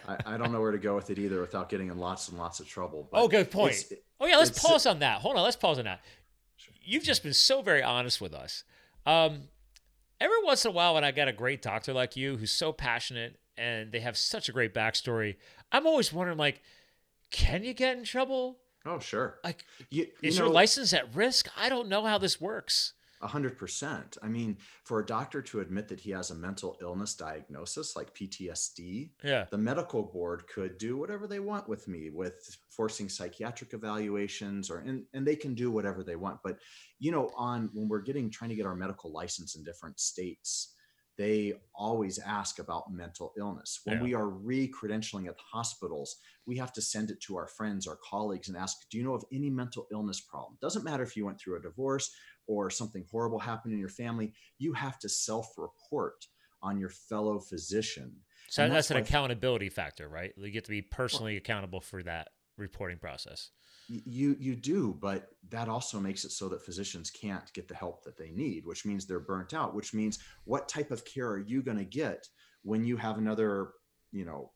I, 0.07 0.35
I, 0.35 0.37
don't 0.37 0.53
know 0.53 0.61
where 0.61 0.71
to 0.71 0.79
go 0.79 0.95
with 0.95 1.11
it 1.11 1.19
either, 1.19 1.41
without 1.41 1.69
getting 1.69 1.89
in 1.89 1.99
lots 1.99 2.29
and 2.29 2.39
lots 2.39 2.61
of 2.61 2.69
trouble. 2.69 3.09
oh, 3.13 3.27
good 3.27 3.51
point. 3.51 3.83
Oh 4.21 4.27
yeah, 4.27 4.37
let's 4.37 4.57
pause 4.57 4.87
on 4.87 5.01
that. 5.01 5.23
Hold 5.23 5.37
on, 5.37 5.43
let's 5.43 5.57
pause 5.57 5.79
on 5.79 5.87
that. 5.87 6.03
Sure. 6.57 6.75
You've 6.85 7.03
just 7.03 7.23
been 7.23 7.35
so 7.35 7.63
very 7.63 7.83
honest 7.83 8.21
with 8.21 8.33
us. 8.33 8.63
Um, 9.07 9.49
every 10.21 10.43
once 10.45 10.65
in 10.65 10.71
a 10.71 10.75
while, 10.75 10.95
when 10.95 11.05
I 11.05 11.11
get 11.11 11.27
a 11.27 11.33
great 11.33 11.63
doctor 11.63 11.93
like 11.93 12.17
you, 12.17 12.37
who's 12.37 12.53
so 12.53 12.73
passionate 12.73 13.39
and 13.57 13.91
they 13.91 14.01
have 14.01 14.17
such 14.17 14.49
a 14.49 14.53
great 14.53 14.73
backstory, 14.75 15.37
I'm 15.73 15.87
always 15.87 16.13
wondering 16.13 16.39
like 16.39 16.63
can 17.31 17.65
you 17.65 17.75
get 17.75 17.97
in 17.97 18.05
trouble? 18.05 18.59
Oh, 18.85 18.99
sure. 18.99 19.39
Like, 19.43 19.65
you, 19.91 20.05
you 20.21 20.29
is 20.29 20.39
know, 20.39 20.45
your 20.45 20.55
license 20.55 20.93
at 20.93 21.15
risk? 21.15 21.49
I 21.57 21.69
don't 21.69 21.89
know 21.89 22.05
how 22.05 22.19
this 22.19 22.41
works. 22.41 22.93
A 23.23 23.27
hundred 23.27 23.57
percent. 23.57 24.19
I 24.23 24.29
mean, 24.29 24.59
for 24.85 25.01
a 25.01 25.07
doctor 25.07 25.41
to 25.41 25.61
admit 25.61 25.89
that 25.89 25.99
he 25.99 26.11
has 26.11 26.31
a 26.31 26.35
mental 26.35 26.77
illness 26.83 27.15
diagnosis 27.15 27.97
like 27.97 28.15
PTSD, 28.15 29.11
yeah, 29.25 29.47
the 29.51 29.57
medical 29.57 30.03
board 30.03 30.47
could 30.53 30.77
do 30.77 30.99
whatever 30.99 31.27
they 31.27 31.41
want 31.41 31.67
with 31.67 31.89
me, 31.89 32.11
with 32.11 32.59
forcing 32.69 33.09
psychiatric 33.09 33.73
evaluations, 33.73 34.71
or 34.71 34.81
and, 34.81 35.05
and 35.15 35.27
they 35.27 35.35
can 35.35 35.55
do 35.55 35.71
whatever 35.71 36.05
they 36.05 36.17
want. 36.17 36.41
But 36.45 36.59
you 36.99 37.11
know, 37.11 37.31
on 37.35 37.71
when 37.73 37.89
we're 37.89 38.03
getting 38.03 38.31
trying 38.31 38.51
to 38.51 38.57
get 38.57 38.67
our 38.67 38.77
medical 38.77 39.11
license 39.11 39.57
in 39.57 39.65
different 39.65 39.99
states, 39.99 40.75
they 41.17 41.55
always 41.75 42.19
ask 42.19 42.59
about 42.59 42.93
mental 42.93 43.33
illness. 43.39 43.81
When 43.85 43.99
yeah. 43.99 44.03
we 44.03 44.15
are 44.15 44.29
re-credentialing 44.29 45.29
at 45.29 45.37
hospitals, 45.39 46.17
we 46.47 46.57
have 46.59 46.73
to 46.75 46.83
send 46.83 47.11
it 47.11 47.21
to 47.23 47.37
our 47.37 47.47
friends, 47.47 47.87
our 47.87 47.97
colleagues, 47.97 48.49
and 48.49 48.57
ask, 48.57 48.89
"Do 48.91 48.99
you 48.99 49.05
know 49.05 49.15
of 49.15 49.25
any 49.33 49.51
mental 49.51 49.87
illness 49.91 50.21
problem?" 50.21 50.59
Doesn't 50.61 50.85
matter 50.85 51.03
if 51.03 51.17
you 51.17 51.25
went 51.25 51.41
through 51.41 51.57
a 51.57 51.63
divorce 51.63 52.15
or 52.47 52.71
something 52.71 53.05
horrible 53.11 53.39
happened 53.39 53.75
in 53.75 53.81
your 53.81 53.89
family. 53.89 54.33
You 54.59 54.73
have 54.75 54.99
to 55.01 55.09
self-report 55.09 56.27
on 56.63 56.79
your 56.79 56.91
fellow 56.91 57.39
physician. 57.39 58.17
So 58.49 58.63
and 58.63 58.73
that's, 58.73 58.89
that's 58.89 58.99
an 58.99 59.05
accountability 59.05 59.71
factor, 59.71 60.09
right? 60.09 60.33
You 60.37 60.51
get 60.51 60.65
to 60.65 60.71
be 60.71 60.83
personally 60.83 61.37
accountable 61.37 61.81
for 61.81 62.03
that 62.05 62.29
reporting 62.57 62.99
process 62.99 63.51
you 63.89 64.37
you 64.39 64.57
do 64.57 64.97
but 65.01 65.29
that 65.49 65.69
also 65.69 66.01
makes 66.01 66.25
it 66.25 66.33
so 66.33 66.49
that 66.49 66.65
physicians 66.65 67.11
can't 67.11 67.53
get 67.53 67.69
the 67.69 67.75
help 67.75 68.03
that 68.03 68.17
they 68.17 68.31
need 68.31 68.67
which 68.67 68.85
means 68.85 69.07
they're 69.07 69.21
burnt 69.21 69.55
out 69.55 69.75
which 69.75 69.95
means 69.95 70.19
what 70.45 70.69
type 70.69 70.91
of 70.91 71.05
care 71.05 71.29
are 71.29 71.39
you 71.39 71.63
going 71.63 71.79
to 71.79 71.85
get 71.85 72.27
when 72.63 72.85
you 72.85 72.97
have 72.97 73.19
another 73.19 73.71
you 74.13 74.25
know 74.25 74.51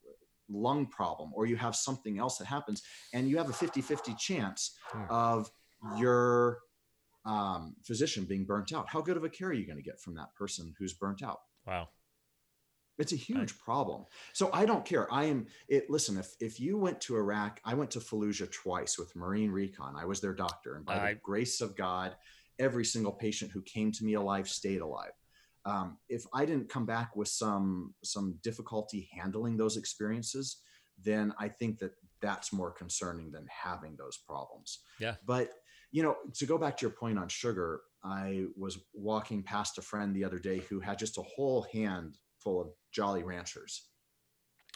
lung 0.48 0.86
problem 0.86 1.30
or 1.34 1.46
you 1.46 1.56
have 1.56 1.76
something 1.76 2.18
else 2.18 2.38
that 2.38 2.46
happens 2.46 2.82
and 3.14 3.28
you 3.28 3.36
have 3.38 3.48
a 3.48 3.52
50-50 3.52 4.18
chance 4.18 4.76
hmm. 4.90 5.04
of 5.08 5.48
your 5.96 6.58
um, 7.24 7.76
physician 7.84 8.24
being 8.24 8.44
burnt 8.44 8.72
out? 8.72 8.88
How 8.88 9.00
good 9.00 9.16
of 9.16 9.24
a 9.24 9.28
care 9.28 9.48
are 9.48 9.52
you 9.52 9.66
going 9.66 9.76
to 9.76 9.82
get 9.82 10.00
from 10.00 10.14
that 10.16 10.34
person 10.34 10.74
who's 10.78 10.92
burnt 10.92 11.22
out? 11.22 11.38
Wow 11.66 11.88
it's 13.00 13.12
a 13.12 13.16
huge 13.16 13.58
problem. 13.58 14.04
So 14.32 14.50
I 14.52 14.66
don't 14.66 14.84
care. 14.84 15.12
I 15.12 15.24
am 15.24 15.46
it. 15.68 15.88
Listen, 15.90 16.18
if 16.18 16.34
if 16.40 16.60
you 16.60 16.76
went 16.76 17.00
to 17.02 17.16
Iraq, 17.16 17.60
I 17.64 17.74
went 17.74 17.90
to 17.92 18.00
Fallujah 18.00 18.50
twice 18.52 18.98
with 18.98 19.14
Marine 19.16 19.50
Recon. 19.50 19.96
I 19.96 20.04
was 20.04 20.20
their 20.20 20.34
doctor, 20.34 20.76
and 20.76 20.84
by 20.84 20.98
I, 20.98 21.14
the 21.14 21.20
grace 21.20 21.60
of 21.60 21.76
God, 21.76 22.14
every 22.58 22.84
single 22.84 23.12
patient 23.12 23.50
who 23.50 23.62
came 23.62 23.90
to 23.92 24.04
me 24.04 24.14
alive 24.14 24.48
stayed 24.48 24.80
alive. 24.80 25.12
Um, 25.64 25.98
if 26.08 26.24
I 26.32 26.44
didn't 26.44 26.68
come 26.68 26.86
back 26.86 27.16
with 27.16 27.28
some 27.28 27.94
some 28.04 28.38
difficulty 28.42 29.08
handling 29.12 29.56
those 29.56 29.76
experiences, 29.76 30.58
then 31.02 31.34
I 31.38 31.48
think 31.48 31.78
that 31.78 31.92
that's 32.20 32.52
more 32.52 32.70
concerning 32.70 33.30
than 33.30 33.46
having 33.48 33.96
those 33.96 34.18
problems. 34.18 34.80
Yeah. 34.98 35.14
But 35.26 35.52
you 35.90 36.02
know, 36.02 36.16
to 36.34 36.46
go 36.46 36.56
back 36.56 36.76
to 36.76 36.82
your 36.82 36.94
point 36.94 37.18
on 37.18 37.28
sugar, 37.28 37.80
I 38.04 38.46
was 38.56 38.78
walking 38.94 39.42
past 39.42 39.78
a 39.78 39.82
friend 39.82 40.14
the 40.14 40.24
other 40.24 40.38
day 40.38 40.58
who 40.68 40.80
had 40.80 40.98
just 40.98 41.18
a 41.18 41.22
whole 41.22 41.66
hand 41.72 42.16
full 42.38 42.60
of 42.60 42.68
Jolly 42.90 43.22
Ranchers. 43.22 43.86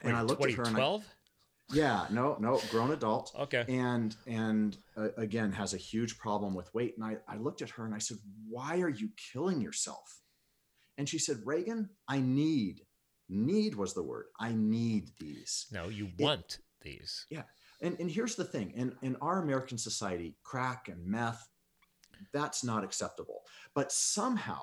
And 0.03 0.17
I 0.17 0.23
looked 0.23 0.45
at 0.45 0.53
her 0.53 0.65
12? 0.65 0.95
and 0.95 1.03
I, 1.03 1.77
yeah, 1.77 2.07
no, 2.11 2.37
no, 2.41 2.61
grown 2.71 2.91
adult. 2.93 3.33
okay. 3.39 3.65
And 3.69 4.15
and 4.27 4.77
uh, 4.97 5.09
again 5.17 5.51
has 5.53 5.73
a 5.73 5.79
huge 5.79 6.19
problem 6.19 6.55
with 6.55 6.73
weight. 6.75 6.95
And 6.97 7.05
I, 7.05 7.17
I 7.27 7.37
looked 7.37 7.63
at 7.63 7.71
her 7.71 7.87
and 7.87 7.95
I 7.95 7.99
said, 7.99 8.19
"Why 8.49 8.81
are 8.81 8.91
you 8.91 9.09
killing 9.33 9.63
yourself?" 9.63 10.21
And 10.99 11.09
she 11.09 11.19
said, 11.19 11.39
"Reagan, 11.45 11.89
I 12.07 12.21
need 12.21 12.83
need 13.29 13.75
was 13.75 13.95
the 13.95 14.03
word. 14.03 14.27
I 14.39 14.53
need 14.53 15.11
these. 15.19 15.67
No, 15.73 15.89
you 15.89 16.11
want 16.19 16.41
it, 16.41 16.59
these. 16.83 17.27
Yeah. 17.31 17.43
And 17.81 17.99
and 17.99 18.11
here's 18.11 18.37
the 18.37 18.45
thing. 18.45 18.73
In 18.73 18.95
in 19.03 19.17
our 19.21 19.43
American 19.43 19.79
society, 19.79 20.37
crack 20.43 20.89
and 20.89 21.05
meth, 21.07 21.49
that's 22.33 22.63
not 22.65 22.85
acceptable. 22.85 23.43
But 23.75 23.93
somehow 23.93 24.61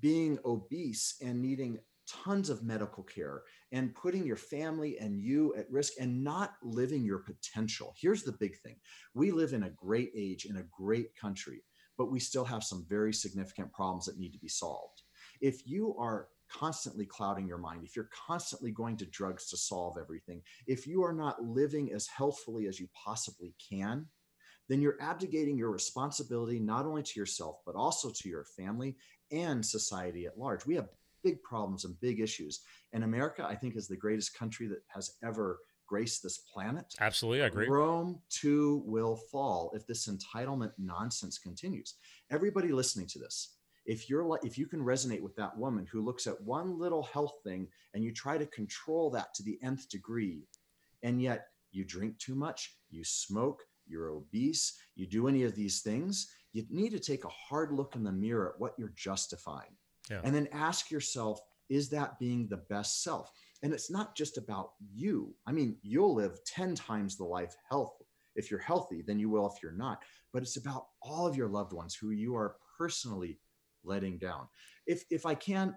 being 0.00 0.38
obese 0.44 1.16
and 1.22 1.40
needing 1.40 1.78
tons 2.08 2.48
of 2.48 2.62
medical 2.62 3.02
care 3.02 3.42
and 3.72 3.94
putting 3.94 4.26
your 4.26 4.36
family 4.36 4.98
and 4.98 5.20
you 5.20 5.54
at 5.56 5.70
risk 5.70 5.94
and 6.00 6.24
not 6.24 6.54
living 6.62 7.04
your 7.04 7.18
potential. 7.18 7.94
Here's 8.00 8.22
the 8.22 8.32
big 8.32 8.58
thing 8.60 8.76
we 9.14 9.30
live 9.30 9.52
in 9.52 9.64
a 9.64 9.70
great 9.70 10.10
age, 10.16 10.46
in 10.46 10.56
a 10.56 10.66
great 10.76 11.14
country, 11.16 11.62
but 11.98 12.10
we 12.10 12.20
still 12.20 12.44
have 12.44 12.64
some 12.64 12.86
very 12.88 13.12
significant 13.12 13.72
problems 13.72 14.06
that 14.06 14.18
need 14.18 14.32
to 14.32 14.38
be 14.38 14.48
solved. 14.48 15.02
If 15.40 15.66
you 15.66 15.94
are 15.98 16.28
constantly 16.50 17.04
clouding 17.04 17.46
your 17.46 17.58
mind, 17.58 17.84
if 17.84 17.94
you're 17.94 18.08
constantly 18.26 18.70
going 18.70 18.96
to 18.96 19.06
drugs 19.06 19.50
to 19.50 19.56
solve 19.56 19.98
everything, 20.00 20.42
if 20.66 20.86
you 20.86 21.02
are 21.04 21.12
not 21.12 21.42
living 21.42 21.92
as 21.92 22.06
healthfully 22.06 22.66
as 22.66 22.80
you 22.80 22.88
possibly 22.94 23.54
can, 23.70 24.06
then 24.68 24.82
you're 24.82 25.00
abdicating 25.00 25.56
your 25.56 25.70
responsibility 25.70 26.58
not 26.58 26.84
only 26.84 27.02
to 27.02 27.18
yourself, 27.18 27.56
but 27.64 27.74
also 27.74 28.10
to 28.10 28.28
your 28.28 28.44
family 28.44 28.96
and 29.30 29.64
society 29.64 30.26
at 30.26 30.38
large. 30.38 30.66
We 30.66 30.74
have 30.76 30.88
big 31.22 31.42
problems 31.42 31.84
and 31.84 31.98
big 32.00 32.20
issues. 32.20 32.60
And 32.92 33.04
America, 33.04 33.44
I 33.46 33.54
think, 33.54 33.76
is 33.76 33.88
the 33.88 33.96
greatest 33.96 34.36
country 34.36 34.66
that 34.68 34.82
has 34.88 35.16
ever 35.22 35.60
graced 35.86 36.22
this 36.22 36.38
planet. 36.38 36.94
Absolutely, 37.00 37.42
I 37.42 37.46
agree. 37.46 37.68
Rome 37.68 38.20
too 38.28 38.82
will 38.84 39.16
fall 39.16 39.72
if 39.74 39.86
this 39.86 40.06
entitlement 40.06 40.72
nonsense 40.78 41.38
continues. 41.38 41.94
Everybody 42.30 42.68
listening 42.68 43.06
to 43.08 43.18
this, 43.18 43.54
if 43.86 44.08
you're 44.10 44.24
like 44.24 44.44
if 44.44 44.58
you 44.58 44.66
can 44.66 44.80
resonate 44.80 45.22
with 45.22 45.34
that 45.36 45.56
woman 45.56 45.86
who 45.90 46.04
looks 46.04 46.26
at 46.26 46.40
one 46.42 46.78
little 46.78 47.02
health 47.02 47.32
thing 47.42 47.66
and 47.94 48.04
you 48.04 48.12
try 48.12 48.36
to 48.36 48.46
control 48.46 49.10
that 49.10 49.32
to 49.34 49.42
the 49.42 49.58
nth 49.62 49.88
degree, 49.88 50.44
and 51.02 51.22
yet 51.22 51.46
you 51.72 51.84
drink 51.84 52.18
too 52.18 52.34
much, 52.34 52.76
you 52.90 53.02
smoke, 53.02 53.62
you're 53.86 54.10
obese, 54.10 54.74
you 54.94 55.06
do 55.06 55.26
any 55.26 55.42
of 55.44 55.54
these 55.54 55.80
things, 55.80 56.30
you 56.68 56.80
need 56.80 56.92
to 56.92 56.98
take 56.98 57.24
a 57.24 57.28
hard 57.28 57.72
look 57.72 57.94
in 57.96 58.02
the 58.02 58.12
mirror 58.12 58.52
at 58.54 58.60
what 58.60 58.74
you're 58.78 58.92
justifying. 58.96 59.76
Yeah. 60.10 60.20
And 60.24 60.34
then 60.34 60.48
ask 60.52 60.90
yourself, 60.90 61.40
is 61.68 61.88
that 61.90 62.18
being 62.18 62.48
the 62.48 62.56
best 62.56 63.02
self? 63.02 63.30
And 63.62 63.72
it's 63.72 63.90
not 63.90 64.16
just 64.16 64.38
about 64.38 64.72
you. 64.94 65.34
I 65.46 65.52
mean, 65.52 65.76
you'll 65.82 66.14
live 66.14 66.42
10 66.44 66.74
times 66.74 67.16
the 67.16 67.24
life 67.24 67.54
health 67.68 67.94
if 68.36 68.50
you're 68.50 68.60
healthy 68.60 69.02
than 69.02 69.18
you 69.18 69.28
will 69.28 69.46
if 69.46 69.62
you're 69.62 69.72
not. 69.72 70.02
But 70.32 70.42
it's 70.42 70.56
about 70.56 70.86
all 71.02 71.26
of 71.26 71.36
your 71.36 71.48
loved 71.48 71.72
ones 71.72 71.94
who 71.94 72.10
you 72.10 72.36
are 72.36 72.56
personally 72.78 73.40
letting 73.84 74.18
down. 74.18 74.46
If 74.86 75.04
if 75.10 75.26
I 75.26 75.34
can 75.34 75.76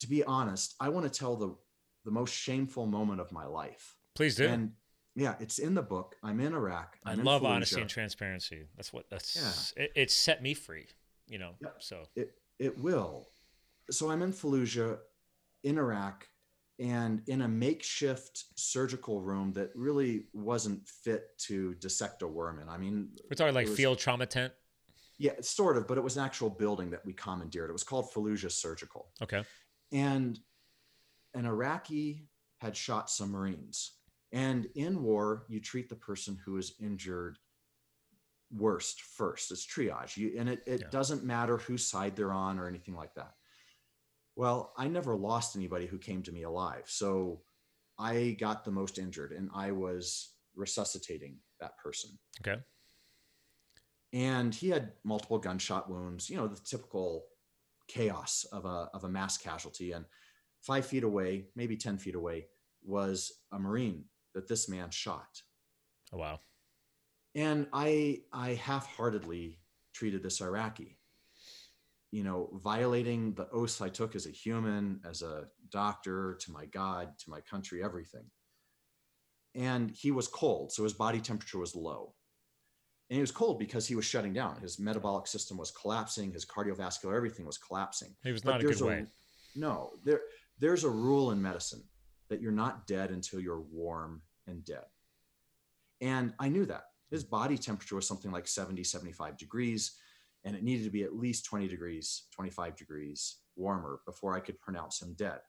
to 0.00 0.08
be 0.08 0.24
honest, 0.24 0.74
I 0.80 0.88
want 0.88 1.10
to 1.10 1.18
tell 1.18 1.36
the 1.36 1.56
the 2.04 2.10
most 2.10 2.34
shameful 2.34 2.86
moment 2.86 3.20
of 3.20 3.32
my 3.32 3.46
life. 3.46 3.96
Please 4.14 4.34
do. 4.34 4.48
And 4.48 4.72
yeah, 5.18 5.34
it's 5.40 5.58
in 5.58 5.74
the 5.74 5.82
book. 5.82 6.14
I'm 6.22 6.40
in 6.40 6.54
Iraq. 6.54 6.96
I'm 7.04 7.20
i 7.20 7.22
love 7.22 7.44
honesty 7.44 7.80
and 7.80 7.90
transparency. 7.90 8.66
That's 8.76 8.92
what 8.92 9.10
that's. 9.10 9.72
Yeah. 9.76 9.84
It, 9.84 9.92
it, 9.96 10.10
set 10.10 10.42
me 10.42 10.54
free. 10.54 10.86
You 11.26 11.38
know. 11.38 11.52
Yep. 11.60 11.76
So 11.80 12.02
it 12.14 12.32
it 12.58 12.78
will. 12.78 13.26
So 13.90 14.10
I'm 14.10 14.22
in 14.22 14.32
Fallujah, 14.32 14.98
in 15.64 15.78
Iraq, 15.78 16.28
and 16.78 17.22
in 17.26 17.42
a 17.42 17.48
makeshift 17.48 18.44
surgical 18.54 19.20
room 19.20 19.52
that 19.54 19.70
really 19.74 20.26
wasn't 20.32 20.86
fit 20.86 21.36
to 21.38 21.74
dissect 21.74 22.22
a 22.22 22.28
worm 22.28 22.60
in. 22.60 22.68
I 22.68 22.78
mean, 22.78 23.08
we're 23.28 23.34
talking 23.34 23.54
like 23.54 23.66
was, 23.66 23.76
field 23.76 23.98
trauma 23.98 24.26
tent. 24.26 24.52
Yeah, 25.18 25.32
sort 25.40 25.76
of, 25.76 25.88
but 25.88 25.98
it 25.98 26.04
was 26.04 26.16
an 26.16 26.24
actual 26.24 26.48
building 26.48 26.90
that 26.90 27.04
we 27.04 27.12
commandeered. 27.12 27.70
It 27.70 27.72
was 27.72 27.82
called 27.82 28.12
Fallujah 28.12 28.52
Surgical. 28.52 29.08
Okay. 29.20 29.42
And 29.90 30.38
an 31.34 31.44
Iraqi 31.44 32.28
had 32.60 32.76
shot 32.76 33.10
some 33.10 33.32
Marines 33.32 33.97
and 34.32 34.66
in 34.74 35.02
war, 35.02 35.44
you 35.48 35.60
treat 35.60 35.88
the 35.88 35.96
person 35.96 36.38
who 36.44 36.56
is 36.56 36.74
injured 36.80 37.38
worst 38.50 39.00
first. 39.00 39.50
It's 39.50 39.66
triage. 39.66 40.16
You, 40.16 40.34
and 40.38 40.48
it, 40.48 40.62
it 40.66 40.80
yeah. 40.82 40.88
doesn't 40.90 41.24
matter 41.24 41.58
whose 41.58 41.86
side 41.86 42.16
they're 42.16 42.32
on 42.32 42.58
or 42.58 42.68
anything 42.68 42.94
like 42.94 43.14
that. 43.14 43.32
Well, 44.36 44.72
I 44.76 44.88
never 44.88 45.16
lost 45.16 45.56
anybody 45.56 45.86
who 45.86 45.98
came 45.98 46.22
to 46.22 46.32
me 46.32 46.42
alive. 46.42 46.84
So 46.86 47.42
I 47.98 48.36
got 48.38 48.64
the 48.64 48.70
most 48.70 48.98
injured 48.98 49.32
and 49.32 49.50
I 49.54 49.72
was 49.72 50.34
resuscitating 50.54 51.38
that 51.60 51.76
person. 51.78 52.10
Okay. 52.40 52.60
And 54.12 54.54
he 54.54 54.70
had 54.70 54.92
multiple 55.04 55.38
gunshot 55.38 55.90
wounds, 55.90 56.30
you 56.30 56.36
know, 56.36 56.46
the 56.46 56.60
typical 56.60 57.26
chaos 57.88 58.46
of 58.52 58.64
a, 58.64 58.88
of 58.94 59.04
a 59.04 59.08
mass 59.08 59.36
casualty. 59.36 59.92
And 59.92 60.04
five 60.60 60.86
feet 60.86 61.02
away, 61.02 61.46
maybe 61.56 61.76
10 61.76 61.98
feet 61.98 62.14
away, 62.14 62.46
was 62.84 63.32
a 63.52 63.58
Marine 63.58 64.04
that 64.38 64.46
this 64.46 64.68
man 64.68 64.90
shot. 64.90 65.42
Oh, 66.12 66.18
wow. 66.18 66.38
And 67.34 67.66
I 67.72 68.20
I 68.32 68.54
half-heartedly 68.54 69.58
treated 69.92 70.22
this 70.22 70.40
Iraqi. 70.40 70.96
You 72.12 72.22
know, 72.22 72.48
violating 72.62 73.34
the 73.34 73.48
oaths 73.50 73.82
I 73.82 73.88
took 73.88 74.14
as 74.14 74.26
a 74.26 74.30
human, 74.30 75.00
as 75.04 75.22
a 75.22 75.48
doctor, 75.70 76.38
to 76.40 76.52
my 76.52 76.66
God, 76.66 77.18
to 77.18 77.30
my 77.30 77.40
country, 77.40 77.82
everything. 77.82 78.24
And 79.54 79.90
he 79.90 80.12
was 80.12 80.28
cold, 80.28 80.70
so 80.72 80.84
his 80.84 80.92
body 80.92 81.20
temperature 81.20 81.58
was 81.58 81.74
low. 81.74 82.14
And 83.10 83.16
he 83.16 83.20
was 83.20 83.32
cold 83.32 83.58
because 83.58 83.88
he 83.88 83.96
was 83.96 84.04
shutting 84.04 84.32
down. 84.32 84.60
His 84.60 84.78
metabolic 84.78 85.26
system 85.26 85.58
was 85.58 85.72
collapsing, 85.72 86.32
his 86.32 86.46
cardiovascular, 86.46 87.16
everything 87.16 87.44
was 87.44 87.58
collapsing. 87.58 88.14
He 88.22 88.32
was 88.32 88.44
not 88.44 88.60
but 88.60 88.70
a 88.70 88.72
good 88.72 88.80
a, 88.82 88.86
way. 88.86 89.06
No, 89.56 89.90
there 90.04 90.20
there's 90.60 90.84
a 90.84 90.90
rule 90.90 91.32
in 91.32 91.42
medicine 91.42 91.82
that 92.28 92.40
you're 92.40 92.52
not 92.52 92.86
dead 92.86 93.10
until 93.10 93.40
you're 93.40 93.60
warm 93.60 94.22
and 94.48 94.64
dead. 94.64 94.84
And 96.00 96.32
I 96.38 96.48
knew 96.48 96.66
that. 96.66 96.84
His 97.10 97.24
body 97.24 97.56
temperature 97.56 97.96
was 97.96 98.06
something 98.06 98.30
like 98.30 98.46
70, 98.46 98.84
75 98.84 99.36
degrees, 99.36 99.96
and 100.44 100.54
it 100.54 100.62
needed 100.62 100.84
to 100.84 100.90
be 100.90 101.04
at 101.04 101.16
least 101.16 101.44
20 101.46 101.68
degrees, 101.68 102.24
25 102.34 102.76
degrees 102.76 103.38
warmer 103.56 104.00
before 104.06 104.36
I 104.36 104.40
could 104.40 104.60
pronounce 104.60 105.02
him 105.02 105.14
dead. 105.14 105.40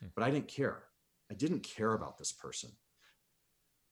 Hmm. 0.00 0.08
But 0.14 0.24
I 0.24 0.30
didn't 0.30 0.48
care. 0.48 0.82
I 1.30 1.34
didn't 1.34 1.62
care 1.62 1.94
about 1.94 2.18
this 2.18 2.32
person. 2.32 2.70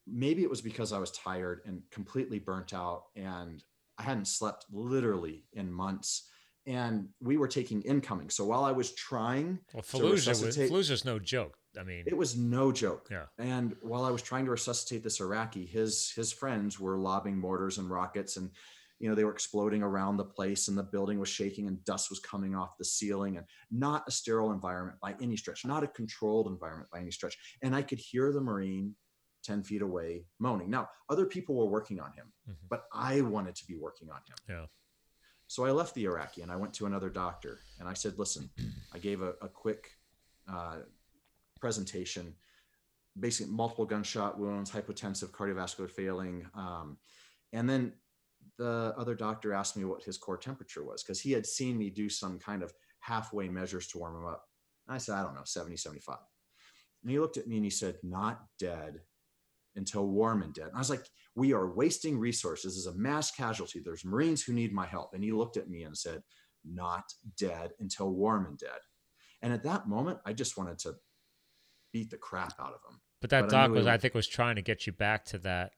Maybe 0.07 0.43
it 0.43 0.51
was 0.51 0.61
because 0.61 0.93
I 0.93 0.99
was 0.99 1.11
tired 1.13 1.61
and 1.67 1.83
completely 1.91 2.39
burnt 2.39 2.75
out, 2.75 3.05
and 3.15 3.63
I 3.99 4.03
hadn't 4.03 4.27
slept 4.27 4.67
literally 4.73 5.45
in 5.53 5.73
months 5.73 6.29
and 6.67 7.09
we 7.21 7.37
were 7.37 7.49
taking 7.49 7.83
incoming. 7.83 8.31
So 8.31 8.45
while 8.45 8.65
I 8.65 8.73
was 8.73 8.93
trying, 8.93 9.59
well, 9.73 9.83
Fallujah, 9.83 10.13
resuscitate, 10.13 10.71
was, 10.71 10.89
Fallujah's 10.89 11.05
no 11.05 11.19
joke. 11.19 11.57
I 11.79 11.83
mean, 11.83 12.05
it 12.07 12.17
was 12.17 12.37
no 12.37 12.73
joke. 12.73 13.09
Yeah. 13.11 13.25
And 13.39 13.77
while 13.83 14.05
I 14.05 14.11
was 14.11 14.23
trying 14.23 14.45
to 14.47 14.51
resuscitate 14.51 15.03
this 15.03 15.21
Iraqi, 15.21 15.65
his 15.65 16.13
his 16.15 16.33
friends 16.33 16.79
were 16.79 16.99
lobbing 16.99 17.39
mortars 17.39 17.79
and 17.79 17.91
rockets, 17.91 18.37
and 18.37 18.51
you 18.99 19.09
know 19.09 19.15
they 19.15 19.25
were 19.25 19.33
exploding 19.33 19.83
around 19.83 20.17
the 20.17 20.25
place, 20.25 20.69
and 20.69 20.77
the 20.77 20.83
building 20.83 21.19
was 21.19 21.29
shaking, 21.29 21.69
and 21.69 21.85
dust 21.85 22.11
was 22.11 22.19
coming 22.21 22.55
off 22.55 22.79
the 22.79 22.85
ceiling, 22.85 23.37
and 23.37 23.47
not 23.71 24.05
a 24.07 24.11
sterile 24.11 24.53
environment 24.53 24.99
by 25.01 25.15
any 25.21 25.37
stretch, 25.37 25.65
not 25.65 25.85
a 25.85 25.89
controlled 25.89 26.49
environment 26.49 26.91
by 26.93 27.01
any 27.01 27.11
stretch. 27.11 27.37
And 27.63 27.75
I 27.75 27.83
could 27.83 27.99
hear 27.99 28.33
the 28.33 28.41
Marine 28.41 28.95
10 29.45 29.63
feet 29.63 29.83
away 29.83 30.25
moaning. 30.39 30.71
Now, 30.71 30.89
other 31.09 31.27
people 31.27 31.57
were 31.57 31.67
working 31.67 32.01
on 32.01 32.13
him, 32.13 32.33
mm-hmm. 32.49 32.67
but 32.69 32.85
I 32.93 33.23
wanted 33.23 33.55
to 33.57 33.67
be 33.67 33.77
working 33.77 34.11
on 34.11 34.17
him. 34.17 34.37
Yeah. 34.49 34.67
So 35.49 35.65
I 35.65 35.71
left 35.71 35.95
the 35.95 36.05
Iraqi 36.05 36.43
and 36.43 36.53
I 36.53 36.57
went 36.57 36.75
to 36.75 36.87
another 36.87 37.09
doctor 37.09 37.61
and 37.81 37.89
I 37.89 37.95
said, 37.95 38.19
listen, 38.19 38.51
I 38.95 38.99
gave 38.99 39.23
a, 39.23 39.33
a 39.41 39.49
quick 39.49 39.91
uh, 40.47 40.81
presentation, 41.59 42.35
basically 43.19 43.51
multiple 43.53 43.87
gunshot 43.87 44.39
wounds, 44.39 44.71
hypotensive, 44.71 45.31
cardiovascular 45.31 45.91
failing. 45.91 46.47
Um, 46.55 46.99
and 47.55 47.69
then 47.69 47.95
the 48.59 48.95
other 48.99 49.15
doctor 49.15 49.55
asked 49.55 49.77
me 49.77 49.87
what 49.87 50.05
his 50.05 50.19
core 50.19 50.37
temperature 50.37 50.85
was 50.85 51.03
because 51.03 51.21
he 51.21 51.33
had 51.33 51.47
seen 51.47 51.79
me 51.79 51.89
do 51.89 52.11
some 52.11 52.39
kind 52.39 52.63
of 52.63 52.73
halfway 53.01 53.49
measures 53.49 53.87
to 53.89 53.99
warm 53.99 54.17
him 54.17 54.27
up. 54.27 54.45
And 54.87 54.95
I 54.95 54.99
said, 54.99 55.15
I 55.15 55.23
don't 55.23 55.35
know, 55.35 55.43
70, 55.45 55.79
75. 55.79 56.19
And 57.03 57.11
he 57.11 57.19
looked 57.19 57.39
at 57.39 57.47
me 57.47 57.57
and 57.57 57.65
he 57.65 57.71
said, 57.71 57.97
not 58.03 58.43
dead 58.59 59.01
until 59.79 60.07
warm 60.07 60.43
and 60.43 60.53
dead. 60.53 60.67
And 60.67 60.77
I 60.77 60.79
was 60.79 60.91
like, 60.91 61.07
we 61.35 61.55
are 61.55 61.73
wasting 61.73 62.19
resources 62.19 62.77
as 62.77 62.87
a 62.87 62.99
mass 62.99 63.31
casualty. 63.31 63.81
There's 63.83 64.05
Marines 64.05 64.43
who 64.43 64.53
need 64.53 64.73
my 64.73 64.85
help. 64.85 65.15
And 65.15 65.25
he 65.25 65.33
looked 65.33 65.57
at 65.57 65.71
me 65.71 65.85
and 65.85 65.97
said, 65.97 66.23
not 66.65 67.05
dead 67.39 67.71
until 67.81 68.11
warm 68.11 68.45
and 68.45 68.59
dead. 68.59 68.81
And 69.41 69.53
at 69.53 69.63
that 69.63 69.89
moment, 69.89 70.19
I 70.27 70.33
just 70.33 70.59
wanted 70.59 70.79
to 70.81 70.95
beat 71.93 72.11
the 72.11 72.17
crap 72.17 72.55
out 72.61 72.75
of 72.75 72.93
him. 72.93 73.01
But 73.21 73.31
that 73.31 73.43
but 73.43 73.51
doc 73.51 73.65
I 73.65 73.69
was, 73.69 73.87
I 73.87 73.97
think, 73.97 74.15
was 74.15 74.29
trying 74.29 74.57
to 74.57 74.63
get 74.63 74.87
you 74.87 74.93
back 74.93 75.25
to 75.27 75.39
that 75.39 75.73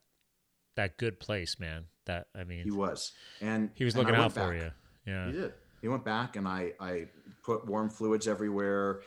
that 0.77 0.99
good 0.99 1.21
place, 1.21 1.59
man. 1.59 1.85
That 2.07 2.27
I 2.35 2.45
mean, 2.45 2.65
he 2.65 2.71
was, 2.71 3.13
and 3.41 3.71
he 3.75 3.85
was 3.85 3.97
looking 3.97 4.15
out 4.15 4.33
for 4.33 4.55
you. 4.55 4.71
Yeah, 5.07 5.27
he 5.27 5.33
did. 5.33 5.53
He 5.81 5.89
went 5.89 6.05
back, 6.05 6.37
and 6.37 6.47
I 6.47 6.73
I 6.81 7.07
put 7.43 7.67
warm 7.67 7.89
fluids 7.89 8.29
everywhere, 8.29 9.01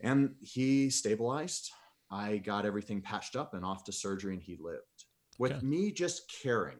and 0.00 0.34
he 0.40 0.90
stabilized. 0.90 1.70
I 2.10 2.38
got 2.38 2.64
everything 2.64 3.02
patched 3.02 3.36
up 3.36 3.54
and 3.54 3.64
off 3.64 3.84
to 3.84 3.92
surgery, 3.92 4.34
and 4.34 4.42
he 4.42 4.56
lived. 4.60 5.04
With 5.38 5.52
okay. 5.52 5.66
me 5.66 5.92
just 5.92 6.32
caring 6.42 6.78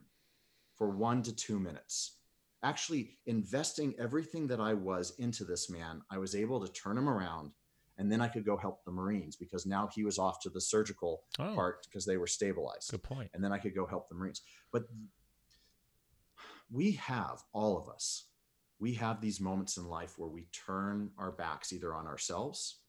for 0.75 0.91
one 0.91 1.23
to 1.23 1.35
two 1.35 1.59
minutes, 1.59 2.17
actually 2.63 3.19
investing 3.27 3.95
everything 3.99 4.47
that 4.49 4.61
I 4.61 4.75
was 4.75 5.15
into 5.19 5.45
this 5.45 5.71
man, 5.71 6.03
I 6.11 6.19
was 6.19 6.35
able 6.35 6.65
to 6.65 6.73
turn 6.73 6.99
him 6.99 7.09
around 7.09 7.53
and 7.99 8.11
then 8.11 8.21
I 8.21 8.29
could 8.29 8.45
go 8.45 8.57
help 8.57 8.85
the 8.85 8.93
Marines 8.93 9.35
because 9.37 9.67
now 9.67 9.89
he 9.93 10.05
was 10.05 10.19
off 10.19 10.41
to 10.41 10.51
the 10.51 10.61
surgical 10.61 11.25
oh, 11.39 11.55
part 11.55 11.85
because 11.85 12.07
they 12.07 12.17
were 12.17 12.29
stabilized. 12.29 12.91
Good 12.91 13.03
point. 13.03 13.31
And 13.35 13.43
then 13.43 13.53
I 13.53 13.59
could 13.59 13.75
go 13.75 13.87
help 13.87 14.09
the 14.09 14.15
Marines. 14.15 14.43
But 14.73 14.85
we 16.71 16.93
have 16.93 17.43
all 17.53 17.77
of 17.77 17.89
us. 17.89 18.27
We 18.79 18.95
have 18.95 19.21
these 19.21 19.41
moments 19.41 19.77
in 19.77 19.89
life 19.89 20.15
where 20.17 20.29
we 20.29 20.47
turn 20.53 21.11
our 21.19 21.33
backs 21.33 21.73
either 21.73 21.93
on 21.93 22.07
ourselves 22.07 22.83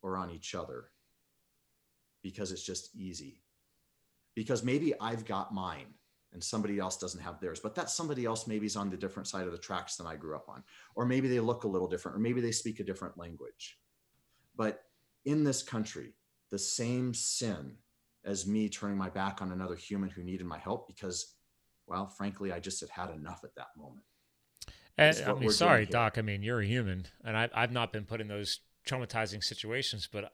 or 0.00 0.16
on 0.16 0.30
each 0.30 0.54
other 0.54 0.86
because 2.22 2.52
it's 2.52 2.62
just 2.62 2.94
easy. 2.94 3.42
Because 4.34 4.62
maybe 4.62 4.94
I've 5.00 5.24
got 5.24 5.52
mine 5.52 5.94
and 6.32 6.42
somebody 6.42 6.78
else 6.78 6.98
doesn't 6.98 7.22
have 7.22 7.40
theirs, 7.40 7.60
but 7.60 7.74
that 7.74 7.90
somebody 7.90 8.24
else 8.24 8.46
maybe 8.46 8.66
is 8.66 8.76
on 8.76 8.90
the 8.90 8.96
different 8.96 9.26
side 9.26 9.46
of 9.46 9.52
the 9.52 9.58
tracks 9.58 9.96
than 9.96 10.06
I 10.06 10.16
grew 10.16 10.36
up 10.36 10.48
on. 10.48 10.62
Or 10.94 11.06
maybe 11.06 11.28
they 11.28 11.40
look 11.40 11.64
a 11.64 11.68
little 11.68 11.88
different, 11.88 12.16
or 12.16 12.20
maybe 12.20 12.40
they 12.40 12.52
speak 12.52 12.80
a 12.80 12.84
different 12.84 13.16
language. 13.16 13.78
But 14.54 14.82
in 15.24 15.44
this 15.44 15.62
country, 15.62 16.14
the 16.50 16.58
same 16.58 17.14
sin 17.14 17.76
as 18.24 18.46
me 18.46 18.68
turning 18.68 18.98
my 18.98 19.08
back 19.08 19.40
on 19.40 19.52
another 19.52 19.76
human 19.76 20.10
who 20.10 20.22
needed 20.22 20.46
my 20.46 20.58
help 20.58 20.86
because, 20.86 21.34
well, 21.86 22.06
frankly, 22.06 22.52
I 22.52 22.60
just 22.60 22.80
had 22.80 22.90
had 22.90 23.10
enough 23.10 23.42
at 23.44 23.54
that 23.56 23.68
moment. 23.76 24.04
Eh, 24.98 25.12
and, 25.16 25.30
I 25.30 25.34
mean, 25.34 25.50
sorry, 25.50 25.86
Doc. 25.86 26.18
I 26.18 26.22
mean, 26.22 26.42
you're 26.42 26.60
a 26.60 26.66
human, 26.66 27.06
and 27.24 27.36
I, 27.36 27.48
I've 27.54 27.72
not 27.72 27.92
been 27.92 28.04
put 28.04 28.20
in 28.20 28.28
those 28.28 28.60
traumatizing 28.86 29.42
situations, 29.42 30.08
but 30.10 30.32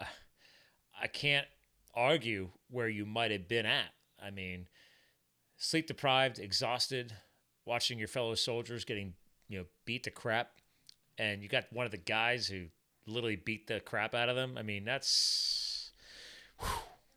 I 1.01 1.07
can't 1.07 1.47
argue 1.95 2.51
where 2.71 2.89
you 2.89 3.05
might 3.07 3.31
have 3.31 3.49
been 3.49 3.67
at. 3.67 3.93
I 4.23 4.31
mean, 4.31 4.69
sleep 5.57 5.87
deprived, 5.87 6.39
exhausted, 6.39 7.15
watching 7.65 7.99
your 7.99 8.09
fellow 8.09 8.35
soldiers 8.35 8.85
getting 8.85 9.15
you 9.49 9.59
know 9.59 9.65
beat 9.85 10.05
to 10.05 10.11
crap, 10.11 10.61
and 11.19 11.43
you 11.43 11.49
got 11.49 11.73
one 11.73 11.87
of 11.87 11.93
the 11.93 11.99
guys 11.99 12.47
who 12.47 12.67
literally 13.07 13.37
beat 13.37 13.67
the 13.67 13.81
crap 13.81 14.15
out 14.15 14.29
of 14.29 14.37
them. 14.37 14.57
I 14.59 14.63
mean, 14.63 14.85
that's 14.85 15.91
whew, 16.59 16.69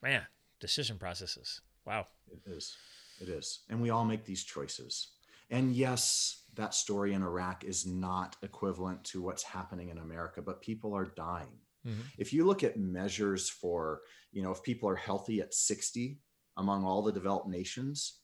man, 0.02 0.24
decision 0.60 0.98
processes. 0.98 1.62
Wow, 1.86 2.08
it 2.32 2.40
is, 2.46 2.76
it 3.22 3.30
is, 3.30 3.60
and 3.70 3.82
we 3.82 3.90
all 3.90 4.06
make 4.06 4.26
these 4.26 4.44
choices. 4.44 5.08
And 5.50 5.74
yes, 5.74 6.44
that 6.56 6.74
story 6.74 7.14
in 7.14 7.24
Iraq 7.24 7.64
is 7.64 7.86
not 7.86 8.36
equivalent 8.44 9.04
to 9.06 9.22
what's 9.22 9.44
happening 9.44 9.90
in 9.90 9.98
America, 9.98 10.42
but 10.42 10.62
people 10.62 10.94
are 10.94 11.06
dying. 11.06 11.60
Mm-hmm. 11.88 12.02
If 12.18 12.34
you 12.34 12.46
look 12.46 12.64
at 12.64 12.78
measures 12.78 13.50
for, 13.50 14.02
you 14.32 14.44
know, 14.44 14.52
if 14.52 14.62
people 14.64 14.90
are 14.90 14.96
healthy 14.96 15.42
at 15.42 15.54
60 15.54 16.20
among 16.58 16.84
all 16.84 17.02
the 17.02 17.12
developed 17.12 17.48
nations 17.48 18.20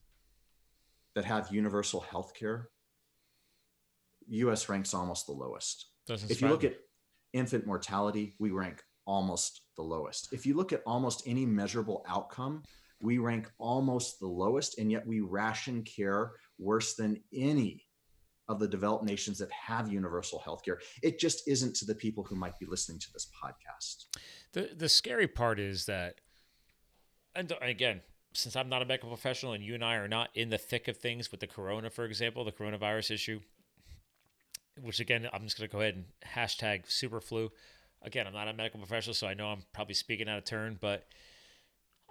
that 1.16 1.26
have 1.26 1.51
universal 1.51 2.01
health 2.01 2.34
care, 2.34 2.70
US 4.28 4.70
ranks 4.70 4.93
almost 4.93 5.28
the 5.28 5.34
lowest. 5.34 5.88
Doesn't 6.07 6.32
if 6.32 6.41
you 6.41 6.49
look 6.49 6.64
me. 6.64 6.70
at 6.70 6.78
infant 7.34 7.66
mortality, 7.66 8.36
we 8.39 8.51
rank 8.51 8.82
almost 9.05 9.61
the 9.76 9.84
lowest. 9.84 10.32
If 10.34 10.45
you 10.45 10.55
look 10.55 10.74
at 10.74 10.82
almost 10.86 11.24
any 11.26 11.45
measurable 11.45 12.05
outcome, 12.07 12.64
we 13.01 13.18
rank 13.18 13.51
almost 13.57 14.20
the 14.20 14.28
lowest, 14.28 14.80
and 14.80 14.91
yet 14.91 15.05
we 15.05 15.20
ration 15.20 15.84
care 15.84 16.32
worse 16.57 16.95
than 16.95 17.22
any 17.34 17.84
of 18.50 18.60
the 18.60 18.68
developed 18.68 19.06
nations 19.06 19.38
that 19.38 19.52
have 19.52 19.91
universal 19.91 20.39
health 20.39 20.64
care. 20.64 20.80
It 21.02 21.20
just 21.20 21.48
isn't 21.48 21.76
to 21.78 21.86
the 21.86 21.96
people 21.96 22.24
who 22.24 22.36
might 22.36 22.60
be 22.60 22.66
listening 22.66 23.00
to 23.00 23.14
this 23.14 23.30
podcast. 23.44 24.06
The 24.52 24.70
the 24.76 24.89
scary 24.89 25.28
part 25.28 25.60
is 25.60 25.86
that 25.86 26.16
and 27.36 27.52
again, 27.62 28.02
since 28.34 28.56
I'm 28.56 28.70
not 28.70 28.82
a 28.82 28.86
medical 28.86 29.10
professional 29.10 29.54
and 29.54 29.64
you 29.64 29.76
and 29.76 29.84
I 29.84 29.96
are 29.96 30.08
not 30.08 30.30
in 30.34 30.50
the 30.50 30.58
thick 30.58 30.88
of 30.88 30.98
things 30.98 31.32
with 31.32 31.39
the 31.39 31.48
corona, 31.48 31.89
for 31.89 32.06
example, 32.06 32.44
the 32.44 32.52
coronavirus 32.52 33.12
issue, 33.12 33.39
which 34.82 35.00
again, 35.00 35.28
I'm 35.32 35.44
just 35.44 35.58
going 35.58 35.70
to 35.70 35.72
go 35.72 35.82
ahead 35.82 35.96
and 35.96 36.06
hashtag 36.36 36.91
super 36.91 37.22
flu. 37.22 37.52
Again, 38.02 38.28
I'm 38.28 38.34
not 38.34 38.48
a 38.48 38.54
medical 38.54 38.80
professional, 38.80 39.14
so 39.14 39.28
I 39.28 39.34
know 39.34 39.48
I'm 39.48 39.64
probably 39.74 39.94
speaking 39.96 40.28
out 40.28 40.38
of 40.38 40.46
turn, 40.46 40.78
but 40.80 41.08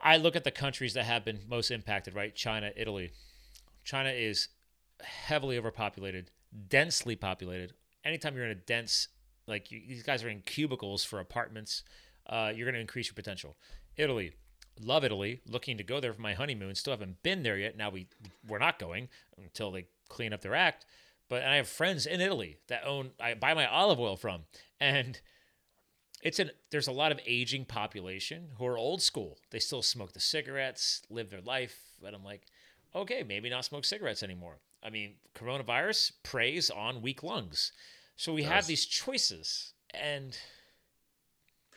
I 0.01 0.17
look 0.17 0.37
at 0.37 0.45
the 0.45 0.51
countries 0.51 0.95
that 0.95 1.05
have 1.05 1.25
been 1.25 1.41
most 1.49 1.71
impacted, 1.71 2.15
right? 2.15 2.35
China, 2.35 2.71
Italy. 2.77 3.13
China 3.85 4.11
is 4.11 4.49
heavily 5.03 5.59
overpopulated, 5.59 6.31
densely 6.69 7.17
populated. 7.17 7.75
Anytime 8.05 8.37
you're 8.37 8.45
in 8.45 8.51
a 8.51 8.57
dense, 8.57 9.09
like 9.47 9.71
you, 9.71 9.81
these 9.87 10.03
guys 10.03 10.25
are 10.25 10.29
in 10.29 10.41
cubicles 10.41 11.05
for 11.05 11.21
apartments, 11.21 11.85
uh, 12.27 12.53
you're 12.55 12.67
going 12.67 12.75
to 12.75 12.81
increase 12.81 13.09
your 13.09 13.15
potential. 13.15 13.57
Italy, 13.97 14.33
love 14.81 15.05
Italy. 15.05 15.41
Looking 15.47 15.77
to 15.79 15.85
go 15.85 16.01
there 16.01 16.13
for 16.13 16.21
my 16.21 16.35
honeymoon. 16.35 16.75
Still 16.75 16.93
haven't 16.93 17.23
been 17.23 17.43
there 17.43 17.59
yet. 17.59 17.77
Now 17.77 17.91
we 17.91 18.09
we're 18.47 18.59
not 18.59 18.79
going 18.79 19.09
until 19.37 19.71
they 19.71 19.87
clean 20.09 20.33
up 20.33 20.41
their 20.41 20.55
act. 20.55 20.87
But 21.29 21.43
I 21.45 21.57
have 21.57 21.69
friends 21.69 22.05
in 22.05 22.21
Italy 22.21 22.59
that 22.69 22.85
own 22.85 23.13
I 23.21 23.35
buy 23.35 23.55
my 23.55 23.67
olive 23.67 23.99
oil 23.99 24.17
from, 24.17 24.43
and 24.81 25.21
it's 26.23 26.39
an 26.39 26.51
there's 26.71 26.89
a 26.89 26.93
lot 26.93 27.13
of 27.13 27.21
aging 27.27 27.65
population 27.65 28.51
who 28.59 28.67
are 28.67 28.79
old 28.79 29.03
school. 29.03 29.39
They 29.51 29.59
still 29.59 29.83
smoke 29.83 30.13
the 30.13 30.21
cigarettes, 30.21 31.03
live 31.09 31.31
their 31.31 31.41
life, 31.41 31.79
but 32.01 32.15
I'm 32.15 32.25
like, 32.25 32.47
okay, 32.95 33.23
maybe 33.23 33.49
not 33.49 33.65
smoke 33.65 33.85
cigarettes 33.85 34.23
anymore. 34.23 34.59
I 34.83 34.91
mean, 34.91 35.15
coronavirus 35.35 36.13
preys 36.23 36.71
on 36.71 37.03
weak 37.03 37.23
lungs. 37.23 37.73
So 38.17 38.33
we 38.33 38.43
have 38.45 38.67
these 38.67 38.87
choices 38.87 39.73
and 39.95 40.37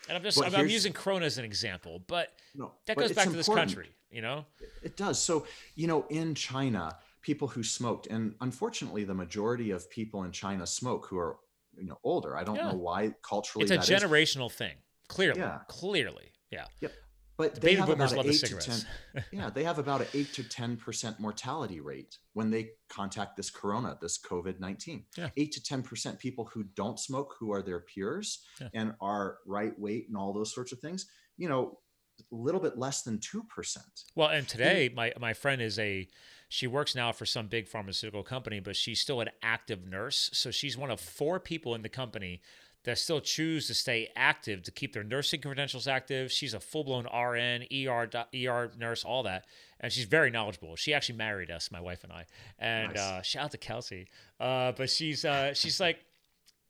and 0.07 0.17
I'm 0.17 0.23
just 0.23 0.43
I'm, 0.43 0.55
I'm, 0.55 0.69
using 0.69 0.93
Corona 0.93 1.25
as 1.25 1.37
an 1.37 1.45
example, 1.45 2.03
but 2.07 2.33
no, 2.53 2.73
that 2.85 2.95
goes 2.95 3.11
back 3.11 3.25
to 3.25 3.31
this 3.31 3.47
country, 3.47 3.89
you 4.11 4.21
know? 4.21 4.45
It 4.83 4.97
does. 4.97 5.19
So, 5.19 5.47
you 5.73 5.87
know, 5.87 6.05
in 6.09 6.35
China, 6.35 6.95
people 7.21 7.47
who 7.47 7.63
smoked, 7.63 8.05
and 8.07 8.35
unfortunately 8.41 9.03
the 9.03 9.15
majority 9.15 9.71
of 9.71 9.89
people 9.89 10.23
in 10.23 10.31
China 10.31 10.67
smoke 10.67 11.07
who 11.09 11.17
are 11.17 11.37
you 11.77 11.87
know 11.87 11.97
older. 12.03 12.37
I 12.37 12.43
don't 12.43 12.55
yeah. 12.55 12.71
know 12.71 12.77
why 12.77 13.13
culturally. 13.21 13.63
It's 13.63 13.89
a 13.89 13.93
generational 13.93 14.49
is. 14.49 14.55
thing. 14.55 14.75
Clearly, 15.07 15.39
yeah. 15.39 15.59
clearly, 15.67 16.31
yeah. 16.51 16.65
Yep. 16.81 16.91
But 17.37 17.55
the 17.55 17.61
they 17.61 17.75
have 17.75 17.89
about 17.89 18.13
an 18.13 18.25
eight 18.25 18.39
to 18.39 18.55
10, 18.55 18.79
yeah, 19.31 19.49
they 19.49 19.63
have 19.63 19.77
about 19.77 20.01
an 20.01 20.07
eight 20.13 20.33
to 20.33 20.43
ten 20.43 20.77
percent 20.77 21.19
mortality 21.19 21.81
rate 21.81 22.17
when 22.33 22.49
they 22.49 22.69
contact 22.89 23.35
this 23.35 23.49
corona, 23.49 23.97
this 24.01 24.17
COVID 24.17 24.59
nineteen. 24.59 25.05
Yeah. 25.17 25.29
Eight 25.35 25.51
to 25.53 25.63
ten 25.63 25.83
percent 25.83 26.19
people 26.19 26.49
who 26.53 26.63
don't 26.75 26.99
smoke, 26.99 27.35
who 27.39 27.51
are 27.51 27.61
their 27.61 27.81
peers 27.81 28.43
yeah. 28.61 28.69
and 28.73 28.93
are 29.01 29.37
right 29.45 29.77
weight 29.77 30.07
and 30.07 30.15
all 30.15 30.31
those 30.31 30.53
sorts 30.53 30.71
of 30.71 30.79
things. 30.79 31.07
You 31.37 31.49
know, 31.49 31.79
a 32.19 32.35
little 32.35 32.61
bit 32.61 32.77
less 32.77 33.01
than 33.01 33.19
two 33.19 33.43
percent. 33.43 34.03
Well, 34.15 34.29
and 34.29 34.47
today, 34.47 34.89
my 34.95 35.11
my 35.19 35.33
friend 35.33 35.61
is 35.61 35.77
a 35.77 36.07
she 36.47 36.67
works 36.67 36.95
now 36.95 37.11
for 37.11 37.25
some 37.25 37.47
big 37.47 37.67
pharmaceutical 37.67 38.23
company, 38.23 38.59
but 38.59 38.75
she's 38.75 38.99
still 38.99 39.19
an 39.19 39.29
active 39.41 39.85
nurse. 39.85 40.29
So 40.33 40.51
she's 40.51 40.77
one 40.77 40.91
of 40.91 40.99
four 40.99 41.39
people 41.39 41.75
in 41.75 41.81
the 41.81 41.89
company 41.89 42.41
that 42.85 42.99
still 42.99 43.19
choose 43.19 43.67
to 43.67 43.73
stay 43.73 44.09
active 44.15 44.63
to 44.63 44.71
keep 44.71 44.93
their 44.93 45.03
nursing 45.03 45.41
credentials 45.41 45.87
active. 45.87 46.31
She's 46.31 46.53
a 46.53 46.59
full 46.59 46.83
blown 46.83 47.05
RN, 47.05 47.65
ER, 47.73 48.09
ER 48.33 48.71
nurse, 48.77 49.03
all 49.03 49.23
that. 49.23 49.45
And 49.79 49.91
she's 49.91 50.05
very 50.05 50.29
knowledgeable. 50.31 50.75
She 50.75 50.93
actually 50.93 51.17
married 51.17 51.51
us, 51.51 51.71
my 51.71 51.81
wife 51.81 52.03
and 52.03 52.13
I. 52.13 52.25
And 52.59 52.93
nice. 52.93 52.99
uh, 52.99 53.21
shout 53.23 53.45
out 53.45 53.51
to 53.51 53.57
Kelsey. 53.57 54.07
Uh, 54.39 54.71
but 54.71 54.89
she's 54.89 55.25
uh, 55.25 55.53
she's 55.53 55.79
like, 55.79 55.99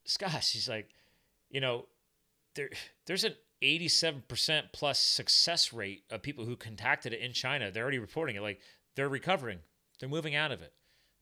Scott, 0.05 0.43
she's 0.43 0.69
like, 0.69 0.89
you 1.49 1.59
know, 1.59 1.85
there 2.55 2.69
there's 3.05 3.25
an 3.25 3.35
87% 3.61 4.63
plus 4.73 4.99
success 4.99 5.73
rate 5.73 6.03
of 6.11 6.21
people 6.21 6.45
who 6.45 6.55
contacted 6.55 7.13
it 7.13 7.19
in 7.19 7.33
China. 7.33 7.71
They're 7.71 7.83
already 7.83 7.99
reporting 7.99 8.35
it. 8.35 8.41
Like 8.41 8.59
they're 8.95 9.09
recovering. 9.09 9.59
They're 9.99 10.09
moving 10.09 10.35
out 10.35 10.51
of 10.51 10.61
it, 10.61 10.73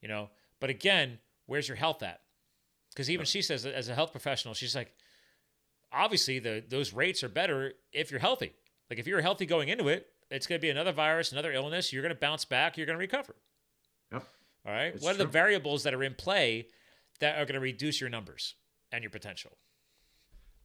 you 0.01 0.07
know. 0.07 0.29
But 0.59 0.69
again, 0.69 1.19
where's 1.47 1.67
your 1.67 1.77
health 1.77 2.03
at? 2.03 2.21
Because 2.93 3.09
even 3.09 3.25
she 3.25 3.41
says, 3.41 3.65
as 3.65 3.89
a 3.89 3.95
health 3.95 4.11
professional, 4.11 4.53
she's 4.53 4.75
like, 4.75 4.93
obviously 5.91 6.39
the 6.39 6.63
those 6.67 6.93
rates 6.93 7.23
are 7.23 7.29
better 7.29 7.73
if 7.91 8.11
you're 8.11 8.19
healthy. 8.19 8.53
Like 8.89 8.99
if 8.99 9.07
you're 9.07 9.21
healthy 9.21 9.45
going 9.45 9.69
into 9.69 9.87
it, 9.87 10.07
it's 10.29 10.47
going 10.47 10.59
to 10.59 10.61
be 10.61 10.69
another 10.69 10.91
virus, 10.91 11.31
another 11.31 11.51
illness. 11.51 11.93
You're 11.93 12.01
going 12.01 12.13
to 12.13 12.19
bounce 12.19 12.45
back. 12.45 12.77
You're 12.77 12.85
going 12.85 12.97
to 12.97 12.99
recover. 12.99 13.35
Yep. 14.11 14.23
All 14.65 14.73
right. 14.73 14.93
It's 14.95 15.03
what 15.03 15.11
are 15.11 15.15
true. 15.15 15.25
the 15.25 15.31
variables 15.31 15.83
that 15.83 15.93
are 15.93 16.03
in 16.03 16.15
play 16.15 16.67
that 17.19 17.39
are 17.39 17.45
going 17.45 17.55
to 17.55 17.59
reduce 17.59 18.01
your 18.01 18.09
numbers 18.09 18.55
and 18.91 19.03
your 19.03 19.11
potential? 19.11 19.57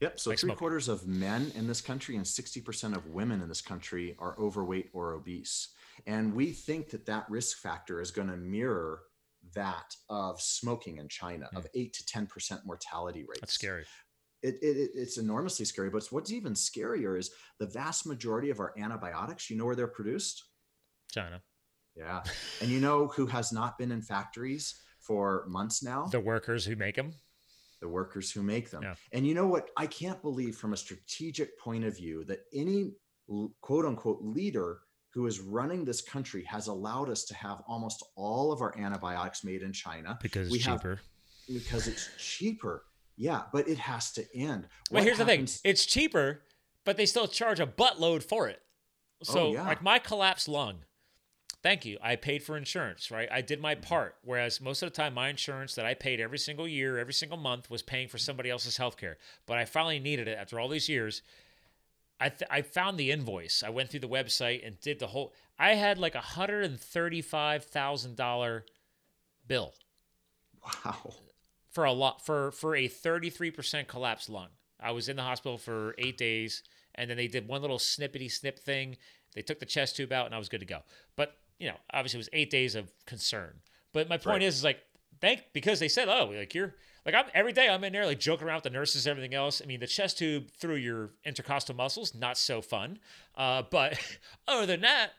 Yep. 0.00 0.20
So 0.20 0.30
like 0.30 0.38
three 0.38 0.48
smoking. 0.48 0.58
quarters 0.58 0.88
of 0.88 1.06
men 1.06 1.52
in 1.54 1.66
this 1.66 1.80
country 1.80 2.16
and 2.16 2.24
60% 2.24 2.96
of 2.96 3.06
women 3.06 3.42
in 3.42 3.48
this 3.48 3.60
country 3.60 4.16
are 4.18 4.36
overweight 4.38 4.90
or 4.92 5.12
obese. 5.12 5.68
And 6.06 6.34
we 6.34 6.52
think 6.52 6.90
that 6.90 7.06
that 7.06 7.28
risk 7.28 7.58
factor 7.58 8.00
is 8.00 8.10
going 8.10 8.28
to 8.28 8.36
mirror 8.36 9.00
that 9.54 9.94
of 10.08 10.40
smoking 10.40 10.98
in 10.98 11.08
China, 11.08 11.48
of 11.54 11.64
hmm. 11.64 11.80
8 11.80 11.92
to 11.92 12.04
10% 12.04 12.66
mortality 12.66 13.24
rates. 13.28 13.40
That's 13.40 13.52
scary. 13.52 13.84
It, 14.42 14.54
it, 14.62 14.90
it's 14.94 15.18
enormously 15.18 15.64
scary. 15.64 15.90
But 15.90 16.06
what's 16.10 16.32
even 16.32 16.54
scarier 16.54 17.18
is 17.18 17.30
the 17.58 17.66
vast 17.66 18.06
majority 18.06 18.50
of 18.50 18.60
our 18.60 18.72
antibiotics, 18.78 19.50
you 19.50 19.56
know 19.56 19.64
where 19.64 19.76
they're 19.76 19.88
produced? 19.88 20.44
China. 21.10 21.42
Yeah. 21.96 22.22
and 22.60 22.70
you 22.70 22.80
know 22.80 23.08
who 23.08 23.26
has 23.26 23.52
not 23.52 23.78
been 23.78 23.90
in 23.90 24.02
factories 24.02 24.80
for 25.00 25.44
months 25.48 25.82
now? 25.82 26.06
The 26.06 26.20
workers 26.20 26.64
who 26.64 26.76
make 26.76 26.94
them 26.94 27.12
the 27.80 27.88
workers 27.88 28.30
who 28.30 28.42
make 28.42 28.70
them. 28.70 28.82
Yeah. 28.82 28.94
And 29.12 29.26
you 29.26 29.34
know 29.34 29.46
what? 29.46 29.70
I 29.76 29.86
can't 29.86 30.20
believe 30.22 30.56
from 30.56 30.72
a 30.72 30.76
strategic 30.76 31.58
point 31.58 31.84
of 31.84 31.96
view 31.96 32.24
that 32.24 32.40
any 32.52 32.92
quote 33.60 33.84
unquote 33.84 34.20
leader 34.22 34.80
who 35.10 35.26
is 35.26 35.40
running 35.40 35.84
this 35.84 36.02
country 36.02 36.44
has 36.44 36.66
allowed 36.66 37.10
us 37.10 37.24
to 37.24 37.34
have 37.34 37.62
almost 37.66 38.04
all 38.14 38.52
of 38.52 38.60
our 38.60 38.76
antibiotics 38.78 39.42
made 39.44 39.62
in 39.62 39.72
China 39.72 40.18
because 40.22 40.46
it's 40.46 40.52
we 40.52 40.58
cheaper. 40.58 41.00
Have, 41.48 41.62
because 41.62 41.88
it's 41.88 42.08
cheaper. 42.18 42.84
Yeah, 43.16 43.42
but 43.52 43.68
it 43.68 43.78
has 43.78 44.12
to 44.12 44.24
end. 44.34 44.68
Well, 44.90 45.02
here's 45.02 45.18
happens- 45.18 45.54
the 45.54 45.62
thing: 45.62 45.70
it's 45.70 45.86
cheaper, 45.86 46.42
but 46.84 46.96
they 46.96 47.06
still 47.06 47.26
charge 47.26 47.60
a 47.60 47.66
buttload 47.66 48.22
for 48.22 48.48
it. 48.48 48.62
So, 49.22 49.48
oh, 49.48 49.52
yeah. 49.52 49.64
like 49.64 49.82
my 49.82 49.98
collapsed 49.98 50.46
lung, 50.46 50.84
thank 51.62 51.84
you. 51.84 51.98
I 52.00 52.16
paid 52.16 52.42
for 52.42 52.56
insurance, 52.56 53.10
right? 53.10 53.28
I 53.30 53.40
did 53.40 53.60
my 53.60 53.74
mm-hmm. 53.74 53.82
part. 53.82 54.16
Whereas 54.22 54.60
most 54.60 54.82
of 54.82 54.90
the 54.90 54.94
time, 54.94 55.14
my 55.14 55.28
insurance 55.28 55.74
that 55.74 55.86
I 55.86 55.94
paid 55.94 56.20
every 56.20 56.38
single 56.38 56.68
year, 56.68 56.98
every 56.98 57.12
single 57.12 57.38
month 57.38 57.68
was 57.68 57.82
paying 57.82 58.08
for 58.08 58.18
somebody 58.18 58.50
else's 58.50 58.76
health 58.76 58.96
care. 58.96 59.18
But 59.46 59.58
I 59.58 59.64
finally 59.64 59.98
needed 59.98 60.28
it 60.28 60.38
after 60.38 60.60
all 60.60 60.68
these 60.68 60.88
years. 60.88 61.22
I, 62.20 62.28
th- 62.30 62.50
I 62.50 62.62
found 62.62 62.98
the 62.98 63.10
invoice. 63.10 63.62
I 63.64 63.70
went 63.70 63.90
through 63.90 64.00
the 64.00 64.08
website 64.08 64.66
and 64.66 64.80
did 64.80 64.98
the 64.98 65.08
whole. 65.08 65.32
I 65.58 65.74
had 65.74 65.98
like 65.98 66.14
a 66.14 66.20
hundred 66.20 66.64
and 66.64 66.80
thirty-five 66.80 67.64
thousand 67.64 68.16
dollar 68.16 68.64
bill. 69.46 69.74
Wow. 70.62 71.14
For 71.70 71.84
a 71.84 71.92
lot 71.92 72.24
for 72.24 72.50
for 72.50 72.74
a 72.74 72.88
thirty-three 72.88 73.50
percent 73.52 73.88
collapsed 73.88 74.28
lung. 74.28 74.48
I 74.80 74.92
was 74.92 75.08
in 75.08 75.16
the 75.16 75.22
hospital 75.22 75.58
for 75.58 75.94
eight 75.98 76.18
days, 76.18 76.62
and 76.94 77.08
then 77.08 77.16
they 77.16 77.28
did 77.28 77.48
one 77.48 77.60
little 77.60 77.78
snippety 77.78 78.30
snip 78.30 78.58
thing. 78.58 78.96
They 79.34 79.42
took 79.42 79.60
the 79.60 79.66
chest 79.66 79.96
tube 79.96 80.12
out, 80.12 80.26
and 80.26 80.34
I 80.34 80.38
was 80.38 80.48
good 80.48 80.60
to 80.60 80.66
go. 80.66 80.80
But 81.16 81.36
you 81.58 81.68
know, 81.68 81.76
obviously, 81.92 82.18
it 82.18 82.20
was 82.20 82.30
eight 82.32 82.50
days 82.50 82.74
of 82.74 82.90
concern. 83.06 83.60
But 83.92 84.08
my 84.08 84.16
point 84.16 84.26
right. 84.26 84.42
is, 84.42 84.58
is 84.58 84.64
like, 84.64 84.80
thank 85.20 85.44
because 85.52 85.80
they 85.80 85.88
said, 85.88 86.08
oh, 86.08 86.32
like 86.34 86.54
you're 86.54 86.74
like 87.06 87.14
I'm 87.14 87.26
every 87.34 87.52
day 87.52 87.68
I'm 87.68 87.82
in 87.84 87.92
there 87.92 88.06
like 88.06 88.20
joking 88.20 88.46
around 88.46 88.58
with 88.58 88.64
the 88.64 88.70
nurses, 88.70 89.06
everything 89.06 89.34
else. 89.34 89.62
I 89.62 89.66
mean, 89.66 89.80
the 89.80 89.86
chest 89.86 90.18
tube 90.18 90.50
through 90.58 90.76
your 90.76 91.10
intercostal 91.24 91.74
muscles, 91.74 92.14
not 92.14 92.36
so 92.36 92.60
fun. 92.60 92.98
Uh, 93.34 93.62
but 93.70 93.98
other 94.48 94.66
than 94.66 94.82
that, 94.82 95.10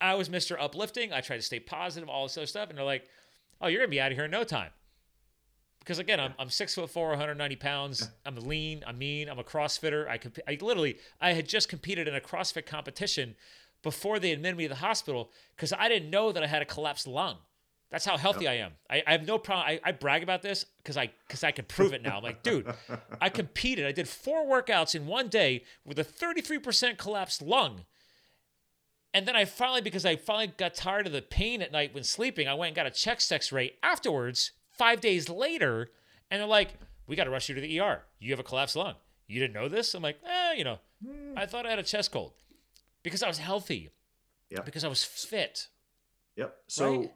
I 0.00 0.14
was 0.14 0.28
Mr. 0.28 0.56
Uplifting. 0.60 1.12
I 1.12 1.20
tried 1.20 1.36
to 1.36 1.42
stay 1.42 1.60
positive, 1.60 2.08
all 2.08 2.24
this 2.24 2.36
other 2.36 2.46
stuff, 2.46 2.68
and 2.68 2.78
they're 2.78 2.84
like, 2.84 3.08
"Oh, 3.60 3.68
you're 3.68 3.80
gonna 3.80 3.88
be 3.88 4.00
out 4.00 4.12
of 4.12 4.18
here 4.18 4.24
in 4.26 4.30
no 4.30 4.44
time." 4.44 4.70
Because 5.80 6.00
again, 6.00 6.18
I'm, 6.18 6.34
I'm 6.36 6.50
six 6.50 6.74
foot 6.74 6.90
four, 6.90 7.10
190 7.10 7.54
pounds. 7.56 8.10
I'm 8.24 8.34
lean. 8.34 8.82
I'm 8.84 8.98
mean. 8.98 9.28
I'm 9.28 9.38
a 9.38 9.44
CrossFitter. 9.44 10.08
I 10.08 10.18
comp- 10.18 10.40
I 10.48 10.58
literally 10.60 10.98
I 11.20 11.32
had 11.32 11.48
just 11.48 11.68
competed 11.68 12.08
in 12.08 12.14
a 12.16 12.20
CrossFit 12.20 12.66
competition 12.66 13.36
before 13.84 14.18
they 14.18 14.32
admitted 14.32 14.56
me 14.56 14.64
to 14.64 14.70
the 14.70 14.80
hospital 14.80 15.30
because 15.54 15.72
I 15.72 15.88
didn't 15.88 16.10
know 16.10 16.32
that 16.32 16.42
I 16.42 16.48
had 16.48 16.60
a 16.60 16.64
collapsed 16.64 17.06
lung. 17.06 17.36
That's 17.90 18.04
how 18.04 18.16
healthy 18.16 18.44
yep. 18.44 18.52
I 18.52 18.56
am. 18.56 18.72
I, 18.90 19.02
I, 19.06 19.12
have 19.12 19.26
no 19.26 19.38
problem. 19.38 19.68
I, 19.68 19.88
I 19.88 19.92
brag 19.92 20.22
about 20.22 20.42
this 20.42 20.64
because 20.78 20.96
I 20.96 21.10
because 21.26 21.44
I 21.44 21.52
can 21.52 21.66
prove 21.66 21.92
it 21.92 22.02
now. 22.02 22.16
I'm 22.16 22.22
like, 22.22 22.42
dude, 22.42 22.72
I 23.20 23.28
competed. 23.28 23.86
I 23.86 23.92
did 23.92 24.08
four 24.08 24.44
workouts 24.44 24.94
in 24.94 25.06
one 25.06 25.28
day 25.28 25.62
with 25.84 25.98
a 25.98 26.04
33% 26.04 26.98
collapsed 26.98 27.42
lung. 27.42 27.84
And 29.14 29.26
then 29.26 29.36
I 29.36 29.44
finally, 29.44 29.80
because 29.80 30.04
I 30.04 30.16
finally 30.16 30.48
got 30.48 30.74
tired 30.74 31.06
of 31.06 31.12
the 31.12 31.22
pain 31.22 31.62
at 31.62 31.72
night 31.72 31.94
when 31.94 32.02
sleeping, 32.02 32.48
I 32.48 32.54
went 32.54 32.68
and 32.68 32.76
got 32.76 32.86
a 32.86 32.90
chest 32.90 33.32
X-ray 33.32 33.72
afterwards, 33.82 34.52
five 34.70 35.00
days 35.00 35.30
later, 35.30 35.90
and 36.30 36.40
they're 36.40 36.48
like, 36.48 36.74
"We 37.06 37.16
got 37.16 37.24
to 37.24 37.30
rush 37.30 37.48
you 37.48 37.54
to 37.54 37.60
the 37.60 37.80
ER. 37.80 38.02
You 38.18 38.32
have 38.32 38.40
a 38.40 38.42
collapsed 38.42 38.76
lung. 38.76 38.96
You 39.26 39.40
didn't 39.40 39.54
know 39.54 39.68
this?" 39.68 39.94
I'm 39.94 40.02
like, 40.02 40.18
"Eh, 40.22 40.54
you 40.54 40.64
know, 40.64 40.80
I 41.36 41.46
thought 41.46 41.64
I 41.64 41.70
had 41.70 41.78
a 41.78 41.84
chest 41.84 42.10
cold 42.10 42.32
because 43.02 43.22
I 43.22 43.28
was 43.28 43.38
healthy. 43.38 43.90
Yeah. 44.50 44.60
Because 44.62 44.84
I 44.84 44.88
was 44.88 45.04
fit. 45.04 45.68
Yep. 46.36 46.54
So." 46.66 46.96
Right? 46.96 47.12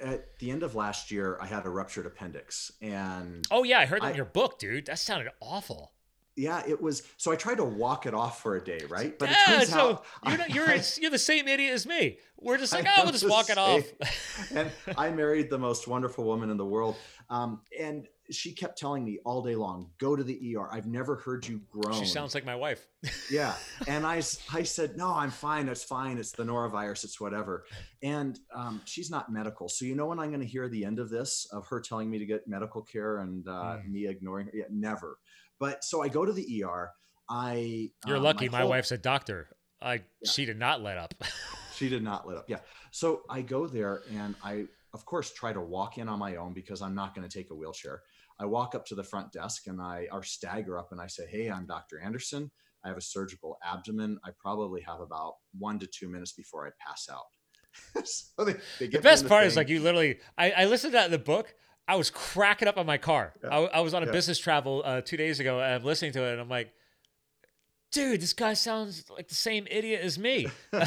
At 0.00 0.38
the 0.38 0.50
end 0.50 0.62
of 0.62 0.74
last 0.74 1.10
year, 1.10 1.38
I 1.40 1.46
had 1.46 1.66
a 1.66 1.70
ruptured 1.70 2.06
appendix, 2.06 2.72
and 2.80 3.46
oh 3.50 3.64
yeah, 3.64 3.80
I 3.80 3.86
heard 3.86 4.02
that 4.02 4.08
I, 4.08 4.10
in 4.10 4.16
your 4.16 4.24
book, 4.24 4.58
dude. 4.58 4.86
That 4.86 4.98
sounded 4.98 5.30
awful. 5.40 5.92
Yeah, 6.36 6.62
it 6.66 6.80
was. 6.80 7.02
So 7.16 7.32
I 7.32 7.36
tried 7.36 7.56
to 7.56 7.64
walk 7.64 8.06
it 8.06 8.14
off 8.14 8.40
for 8.40 8.56
a 8.56 8.62
day, 8.62 8.80
right? 8.88 9.18
But 9.18 9.30
yeah, 9.30 9.64
so 9.64 10.02
you're, 10.26 10.38
not, 10.38 10.50
you're, 10.50 10.66
I, 10.70 10.82
you're 11.00 11.10
the 11.10 11.18
same 11.18 11.48
idiot 11.48 11.74
as 11.74 11.84
me. 11.84 12.18
We're 12.38 12.58
just 12.58 12.72
like, 12.72 12.86
oh, 12.86 13.02
we'll 13.02 13.12
just 13.12 13.28
walk 13.28 13.50
it 13.50 13.58
off. 13.58 13.82
and 14.54 14.70
I 14.96 15.10
married 15.10 15.50
the 15.50 15.58
most 15.58 15.88
wonderful 15.88 16.24
woman 16.24 16.50
in 16.50 16.56
the 16.56 16.64
world, 16.64 16.96
um, 17.28 17.60
and 17.78 18.06
she 18.30 18.52
kept 18.52 18.78
telling 18.78 19.04
me 19.04 19.18
all 19.24 19.42
day 19.42 19.54
long, 19.54 19.90
go 19.98 20.14
to 20.14 20.22
the 20.22 20.56
ER. 20.56 20.68
I've 20.70 20.86
never 20.86 21.16
heard 21.16 21.46
you 21.46 21.60
groan. 21.70 21.98
She 21.98 22.06
sounds 22.06 22.34
like 22.34 22.44
my 22.44 22.54
wife. 22.54 22.86
yeah. 23.30 23.54
And 23.86 24.06
I, 24.06 24.16
I 24.52 24.62
said, 24.62 24.96
no, 24.96 25.12
I'm 25.12 25.30
fine. 25.30 25.68
It's 25.68 25.84
fine. 25.84 26.18
It's 26.18 26.32
the 26.32 26.44
norovirus. 26.44 27.04
It's 27.04 27.20
whatever. 27.20 27.64
And 28.02 28.38
um, 28.54 28.80
she's 28.84 29.10
not 29.10 29.32
medical. 29.32 29.68
So, 29.68 29.84
you 29.84 29.94
know, 29.94 30.06
when 30.06 30.18
I'm 30.18 30.28
going 30.28 30.40
to 30.40 30.46
hear 30.46 30.68
the 30.68 30.84
end 30.84 30.98
of 30.98 31.10
this, 31.10 31.46
of 31.52 31.66
her 31.68 31.80
telling 31.80 32.10
me 32.10 32.18
to 32.18 32.26
get 32.26 32.46
medical 32.46 32.82
care 32.82 33.18
and 33.18 33.46
uh, 33.48 33.78
mm. 33.78 33.88
me 33.88 34.06
ignoring 34.06 34.46
her? 34.46 34.52
Yeah, 34.54 34.64
never. 34.70 35.18
But 35.58 35.84
so 35.84 36.02
I 36.02 36.08
go 36.08 36.24
to 36.24 36.32
the 36.32 36.64
ER. 36.64 36.90
I. 37.28 37.90
You're 38.06 38.18
um, 38.18 38.22
lucky. 38.22 38.48
My, 38.48 38.60
whole, 38.60 38.70
wife's 38.70 38.92
a 38.92 38.98
doctor. 38.98 39.48
I, 39.80 39.94
yeah. 39.94 40.00
she 40.30 40.44
did 40.44 40.58
not 40.58 40.82
let 40.82 40.98
up. 40.98 41.14
she 41.74 41.88
did 41.88 42.02
not 42.02 42.26
let 42.26 42.36
up. 42.36 42.44
Yeah. 42.48 42.58
So 42.90 43.22
I 43.28 43.42
go 43.42 43.66
there 43.66 44.02
and 44.14 44.34
I, 44.42 44.66
of 44.92 45.04
course, 45.04 45.32
try 45.32 45.52
to 45.52 45.60
walk 45.60 45.98
in 45.98 46.08
on 46.08 46.18
my 46.18 46.36
own 46.36 46.52
because 46.52 46.82
I'm 46.82 46.94
not 46.94 47.14
going 47.14 47.28
to 47.28 47.34
take 47.34 47.50
a 47.50 47.54
wheelchair. 47.54 48.02
I 48.40 48.46
walk 48.46 48.74
up 48.74 48.86
to 48.86 48.94
the 48.94 49.02
front 49.02 49.32
desk 49.32 49.66
and 49.66 49.80
I 49.80 50.06
or 50.12 50.22
stagger 50.22 50.78
up 50.78 50.92
and 50.92 51.00
I 51.00 51.06
say, 51.06 51.26
Hey, 51.28 51.50
I'm 51.50 51.66
Dr. 51.66 52.00
Anderson. 52.00 52.50
I 52.84 52.88
have 52.88 52.96
a 52.96 53.02
surgical 53.02 53.58
abdomen. 53.64 54.18
I 54.24 54.30
probably 54.38 54.80
have 54.82 55.00
about 55.00 55.34
one 55.58 55.78
to 55.80 55.86
two 55.86 56.08
minutes 56.08 56.32
before 56.32 56.66
I 56.66 56.70
pass 56.86 57.08
out. 57.10 58.04
so 58.06 58.44
they, 58.44 58.54
they 58.78 58.86
the 58.86 59.00
best 59.00 59.26
part 59.26 59.42
thing. 59.42 59.48
is 59.48 59.56
like 59.56 59.68
you 59.68 59.80
literally, 59.80 60.18
I, 60.36 60.52
I 60.52 60.64
listened 60.66 60.92
to 60.92 60.98
that 60.98 61.06
in 61.06 61.10
the 61.10 61.18
book. 61.18 61.54
I 61.88 61.96
was 61.96 62.10
cracking 62.10 62.68
up 62.68 62.76
on 62.76 62.86
my 62.86 62.98
car. 62.98 63.34
Yeah. 63.42 63.50
I, 63.50 63.64
I, 63.64 63.80
was 63.80 63.94
on 63.94 64.02
a 64.02 64.06
yeah. 64.06 64.12
business 64.12 64.38
travel 64.38 64.82
uh, 64.84 65.00
two 65.00 65.16
days 65.16 65.40
ago 65.40 65.60
and 65.60 65.74
I'm 65.74 65.84
listening 65.84 66.12
to 66.12 66.22
it 66.24 66.32
and 66.32 66.40
I'm 66.40 66.48
like, 66.48 66.72
dude, 67.90 68.20
this 68.20 68.32
guy 68.32 68.54
sounds 68.54 69.04
like 69.10 69.28
the 69.28 69.34
same 69.34 69.66
idiot 69.70 70.00
as 70.02 70.18
me. 70.18 70.48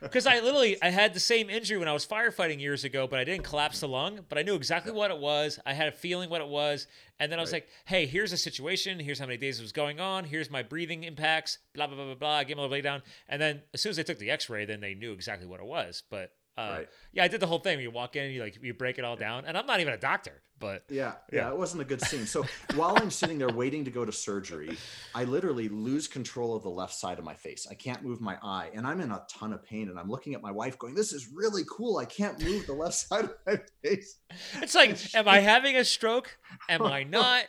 Because 0.00 0.26
I 0.26 0.40
literally 0.40 0.76
I 0.82 0.90
had 0.90 1.14
the 1.14 1.20
same 1.20 1.48
injury 1.48 1.78
when 1.78 1.88
I 1.88 1.92
was 1.92 2.06
firefighting 2.06 2.60
years 2.60 2.84
ago, 2.84 3.06
but 3.06 3.18
I 3.18 3.24
didn't 3.24 3.44
collapse 3.44 3.80
the 3.80 3.88
lung. 3.88 4.20
But 4.28 4.36
I 4.36 4.42
knew 4.42 4.54
exactly 4.54 4.92
what 4.92 5.10
it 5.10 5.18
was. 5.18 5.58
I 5.64 5.72
had 5.72 5.88
a 5.88 5.92
feeling 5.92 6.28
what 6.28 6.42
it 6.42 6.48
was, 6.48 6.86
and 7.18 7.32
then 7.32 7.38
I 7.38 7.42
was 7.42 7.52
right. 7.52 7.62
like, 7.62 7.68
"Hey, 7.86 8.06
here's 8.06 8.32
a 8.32 8.36
situation. 8.36 8.98
Here's 8.98 9.18
how 9.18 9.26
many 9.26 9.38
days 9.38 9.58
it 9.58 9.62
was 9.62 9.72
going 9.72 10.00
on. 10.00 10.24
Here's 10.24 10.50
my 10.50 10.62
breathing 10.62 11.04
impacts. 11.04 11.58
Blah 11.74 11.86
blah 11.86 11.96
blah 11.96 12.04
blah 12.06 12.14
blah." 12.14 12.36
I 12.38 12.44
gave 12.44 12.56
them 12.56 12.64
a 12.66 12.68
lay 12.68 12.82
down, 12.82 13.02
and 13.28 13.40
then 13.40 13.62
as 13.72 13.80
soon 13.80 13.90
as 13.90 13.96
they 13.96 14.02
took 14.02 14.18
the 14.18 14.30
X-ray, 14.30 14.66
then 14.66 14.80
they 14.80 14.94
knew 14.94 15.12
exactly 15.12 15.46
what 15.46 15.60
it 15.60 15.66
was. 15.66 16.02
But 16.10 16.32
uh, 16.56 16.74
right. 16.78 16.88
Yeah, 17.12 17.24
I 17.24 17.28
did 17.28 17.40
the 17.40 17.46
whole 17.46 17.58
thing. 17.58 17.80
You 17.80 17.90
walk 17.90 18.16
in, 18.16 18.30
you 18.30 18.42
like 18.42 18.62
you 18.62 18.74
break 18.74 18.98
it 18.98 19.04
all 19.04 19.16
down, 19.16 19.44
and 19.46 19.56
I'm 19.56 19.64
not 19.66 19.80
even 19.80 19.94
a 19.94 19.98
doctor, 19.98 20.42
but 20.58 20.84
yeah, 20.90 21.14
yeah, 21.32 21.48
yeah, 21.48 21.50
it 21.50 21.56
wasn't 21.56 21.80
a 21.80 21.84
good 21.84 22.02
scene. 22.02 22.26
So 22.26 22.44
while 22.74 22.94
I'm 22.96 23.10
sitting 23.10 23.38
there 23.38 23.48
waiting 23.48 23.84
to 23.86 23.90
go 23.90 24.04
to 24.04 24.12
surgery, 24.12 24.76
I 25.14 25.24
literally 25.24 25.68
lose 25.70 26.06
control 26.06 26.54
of 26.54 26.62
the 26.62 26.70
left 26.70 26.94
side 26.94 27.18
of 27.18 27.24
my 27.24 27.34
face. 27.34 27.66
I 27.70 27.74
can't 27.74 28.02
move 28.02 28.20
my 28.20 28.36
eye, 28.42 28.70
and 28.74 28.86
I'm 28.86 29.00
in 29.00 29.10
a 29.10 29.22
ton 29.30 29.54
of 29.54 29.64
pain. 29.64 29.88
And 29.88 29.98
I'm 29.98 30.10
looking 30.10 30.34
at 30.34 30.42
my 30.42 30.50
wife, 30.50 30.78
going, 30.78 30.94
"This 30.94 31.14
is 31.14 31.28
really 31.32 31.62
cool. 31.70 31.96
I 31.96 32.04
can't 32.04 32.42
move 32.42 32.66
the 32.66 32.74
left 32.74 32.94
side 33.08 33.24
of 33.24 33.34
my 33.46 33.58
face." 33.82 34.18
It's 34.60 34.74
like, 34.74 34.98
am 35.14 35.28
I 35.28 35.40
having 35.40 35.76
a 35.76 35.84
stroke? 35.84 36.36
Am 36.68 36.82
I 36.86 37.04
not? 37.04 37.44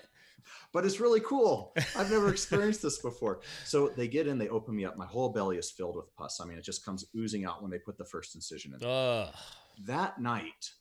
But 0.73 0.85
it's 0.85 0.99
really 0.99 1.19
cool. 1.21 1.73
I've 1.95 2.11
never 2.11 2.29
experienced 2.31 2.81
this 2.81 2.97
before. 2.97 3.41
So 3.63 3.89
they 3.89 4.07
get 4.07 4.27
in, 4.27 4.37
they 4.37 4.49
open 4.49 4.75
me 4.75 4.85
up. 4.85 4.97
My 4.97 5.05
whole 5.05 5.29
belly 5.29 5.57
is 5.57 5.71
filled 5.71 5.95
with 5.95 6.13
pus. 6.15 6.41
I 6.41 6.45
mean, 6.45 6.57
it 6.57 6.63
just 6.63 6.83
comes 6.83 7.05
oozing 7.15 7.45
out 7.45 7.61
when 7.61 7.71
they 7.71 7.77
put 7.77 7.97
the 7.97 8.05
first 8.05 8.35
incision 8.35 8.73
in. 8.73 8.79
That 9.85 10.19
night, 10.19 10.71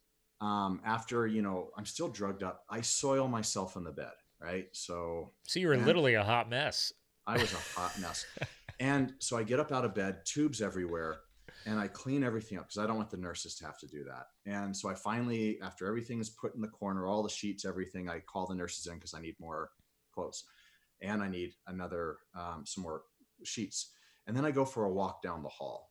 um, 0.40 0.80
after 0.84 1.26
you 1.26 1.42
know, 1.42 1.70
I'm 1.76 1.86
still 1.86 2.08
drugged 2.08 2.42
up. 2.42 2.64
I 2.68 2.80
soil 2.80 3.28
myself 3.28 3.76
in 3.76 3.84
the 3.84 3.92
bed, 3.92 4.12
right? 4.40 4.66
So, 4.72 5.32
so 5.46 5.60
you 5.60 5.68
were 5.68 5.76
literally 5.76 6.14
a 6.14 6.24
hot 6.24 6.50
mess. 6.50 6.92
I 7.26 7.34
was 7.34 7.52
a 7.52 7.78
hot 7.78 7.98
mess, 8.00 8.26
and 8.80 9.12
so 9.20 9.36
I 9.36 9.44
get 9.44 9.60
up 9.60 9.70
out 9.70 9.84
of 9.84 9.94
bed, 9.94 10.24
tubes 10.24 10.60
everywhere, 10.60 11.20
and 11.66 11.78
I 11.78 11.86
clean 11.86 12.24
everything 12.24 12.58
up 12.58 12.64
because 12.64 12.82
I 12.82 12.86
don't 12.86 12.96
want 12.96 13.10
the 13.10 13.16
nurses 13.16 13.54
to 13.56 13.64
have 13.66 13.78
to 13.78 13.86
do 13.86 14.04
that. 14.04 14.26
And 14.44 14.76
so 14.76 14.88
I 14.88 14.94
finally, 14.94 15.60
after 15.62 15.86
everything 15.86 16.18
is 16.18 16.30
put 16.30 16.56
in 16.56 16.60
the 16.60 16.68
corner, 16.68 17.06
all 17.06 17.22
the 17.22 17.28
sheets, 17.28 17.64
everything, 17.64 18.08
I 18.08 18.18
call 18.18 18.46
the 18.46 18.56
nurses 18.56 18.86
in 18.88 18.94
because 18.94 19.14
I 19.14 19.20
need 19.20 19.36
more 19.38 19.70
clothes 20.12 20.44
and 21.00 21.22
I 21.22 21.28
need 21.28 21.54
another, 21.66 22.18
um, 22.38 22.64
some 22.64 22.84
more 22.84 23.02
sheets. 23.44 23.92
And 24.26 24.36
then 24.36 24.44
I 24.44 24.50
go 24.50 24.64
for 24.64 24.84
a 24.84 24.92
walk 24.92 25.22
down 25.22 25.42
the 25.42 25.48
hall. 25.48 25.90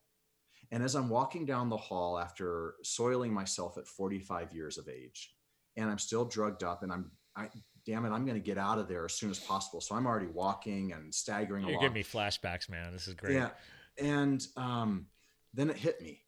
And 0.70 0.82
as 0.82 0.94
I'm 0.94 1.10
walking 1.10 1.44
down 1.44 1.68
the 1.68 1.76
hall 1.76 2.18
after 2.18 2.74
soiling 2.82 3.32
myself 3.32 3.76
at 3.76 3.86
45 3.86 4.54
years 4.54 4.78
of 4.78 4.88
age, 4.88 5.34
and 5.76 5.90
I'm 5.90 5.98
still 5.98 6.24
drugged 6.24 6.64
up, 6.64 6.82
and 6.82 6.90
I'm, 6.90 7.10
I, 7.36 7.48
damn 7.84 8.06
it, 8.06 8.10
I'm 8.10 8.24
going 8.24 8.40
to 8.40 8.44
get 8.44 8.56
out 8.56 8.78
of 8.78 8.88
there 8.88 9.04
as 9.04 9.12
soon 9.12 9.30
as 9.30 9.38
possible. 9.38 9.80
So 9.82 9.94
I'm 9.94 10.06
already 10.06 10.26
walking 10.26 10.92
and 10.92 11.14
staggering 11.14 11.62
You're 11.62 11.72
along. 11.72 11.82
giving 11.82 11.94
me 11.94 12.04
flashbacks, 12.04 12.70
man. 12.70 12.92
This 12.92 13.06
is 13.06 13.14
great. 13.14 13.34
Yeah. 13.34 13.50
And 13.98 14.46
um, 14.56 15.06
then 15.52 15.68
it 15.68 15.76
hit 15.76 16.00
me. 16.00 16.20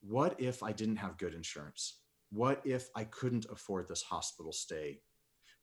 What 0.00 0.40
if 0.40 0.62
I 0.62 0.72
didn't 0.72 0.96
have 0.96 1.16
good 1.16 1.34
insurance? 1.34 2.00
What 2.30 2.60
if 2.64 2.88
I 2.96 3.04
couldn't 3.04 3.46
afford 3.50 3.88
this 3.88 4.02
hospital 4.02 4.52
stay? 4.52 5.00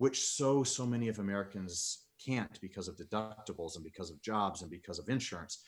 Which 0.02 0.26
so 0.26 0.64
so 0.64 0.84
many 0.84 1.10
of 1.10 1.20
Americans 1.20 2.08
can't 2.26 2.60
because 2.60 2.88
of 2.88 2.98
deductibles 2.98 3.76
and 3.76 3.84
because 3.84 4.10
of 4.10 4.20
jobs 4.24 4.64
and 4.64 4.72
because 4.72 4.98
of 4.98 5.08
insurance. 5.10 5.64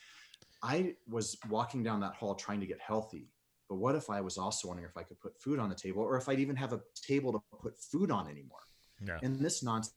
I 0.60 0.96
was 1.08 1.36
walking 1.48 1.84
down 1.84 2.00
that 2.00 2.14
hall 2.14 2.34
trying 2.34 2.58
to 2.58 2.66
get 2.66 2.80
healthy. 2.80 3.28
But 3.68 3.76
what 3.76 3.94
if 3.94 4.10
I 4.10 4.20
was 4.20 4.36
also 4.36 4.66
wondering 4.66 4.88
if 4.90 4.96
I 4.96 5.04
could 5.04 5.20
put 5.20 5.40
food 5.40 5.60
on 5.60 5.68
the 5.68 5.76
table 5.76 6.02
or 6.02 6.16
if 6.16 6.28
I'd 6.28 6.40
even 6.40 6.56
have 6.56 6.72
a 6.72 6.80
table 7.06 7.30
to 7.32 7.40
put 7.62 7.78
food 7.78 8.10
on 8.10 8.28
anymore? 8.28 8.58
Yeah. 9.06 9.18
And 9.22 9.38
this 9.38 9.62
nonsense 9.62 9.94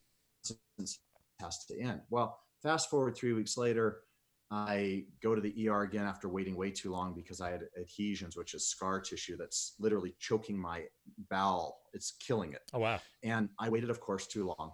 has 1.40 1.66
to 1.66 1.80
end. 1.80 2.02
Well, 2.08 2.38
fast 2.62 2.90
forward 2.90 3.16
three 3.16 3.32
weeks 3.32 3.56
later, 3.56 4.02
I 4.50 5.04
go 5.22 5.34
to 5.34 5.40
the 5.40 5.68
ER 5.68 5.82
again 5.82 6.06
after 6.06 6.28
waiting 6.28 6.56
way 6.56 6.70
too 6.70 6.90
long 6.90 7.12
because 7.14 7.40
I 7.40 7.50
had 7.50 7.62
adhesions, 7.78 8.36
which 8.36 8.54
is 8.54 8.66
scar 8.66 9.00
tissue 9.00 9.36
that's 9.36 9.74
literally 9.78 10.14
choking 10.18 10.58
my 10.58 10.84
bowel. 11.28 11.80
It's 11.92 12.12
killing 12.12 12.52
it. 12.52 12.62
Oh 12.72 12.78
wow! 12.78 12.98
And 13.22 13.50
I 13.58 13.68
waited, 13.68 13.90
of 13.90 14.00
course, 14.00 14.26
too 14.26 14.54
long. 14.58 14.72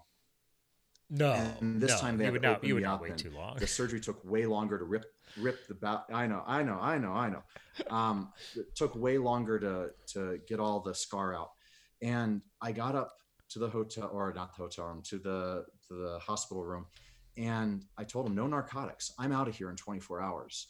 No, 1.10 1.32
and 1.32 1.80
this 1.80 1.90
no, 1.90 1.98
time 1.98 2.18
they 2.18 2.30
would 2.30 2.42
not. 2.42 2.62
You 2.62 2.74
would 2.74 2.84
not 2.84 3.00
wait 3.00 3.18
too 3.18 3.30
long. 3.30 3.56
The 3.58 3.66
surgery 3.66 4.00
took 4.00 4.24
way 4.24 4.46
longer 4.46 4.78
to 4.78 4.84
rip 4.84 5.06
rip 5.36 5.66
the 5.66 5.74
bowel. 5.74 6.04
I 6.12 6.28
know, 6.28 6.44
I 6.46 6.62
know, 6.62 6.78
I 6.80 6.98
know, 6.98 7.12
I 7.12 7.30
know. 7.30 7.42
Um, 7.90 8.32
it 8.54 8.74
took 8.76 8.94
way 8.94 9.18
longer 9.18 9.58
to 9.58 9.90
to 10.12 10.38
get 10.46 10.60
all 10.60 10.80
the 10.80 10.94
scar 10.94 11.34
out, 11.34 11.50
and 12.00 12.42
I 12.62 12.70
got 12.70 12.94
up 12.94 13.12
to 13.50 13.58
the 13.58 13.68
hotel 13.68 14.08
or 14.12 14.32
not 14.32 14.56
the 14.56 14.62
hotel 14.62 14.86
room 14.86 15.02
to 15.02 15.18
the 15.18 15.66
to 15.88 15.94
the 15.94 16.18
hospital 16.20 16.64
room 16.64 16.86
and 17.36 17.84
I 17.98 18.04
told 18.04 18.26
him, 18.26 18.34
no 18.34 18.46
narcotics. 18.46 19.12
I'm 19.18 19.32
out 19.32 19.48
of 19.48 19.56
here 19.56 19.70
in 19.70 19.76
24 19.76 20.20
hours. 20.20 20.68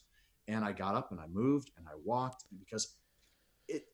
And 0.49 0.65
I 0.65 0.73
got 0.73 0.95
up 0.95 1.11
and 1.11 1.21
I 1.21 1.27
moved 1.27 1.71
and 1.77 1.87
I 1.87 1.93
walked 2.05 2.45
because 2.59 2.97
it, 3.69 3.87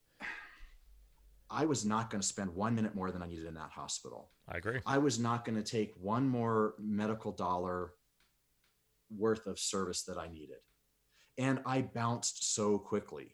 I 1.50 1.64
was 1.64 1.84
not 1.84 2.10
going 2.10 2.20
to 2.20 2.26
spend 2.26 2.54
one 2.54 2.74
minute 2.74 2.94
more 2.94 3.10
than 3.10 3.22
I 3.22 3.26
needed 3.26 3.46
in 3.46 3.54
that 3.54 3.70
hospital. 3.70 4.30
I 4.48 4.58
agree. 4.58 4.80
I 4.86 4.98
was 4.98 5.18
not 5.18 5.44
going 5.44 5.56
to 5.60 5.68
take 5.68 5.92
one 6.00 6.28
more 6.28 6.74
medical 6.78 7.32
dollar 7.32 7.92
worth 9.16 9.46
of 9.46 9.58
service 9.58 10.02
that 10.02 10.18
I 10.18 10.28
needed. 10.28 10.58
And 11.38 11.60
I 11.66 11.82
bounced 11.82 12.54
so 12.54 12.78
quickly. 12.78 13.32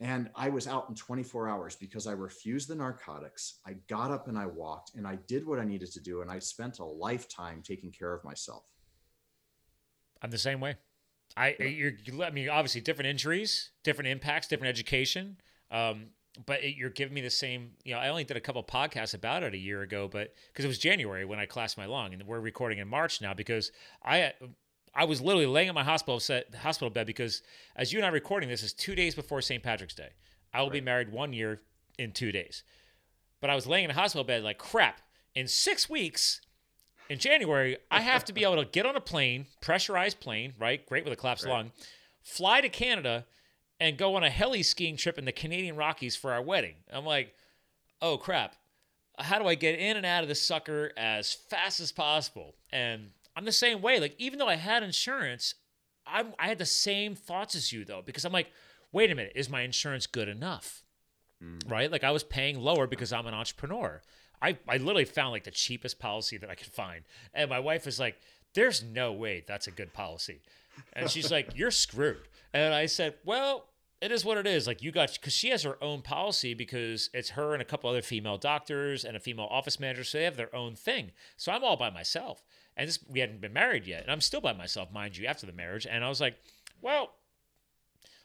And 0.00 0.30
I 0.36 0.48
was 0.48 0.68
out 0.68 0.86
in 0.88 0.94
24 0.94 1.48
hours 1.48 1.74
because 1.74 2.06
I 2.06 2.12
refused 2.12 2.68
the 2.68 2.76
narcotics. 2.76 3.58
I 3.66 3.74
got 3.88 4.12
up 4.12 4.28
and 4.28 4.38
I 4.38 4.46
walked 4.46 4.94
and 4.94 5.06
I 5.06 5.16
did 5.26 5.44
what 5.44 5.58
I 5.58 5.64
needed 5.64 5.90
to 5.92 6.00
do. 6.00 6.22
And 6.22 6.30
I 6.30 6.38
spent 6.38 6.78
a 6.78 6.84
lifetime 6.84 7.62
taking 7.64 7.90
care 7.90 8.14
of 8.14 8.22
myself. 8.22 8.62
I'm 10.22 10.30
the 10.30 10.38
same 10.38 10.60
way. 10.60 10.76
I, 11.36 11.56
you're, 11.58 11.92
I 12.22 12.30
mean, 12.30 12.48
obviously 12.48 12.80
different 12.80 13.08
injuries, 13.08 13.70
different 13.82 14.08
impacts, 14.08 14.46
different 14.46 14.70
education. 14.70 15.38
Um, 15.70 16.10
but 16.46 16.62
it, 16.62 16.76
you're 16.76 16.90
giving 16.90 17.14
me 17.14 17.20
the 17.20 17.30
same, 17.30 17.72
you 17.84 17.94
know, 17.94 18.00
I 18.00 18.08
only 18.08 18.24
did 18.24 18.36
a 18.36 18.40
couple 18.40 18.62
podcasts 18.62 19.14
about 19.14 19.42
it 19.42 19.54
a 19.54 19.58
year 19.58 19.82
ago, 19.82 20.08
but 20.10 20.34
because 20.52 20.64
it 20.64 20.68
was 20.68 20.78
January 20.78 21.24
when 21.24 21.40
I 21.40 21.46
classed 21.46 21.76
my 21.76 21.86
lung 21.86 22.14
and 22.14 22.22
we're 22.24 22.40
recording 22.40 22.78
in 22.78 22.88
March 22.88 23.20
now 23.20 23.34
because 23.34 23.72
I, 24.04 24.32
I 24.98 25.04
was 25.04 25.20
literally 25.20 25.46
laying 25.46 25.68
in 25.68 25.76
my 25.76 25.84
hospital 25.84 26.18
set, 26.18 26.52
hospital 26.56 26.90
bed 26.90 27.06
because 27.06 27.40
as 27.76 27.92
you 27.92 28.00
and 28.00 28.04
I 28.04 28.08
are 28.08 28.12
recording 28.12 28.48
this 28.48 28.64
is 28.64 28.72
two 28.72 28.96
days 28.96 29.14
before 29.14 29.40
St. 29.40 29.62
Patrick's 29.62 29.94
Day. 29.94 30.08
I 30.52 30.58
will 30.58 30.70
right. 30.70 30.72
be 30.72 30.80
married 30.80 31.12
one 31.12 31.32
year 31.32 31.60
in 32.00 32.10
two 32.10 32.32
days. 32.32 32.64
But 33.40 33.48
I 33.48 33.54
was 33.54 33.64
laying 33.64 33.84
in 33.84 33.92
a 33.92 33.94
hospital 33.94 34.24
bed 34.24 34.42
like 34.42 34.58
crap. 34.58 35.00
In 35.36 35.46
six 35.46 35.88
weeks, 35.88 36.40
in 37.08 37.20
January, 37.20 37.76
I 37.92 38.00
have 38.00 38.24
to 38.24 38.32
be 38.32 38.42
able 38.42 38.56
to 38.56 38.64
get 38.64 38.86
on 38.86 38.96
a 38.96 39.00
plane, 39.00 39.46
pressurized 39.60 40.18
plane, 40.18 40.54
right? 40.58 40.84
Great 40.84 41.04
with 41.04 41.12
a 41.12 41.16
collapsed 41.16 41.44
right. 41.44 41.52
lung, 41.52 41.70
fly 42.24 42.60
to 42.60 42.68
Canada 42.68 43.24
and 43.78 43.96
go 43.96 44.16
on 44.16 44.24
a 44.24 44.30
heli 44.30 44.64
skiing 44.64 44.96
trip 44.96 45.16
in 45.16 45.26
the 45.26 45.32
Canadian 45.32 45.76
Rockies 45.76 46.16
for 46.16 46.32
our 46.32 46.42
wedding. 46.42 46.74
I'm 46.92 47.04
like, 47.04 47.36
oh 48.02 48.18
crap. 48.18 48.56
How 49.16 49.38
do 49.38 49.46
I 49.46 49.54
get 49.54 49.78
in 49.78 49.96
and 49.96 50.04
out 50.04 50.24
of 50.24 50.28
this 50.28 50.42
sucker 50.42 50.90
as 50.96 51.34
fast 51.34 51.78
as 51.78 51.92
possible? 51.92 52.56
And 52.72 53.10
I'm 53.36 53.44
the 53.44 53.52
same 53.52 53.80
way. 53.82 54.00
Like, 54.00 54.14
even 54.18 54.38
though 54.38 54.48
I 54.48 54.56
had 54.56 54.82
insurance, 54.82 55.54
I, 56.06 56.24
I 56.38 56.48
had 56.48 56.58
the 56.58 56.66
same 56.66 57.14
thoughts 57.14 57.54
as 57.54 57.72
you, 57.72 57.84
though, 57.84 58.02
because 58.04 58.24
I'm 58.24 58.32
like, 58.32 58.50
wait 58.92 59.10
a 59.10 59.14
minute, 59.14 59.32
is 59.34 59.48
my 59.48 59.62
insurance 59.62 60.06
good 60.06 60.28
enough? 60.28 60.82
Mm. 61.42 61.70
Right? 61.70 61.90
Like, 61.90 62.04
I 62.04 62.10
was 62.10 62.24
paying 62.24 62.58
lower 62.58 62.86
because 62.86 63.12
I'm 63.12 63.26
an 63.26 63.34
entrepreneur. 63.34 64.02
I, 64.40 64.58
I 64.68 64.76
literally 64.76 65.04
found 65.04 65.32
like 65.32 65.44
the 65.44 65.50
cheapest 65.50 65.98
policy 65.98 66.36
that 66.38 66.50
I 66.50 66.54
could 66.54 66.68
find. 66.68 67.04
And 67.34 67.50
my 67.50 67.58
wife 67.58 67.86
was 67.86 67.98
like, 67.98 68.20
there's 68.54 68.82
no 68.82 69.12
way 69.12 69.44
that's 69.46 69.66
a 69.66 69.70
good 69.70 69.92
policy. 69.92 70.42
And 70.92 71.10
she's 71.10 71.30
like, 71.30 71.56
you're 71.56 71.70
screwed. 71.70 72.28
And 72.52 72.72
I 72.72 72.86
said, 72.86 73.14
well, 73.24 73.68
it 74.00 74.12
is 74.12 74.24
what 74.24 74.38
it 74.38 74.46
is. 74.46 74.66
Like 74.66 74.82
you 74.82 74.92
got, 74.92 75.12
because 75.12 75.32
she 75.32 75.50
has 75.50 75.64
her 75.64 75.82
own 75.82 76.02
policy 76.02 76.54
because 76.54 77.10
it's 77.12 77.30
her 77.30 77.52
and 77.52 77.60
a 77.60 77.64
couple 77.64 77.90
other 77.90 78.02
female 78.02 78.38
doctors 78.38 79.04
and 79.04 79.16
a 79.16 79.20
female 79.20 79.48
office 79.50 79.80
manager. 79.80 80.04
So 80.04 80.18
they 80.18 80.24
have 80.24 80.36
their 80.36 80.54
own 80.54 80.76
thing. 80.76 81.10
So 81.36 81.52
I'm 81.52 81.64
all 81.64 81.76
by 81.76 81.90
myself 81.90 82.44
and 82.78 82.88
this, 82.88 82.98
we 83.06 83.20
hadn't 83.20 83.42
been 83.42 83.52
married 83.52 83.86
yet, 83.86 84.02
and 84.04 84.10
I'm 84.10 84.22
still 84.22 84.40
by 84.40 84.54
myself, 84.54 84.90
mind 84.90 85.18
you, 85.18 85.26
after 85.26 85.44
the 85.44 85.52
marriage. 85.52 85.86
And 85.86 86.02
I 86.02 86.08
was 86.08 86.20
like, 86.20 86.36
well, 86.80 87.10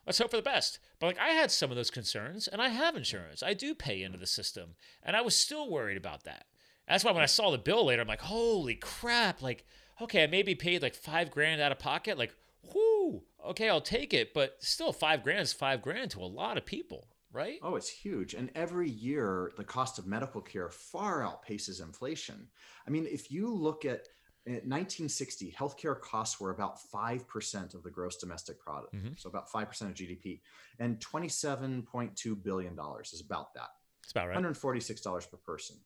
let's 0.06 0.20
hope 0.20 0.32
for 0.32 0.38
the 0.38 0.44
best. 0.44 0.80
But 1.00 1.08
like 1.08 1.20
I 1.20 1.30
had 1.30 1.52
some 1.52 1.72
of 1.72 1.76
those 1.76 1.90
concerns, 1.92 2.48
and 2.48 2.62
I 2.62 2.70
have 2.70 2.96
insurance. 2.96 3.44
I 3.44 3.54
do 3.54 3.76
pay 3.76 4.02
into 4.04 4.18
the 4.18 4.28
system, 4.28 4.76
and 5.02 5.16
I 5.16 5.22
was 5.22 5.36
still 5.36 5.70
worried 5.70 5.98
about 5.98 6.24
that. 6.24 6.46
That's 6.88 7.04
why 7.04 7.12
when 7.12 7.24
I 7.24 7.28
saw 7.28 7.50
the 7.52 7.58
bill 7.58 7.86
later, 7.86 8.02
I'm 8.02 8.08
like, 8.08 8.22
holy 8.22 8.76
crap! 8.76 9.42
Like, 9.42 9.66
okay, 10.02 10.24
I 10.24 10.28
maybe 10.28 10.54
paid 10.56 10.82
like 10.82 10.96
five 10.96 11.32
grand 11.32 11.62
out 11.62 11.72
of 11.72 11.80
pocket. 11.80 12.18
Like, 12.18 12.36
whoo, 12.74 13.24
okay, 13.46 13.70
I'll 13.70 13.82
take 13.82 14.14
it. 14.14 14.34
But 14.34 14.58
still, 14.60 14.92
five 14.94 15.24
grand 15.24 15.40
is 15.42 15.54
five 15.54 15.82
grand 15.82 16.12
to 16.12 16.20
a 16.20 16.26
lot 16.26 16.58
of 16.58 16.66
people. 16.66 17.08
right? 17.32 17.60
Oh, 17.64 17.76
it's 17.76 17.90
huge. 17.90 18.34
And 18.34 18.52
every 18.54 18.90
year, 18.90 19.52
the 19.58 19.64
cost 19.64 19.98
of 19.98 20.06
medical 20.06 20.40
care 20.42 20.70
far 20.70 21.22
outpaces 21.22 21.82
inflation. 21.82 22.48
I 22.88 22.92
mean, 22.92 23.08
if 23.10 23.32
you 23.32 23.54
look 23.54 23.86
at 23.86 24.08
in 24.46 24.54
1960, 24.54 25.56
healthcare 25.58 26.00
costs 26.00 26.40
were 26.40 26.52
about 26.52 26.78
5% 26.94 27.74
of 27.74 27.84
the 27.84 27.90
gross 27.90 28.18
domestic 28.18 28.60
product. 28.60 28.94
Mm-hmm. 28.94 29.14
So 29.16 29.30
about 29.30 29.50
5% 29.50 29.64
of 29.82 29.94
GDP. 29.94 30.42
And 30.80 31.00
$27.2 31.00 32.44
billion 32.44 32.78
is 33.02 33.24
about 33.26 33.54
that. 33.54 33.70
It's 34.04 34.12
about 34.12 34.28
right. 34.28 34.38
$146 34.38 35.32
per 35.32 35.38
person. 35.38 35.78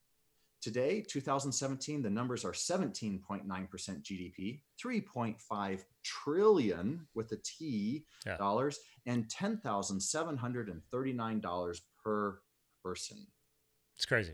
Today, 0.60 1.06
2017, 1.08 2.02
the 2.02 2.10
numbers 2.10 2.44
are 2.44 2.52
17.9% 2.52 3.46
GDP, 3.48 4.62
3.5 4.84 5.84
trillion 6.04 7.08
with 7.14 7.32
a 7.32 7.38
T 7.44 8.08
yeah. 8.26 8.38
dollars, 8.38 8.80
and 9.06 9.28
$10,739 9.28 11.82
per 12.04 12.42
person. 12.84 13.28
It's 13.96 14.08
crazy. 14.08 14.34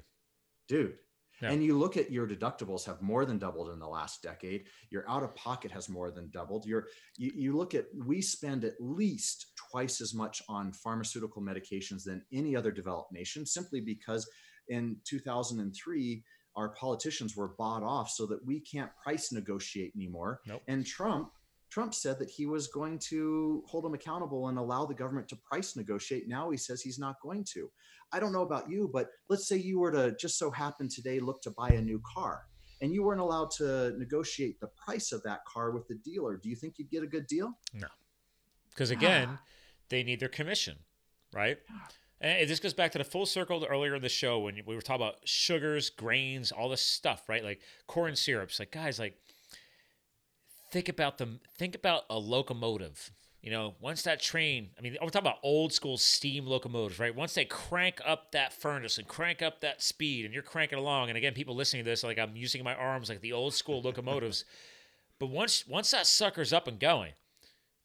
Dude. 0.70 0.94
Yeah. 1.42 1.52
And 1.52 1.64
you 1.64 1.78
look 1.78 1.98
at 1.98 2.12
your 2.12 2.28
deductibles 2.28 2.86
have 2.86 3.02
more 3.02 3.26
than 3.26 3.38
doubled 3.38 3.70
in 3.70 3.80
the 3.80 3.88
last 3.88 4.22
decade. 4.22 4.66
Your 4.90 5.10
out 5.10 5.24
of 5.24 5.36
pocket 5.36 5.72
has 5.72 5.90
more 5.90 6.12
than 6.12 6.30
doubled. 6.30 6.66
Your 6.66 6.88
you, 7.18 7.32
you 7.36 7.58
look 7.58 7.74
at 7.74 7.86
we 8.06 8.22
spend 8.22 8.64
at 8.64 8.74
least 8.80 9.48
twice 9.56 10.00
as 10.00 10.14
much 10.14 10.42
on 10.48 10.72
pharmaceutical 10.72 11.42
medications 11.42 12.04
than 12.04 12.24
any 12.32 12.56
other 12.56 12.72
developed 12.72 13.12
nation 13.12 13.46
simply 13.46 13.82
because 13.82 14.30
in 14.70 14.98
2003 15.06 16.24
our 16.56 16.70
politicians 16.70 17.36
were 17.36 17.56
bought 17.58 17.84
off 17.84 18.10
so 18.10 18.26
that 18.26 18.46
we 18.46 18.60
can't 18.60 18.92
price 19.04 19.32
negotiate 19.32 19.92
anymore 19.96 20.40
nope. 20.48 20.62
and 20.68 20.86
trump 20.86 21.32
trump 21.74 21.94
said 21.94 22.20
that 22.20 22.30
he 22.30 22.46
was 22.46 22.68
going 22.68 23.00
to 23.00 23.64
hold 23.66 23.84
them 23.84 23.96
accountable 23.96 24.48
and 24.50 24.60
allow 24.60 24.86
the 24.86 24.94
government 24.94 25.28
to 25.28 25.36
price 25.36 25.76
negotiate. 25.76 26.28
Now 26.28 26.52
he 26.52 26.58
says 26.58 26.82
he's 26.82 27.00
not 27.00 27.16
going 27.22 27.44
to. 27.54 27.72
I 28.12 28.20
don't 28.20 28.32
know 28.32 28.44
about 28.44 28.70
you 28.70 28.90
but 28.94 29.08
let's 29.28 29.48
say 29.48 29.58
you 29.58 29.80
were 29.80 29.92
to 29.92 30.16
just 30.20 30.38
so 30.38 30.52
happen 30.52 30.88
today 30.88 31.20
look 31.20 31.42
to 31.44 31.52
buy 31.52 31.70
a 31.70 31.82
new 31.82 32.00
car 32.14 32.44
and 32.82 32.94
you 32.94 33.04
weren't 33.04 33.22
allowed 33.22 33.50
to 33.52 33.94
negotiate 33.98 34.60
the 34.60 34.68
price 34.68 35.12
of 35.12 35.24
that 35.24 35.40
car 35.46 35.72
with 35.72 35.88
the 35.88 35.96
dealer. 35.96 36.38
Do 36.38 36.50
you 36.50 36.56
think 36.56 36.76
you'd 36.78 36.92
get 36.92 37.02
a 37.02 37.08
good 37.08 37.26
deal? 37.28 37.58
No. 37.74 37.88
Because 38.70 38.92
again 38.92 39.30
ah. 39.32 39.42
they 39.90 40.04
need 40.04 40.20
their 40.20 40.30
commission 40.30 40.78
right? 41.34 41.58
And 42.22 42.50
this 42.50 42.60
goes 42.60 42.74
back 42.74 42.94
to 42.94 42.98
the 42.98 43.04
full 43.04 43.26
circle 43.26 43.66
earlier 43.70 43.96
in 43.96 44.02
the 44.02 44.10
show 44.10 44.40
when 44.40 44.56
we 44.66 44.76
were 44.76 44.82
talking 44.82 45.02
about 45.02 45.16
sugars, 45.26 45.90
grains, 45.90 46.54
all 46.54 46.70
this 46.70 46.82
stuff, 46.82 47.28
right? 47.28 47.44
Like 47.44 47.60
corn 47.86 48.16
syrups. 48.16 48.60
Like 48.60 48.72
guys, 48.72 48.98
like 48.98 49.18
think 50.74 50.90
about 50.90 51.20
them. 51.20 51.40
Think 51.56 51.76
about 51.76 52.04
a 52.10 52.18
locomotive. 52.18 53.12
You 53.42 53.52
know, 53.52 53.76
once 53.80 54.04
that 54.04 54.22
train, 54.22 54.70
I 54.78 54.82
mean, 54.82 54.98
we're 55.02 55.10
talking 55.10 55.28
about 55.28 55.40
old 55.44 55.74
school 55.74 55.98
steam 55.98 56.48
locomotives, 56.48 56.98
right? 56.98 57.14
Once 57.14 57.34
they 57.34 57.46
crank 57.46 58.02
up 58.06 58.32
that 58.32 58.54
furnace 58.54 58.98
and 58.98 59.08
crank 59.08 59.42
up 59.42 59.60
that 59.60 59.84
speed, 59.84 60.26
and 60.26 60.34
you're 60.34 60.44
cranking 60.44 60.80
along, 60.80 61.10
and 61.10 61.18
again, 61.18 61.34
people 61.34 61.54
listening 61.54 61.84
to 61.84 61.90
this, 61.90 62.04
like 62.04 62.18
I'm 62.18 62.36
using 62.36 62.64
my 62.64 62.74
arms 62.74 63.10
like 63.10 63.22
the 63.22 63.34
old 63.34 63.54
school 63.54 63.82
locomotives. 63.82 64.46
But 65.20 65.30
once 65.30 65.66
once 65.68 65.92
that 65.92 66.08
sucker's 66.08 66.52
up 66.52 66.68
and 66.68 66.80
going, 66.80 67.14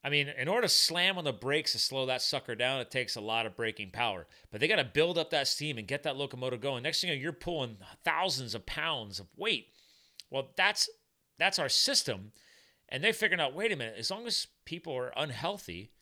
I 0.02 0.08
mean, 0.08 0.28
in 0.28 0.48
order 0.48 0.62
to 0.62 0.68
slam 0.68 1.18
on 1.18 1.24
the 1.24 1.32
brakes 1.32 1.72
to 1.72 1.78
slow 1.78 2.06
that 2.06 2.22
sucker 2.22 2.54
down, 2.54 2.80
it 2.80 2.90
takes 2.90 3.14
a 3.14 3.20
lot 3.20 3.46
of 3.46 3.54
braking 3.54 3.90
power. 3.90 4.26
But 4.50 4.60
they 4.60 4.66
got 4.66 4.76
to 4.76 4.84
build 4.84 5.18
up 5.18 5.30
that 5.30 5.46
steam 5.46 5.76
and 5.76 5.86
get 5.86 6.02
that 6.04 6.16
locomotive 6.16 6.60
going. 6.60 6.82
Next 6.82 7.00
thing 7.00 7.10
you 7.10 7.16
know, 7.16 7.22
you're 7.22 7.32
pulling 7.32 7.76
thousands 8.02 8.54
of 8.54 8.66
pounds 8.66 9.20
of 9.20 9.26
weight. 9.36 9.68
Well, 10.30 10.48
that's 10.56 10.88
that's 11.38 11.58
our 11.58 11.68
system, 11.68 12.32
and 12.88 13.02
they 13.02 13.12
figured 13.12 13.40
out. 13.40 13.54
Wait 13.54 13.72
a 13.72 13.76
minute, 13.76 13.96
as 13.98 14.10
long 14.10 14.26
as 14.26 14.46
people 14.64 14.94
are 14.94 15.12
unhealthy, 15.16 15.92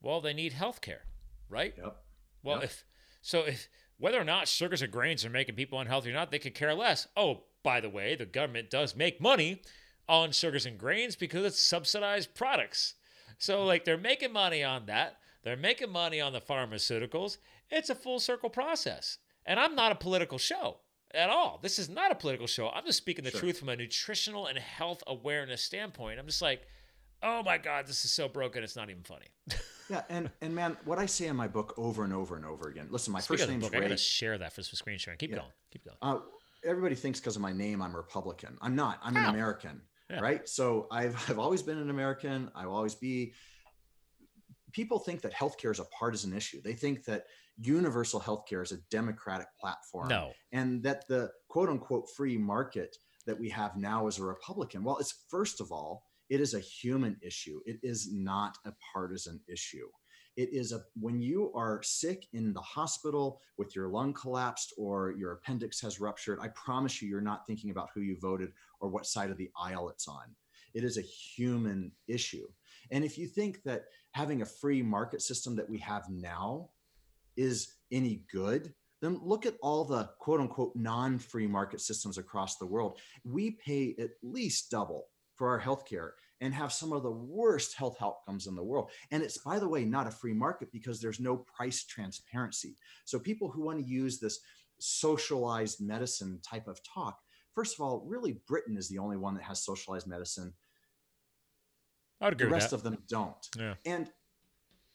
well, 0.00 0.20
they 0.20 0.32
need 0.32 0.52
health 0.52 0.80
care, 0.80 1.02
right? 1.48 1.74
Yep. 1.76 1.96
Well, 2.42 2.56
yep. 2.56 2.64
if 2.64 2.84
so, 3.22 3.40
if 3.40 3.68
whether 3.98 4.20
or 4.20 4.24
not 4.24 4.48
sugars 4.48 4.82
or 4.82 4.86
grains 4.86 5.24
are 5.24 5.30
making 5.30 5.54
people 5.54 5.78
unhealthy 5.78 6.10
or 6.10 6.14
not, 6.14 6.30
they 6.30 6.38
could 6.38 6.54
care 6.54 6.74
less. 6.74 7.06
Oh, 7.16 7.42
by 7.62 7.80
the 7.80 7.90
way, 7.90 8.14
the 8.14 8.24
government 8.24 8.70
does 8.70 8.96
make 8.96 9.20
money 9.20 9.62
on 10.08 10.32
sugars 10.32 10.66
and 10.66 10.78
grains 10.78 11.16
because 11.16 11.44
it's 11.44 11.60
subsidized 11.60 12.34
products. 12.34 12.94
So 13.38 13.60
hmm. 13.60 13.66
like 13.66 13.84
they're 13.84 13.98
making 13.98 14.32
money 14.32 14.64
on 14.64 14.86
that. 14.86 15.18
They're 15.42 15.56
making 15.56 15.90
money 15.90 16.20
on 16.20 16.32
the 16.32 16.40
pharmaceuticals. 16.40 17.38
It's 17.70 17.90
a 17.90 17.94
full 17.94 18.20
circle 18.20 18.50
process. 18.50 19.18
And 19.46 19.58
I'm 19.58 19.74
not 19.74 19.92
a 19.92 19.96
political 19.96 20.38
show 20.38 20.78
at 21.14 21.30
all. 21.30 21.58
This 21.62 21.78
is 21.78 21.88
not 21.88 22.12
a 22.12 22.14
political 22.14 22.46
show. 22.46 22.68
I'm 22.68 22.84
just 22.84 22.98
speaking 22.98 23.24
the 23.24 23.30
sure. 23.30 23.40
truth 23.40 23.58
from 23.58 23.68
a 23.68 23.76
nutritional 23.76 24.46
and 24.46 24.58
health 24.58 25.02
awareness 25.06 25.62
standpoint. 25.62 26.18
I'm 26.18 26.26
just 26.26 26.42
like, 26.42 26.62
oh 27.22 27.42
my 27.42 27.58
God, 27.58 27.86
this 27.86 28.04
is 28.04 28.10
so 28.10 28.28
broken. 28.28 28.62
It's 28.62 28.76
not 28.76 28.90
even 28.90 29.02
funny. 29.02 29.26
yeah, 29.90 30.02
and 30.08 30.30
and 30.40 30.54
man, 30.54 30.76
what 30.84 30.98
I 30.98 31.06
say 31.06 31.26
in 31.26 31.36
my 31.36 31.48
book 31.48 31.74
over 31.76 32.04
and 32.04 32.12
over 32.12 32.36
and 32.36 32.44
over 32.44 32.68
again. 32.68 32.88
Listen, 32.90 33.12
my 33.12 33.20
Speaking 33.20 33.38
first 33.38 33.50
name's 33.50 33.64
book, 33.64 33.72
Ray. 33.72 33.78
I 33.78 33.82
gotta 33.82 33.96
share 33.96 34.38
that 34.38 34.52
for 34.52 34.62
some 34.62 34.76
screen 34.76 34.98
sharing. 34.98 35.18
Keep 35.18 35.30
yeah. 35.30 35.36
going. 35.36 35.50
Keep 35.72 35.84
going. 35.84 35.96
Uh, 36.02 36.20
everybody 36.64 36.94
thinks 36.94 37.20
because 37.20 37.36
of 37.36 37.42
my 37.42 37.52
name 37.52 37.82
I'm 37.82 37.94
Republican. 37.94 38.56
I'm 38.60 38.76
not. 38.76 39.00
I'm 39.02 39.16
an 39.16 39.26
American 39.26 39.82
yeah. 40.10 40.20
right? 40.20 40.48
So 40.48 40.86
I've 40.90 41.14
I've 41.30 41.38
always 41.38 41.62
been 41.62 41.78
an 41.78 41.90
American. 41.90 42.50
I 42.54 42.66
will 42.66 42.74
always 42.74 42.94
be. 42.94 43.32
People 44.72 45.00
think 45.00 45.20
that 45.22 45.32
healthcare 45.32 45.72
is 45.72 45.80
a 45.80 45.84
partisan 45.86 46.32
issue. 46.32 46.60
They 46.62 46.74
think 46.74 47.04
that 47.04 47.24
universal 47.60 48.20
healthcare 48.20 48.62
is 48.62 48.72
a 48.72 48.78
democratic 48.90 49.48
platform. 49.60 50.08
No. 50.08 50.32
And 50.52 50.82
that 50.82 51.06
the 51.08 51.30
quote 51.48 51.68
unquote 51.68 52.08
free 52.16 52.38
market 52.38 52.96
that 53.26 53.38
we 53.38 53.48
have 53.50 53.76
now 53.76 54.06
is 54.06 54.18
a 54.18 54.24
Republican. 54.24 54.82
Well, 54.82 54.98
it's 54.98 55.24
first 55.28 55.60
of 55.60 55.70
all, 55.70 56.04
it 56.28 56.40
is 56.40 56.54
a 56.54 56.60
human 56.60 57.16
issue. 57.22 57.60
It 57.66 57.78
is 57.82 58.10
not 58.12 58.56
a 58.64 58.72
partisan 58.92 59.40
issue. 59.48 59.88
It 60.36 60.50
is 60.52 60.72
a 60.72 60.80
when 60.94 61.20
you 61.20 61.52
are 61.54 61.82
sick 61.82 62.26
in 62.32 62.52
the 62.52 62.60
hospital 62.60 63.40
with 63.58 63.74
your 63.74 63.88
lung 63.88 64.14
collapsed 64.14 64.72
or 64.78 65.12
your 65.18 65.32
appendix 65.32 65.80
has 65.80 66.00
ruptured, 66.00 66.38
I 66.40 66.48
promise 66.48 67.02
you, 67.02 67.08
you're 67.08 67.20
not 67.20 67.46
thinking 67.46 67.70
about 67.70 67.90
who 67.94 68.00
you 68.00 68.16
voted 68.20 68.52
or 68.80 68.88
what 68.88 69.06
side 69.06 69.30
of 69.30 69.36
the 69.36 69.50
aisle 69.60 69.88
it's 69.90 70.08
on. 70.08 70.34
It 70.72 70.84
is 70.84 70.98
a 70.98 71.02
human 71.02 71.92
issue. 72.06 72.46
And 72.92 73.04
if 73.04 73.18
you 73.18 73.26
think 73.26 73.62
that 73.64 73.82
having 74.12 74.42
a 74.42 74.46
free 74.46 74.82
market 74.82 75.20
system 75.20 75.56
that 75.56 75.68
we 75.68 75.78
have 75.78 76.04
now 76.08 76.70
is 77.40 77.76
any 77.90 78.22
good, 78.30 78.74
then 79.00 79.18
look 79.22 79.46
at 79.46 79.56
all 79.62 79.84
the 79.84 80.10
quote 80.18 80.40
unquote 80.40 80.76
non 80.76 81.18
free 81.18 81.46
market 81.46 81.80
systems 81.80 82.18
across 82.18 82.58
the 82.58 82.66
world. 82.66 82.98
We 83.24 83.52
pay 83.64 83.94
at 83.98 84.10
least 84.22 84.70
double 84.70 85.06
for 85.36 85.48
our 85.48 85.60
healthcare 85.60 86.10
and 86.42 86.52
have 86.52 86.72
some 86.72 86.92
of 86.92 87.02
the 87.02 87.10
worst 87.10 87.74
health 87.74 87.96
outcomes 88.02 88.46
in 88.46 88.54
the 88.54 88.62
world. 88.62 88.90
And 89.10 89.22
it's, 89.22 89.38
by 89.38 89.58
the 89.58 89.68
way, 89.68 89.84
not 89.84 90.06
a 90.06 90.10
free 90.10 90.34
market 90.34 90.70
because 90.70 91.00
there's 91.00 91.20
no 91.20 91.38
price 91.38 91.84
transparency. 91.84 92.76
So 93.06 93.18
people 93.18 93.50
who 93.50 93.62
want 93.62 93.78
to 93.78 93.90
use 93.90 94.20
this 94.20 94.40
socialized 94.78 95.80
medicine 95.80 96.40
type 96.42 96.68
of 96.68 96.80
talk, 96.82 97.18
first 97.54 97.74
of 97.74 97.80
all, 97.80 98.04
really 98.06 98.40
Britain 98.46 98.76
is 98.76 98.88
the 98.88 98.98
only 98.98 99.16
one 99.16 99.34
that 99.34 99.44
has 99.44 99.64
socialized 99.64 100.06
medicine. 100.06 100.52
I'd 102.20 102.34
agree 102.34 102.46
the 102.46 102.52
rest 102.52 102.74
of 102.74 102.82
them 102.82 102.98
don't. 103.08 103.48
Yeah. 103.58 103.74
And 103.86 104.10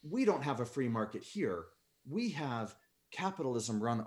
we 0.08 0.26
don't 0.26 0.44
have 0.44 0.60
a 0.60 0.66
free 0.66 0.88
market 0.88 1.24
here. 1.24 1.66
We 2.10 2.30
have 2.32 2.76
capitalism 3.12 3.82
run 3.82 4.04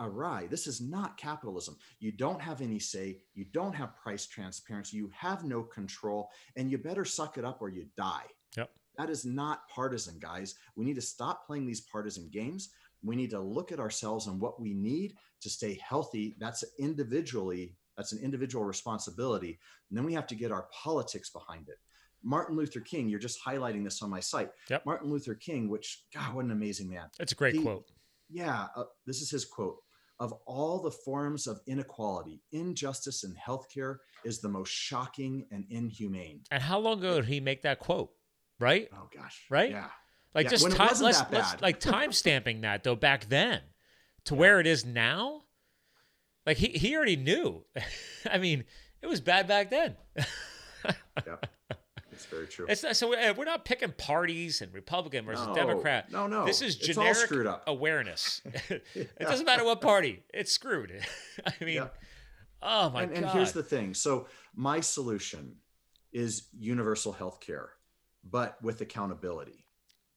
awry. 0.00 0.46
This 0.50 0.66
is 0.66 0.80
not 0.80 1.16
capitalism. 1.16 1.76
You 2.00 2.12
don't 2.12 2.40
have 2.40 2.60
any 2.60 2.78
say. 2.78 3.18
You 3.34 3.44
don't 3.52 3.74
have 3.74 3.96
price 3.96 4.26
transparency. 4.26 4.96
You 4.96 5.10
have 5.14 5.44
no 5.44 5.62
control, 5.62 6.30
and 6.56 6.70
you 6.70 6.78
better 6.78 7.04
suck 7.04 7.38
it 7.38 7.44
up 7.44 7.62
or 7.62 7.68
you 7.68 7.86
die. 7.96 8.24
Yep. 8.56 8.70
That 8.96 9.10
is 9.10 9.24
not 9.24 9.68
partisan, 9.68 10.18
guys. 10.18 10.56
We 10.74 10.84
need 10.84 10.96
to 10.96 11.00
stop 11.00 11.46
playing 11.46 11.66
these 11.66 11.82
partisan 11.82 12.28
games. 12.32 12.70
We 13.04 13.14
need 13.14 13.30
to 13.30 13.40
look 13.40 13.70
at 13.70 13.78
ourselves 13.78 14.26
and 14.26 14.40
what 14.40 14.60
we 14.60 14.74
need 14.74 15.14
to 15.40 15.48
stay 15.48 15.78
healthy. 15.86 16.36
That's 16.40 16.64
individually, 16.80 17.76
that's 17.96 18.12
an 18.12 18.18
individual 18.18 18.64
responsibility. 18.64 19.60
And 19.88 19.96
then 19.96 20.04
we 20.04 20.14
have 20.14 20.26
to 20.28 20.34
get 20.34 20.50
our 20.50 20.68
politics 20.72 21.30
behind 21.30 21.68
it. 21.68 21.78
Martin 22.22 22.56
Luther 22.56 22.80
King, 22.80 23.08
you're 23.08 23.18
just 23.18 23.38
highlighting 23.44 23.84
this 23.84 24.02
on 24.02 24.10
my 24.10 24.20
site. 24.20 24.50
Yep. 24.70 24.86
Martin 24.86 25.10
Luther 25.10 25.34
King, 25.34 25.68
which, 25.68 26.04
God, 26.14 26.34
what 26.34 26.44
an 26.44 26.50
amazing 26.50 26.88
man. 26.88 27.06
It's 27.20 27.32
a 27.32 27.34
great 27.34 27.54
he, 27.54 27.62
quote 27.62 27.88
yeah, 28.28 28.66
uh, 28.76 28.84
this 29.06 29.20
is 29.20 29.30
his 29.30 29.44
quote. 29.44 29.76
Of 30.20 30.32
all 30.46 30.80
the 30.82 30.90
forms 30.90 31.46
of 31.46 31.60
inequality, 31.66 32.42
injustice 32.50 33.22
in 33.22 33.34
healthcare 33.34 33.98
is 34.24 34.40
the 34.40 34.48
most 34.48 34.70
shocking 34.70 35.46
and 35.52 35.64
inhumane. 35.70 36.40
And 36.50 36.60
how 36.60 36.80
long 36.80 36.98
ago 36.98 37.16
did 37.16 37.26
he 37.26 37.38
make 37.38 37.62
that 37.62 37.78
quote? 37.78 38.10
Right? 38.58 38.88
Oh 38.92 39.08
gosh. 39.14 39.46
Right? 39.48 39.70
Yeah. 39.70 39.86
Like 40.34 40.44
yeah. 40.44 40.50
just 40.50 40.64
when 40.64 40.72
time, 40.72 40.88
let's, 41.00 41.22
let's 41.30 41.60
like 41.62 41.78
time 41.78 42.10
stamping 42.12 42.62
that 42.62 42.82
though 42.82 42.96
back 42.96 43.28
then 43.28 43.60
to 44.24 44.34
yeah. 44.34 44.40
where 44.40 44.60
it 44.60 44.66
is 44.66 44.84
now. 44.84 45.42
Like 46.44 46.56
he, 46.56 46.68
he 46.68 46.96
already 46.96 47.16
knew. 47.16 47.64
I 48.30 48.38
mean, 48.38 48.64
it 49.00 49.06
was 49.06 49.20
bad 49.20 49.46
back 49.46 49.70
then. 49.70 49.96
yeah. 50.86 51.36
It's 52.18 52.26
very 52.26 52.48
true. 52.48 52.66
It's 52.68 52.82
not, 52.82 52.96
so 52.96 53.14
uh, 53.14 53.32
we're 53.36 53.44
not 53.44 53.64
picking 53.64 53.92
parties 53.92 54.60
and 54.60 54.74
Republican 54.74 55.24
versus 55.24 55.46
no, 55.46 55.54
Democrat. 55.54 56.10
No, 56.10 56.26
no. 56.26 56.44
This 56.44 56.62
is 56.62 56.74
generic 56.74 57.30
awareness. 57.68 58.42
yeah. 58.68 58.78
It 58.94 59.20
doesn't 59.20 59.46
matter 59.46 59.64
what 59.64 59.80
party. 59.80 60.24
It's 60.34 60.50
screwed. 60.50 60.90
I 61.46 61.64
mean, 61.64 61.76
yeah. 61.76 61.88
oh 62.60 62.90
my 62.90 63.04
and, 63.04 63.14
god. 63.14 63.22
And 63.22 63.30
here's 63.30 63.52
the 63.52 63.62
thing. 63.62 63.94
So 63.94 64.26
my 64.56 64.80
solution 64.80 65.54
is 66.12 66.48
universal 66.58 67.12
health 67.12 67.38
care, 67.38 67.70
but 68.28 68.60
with 68.64 68.80
accountability. 68.80 69.64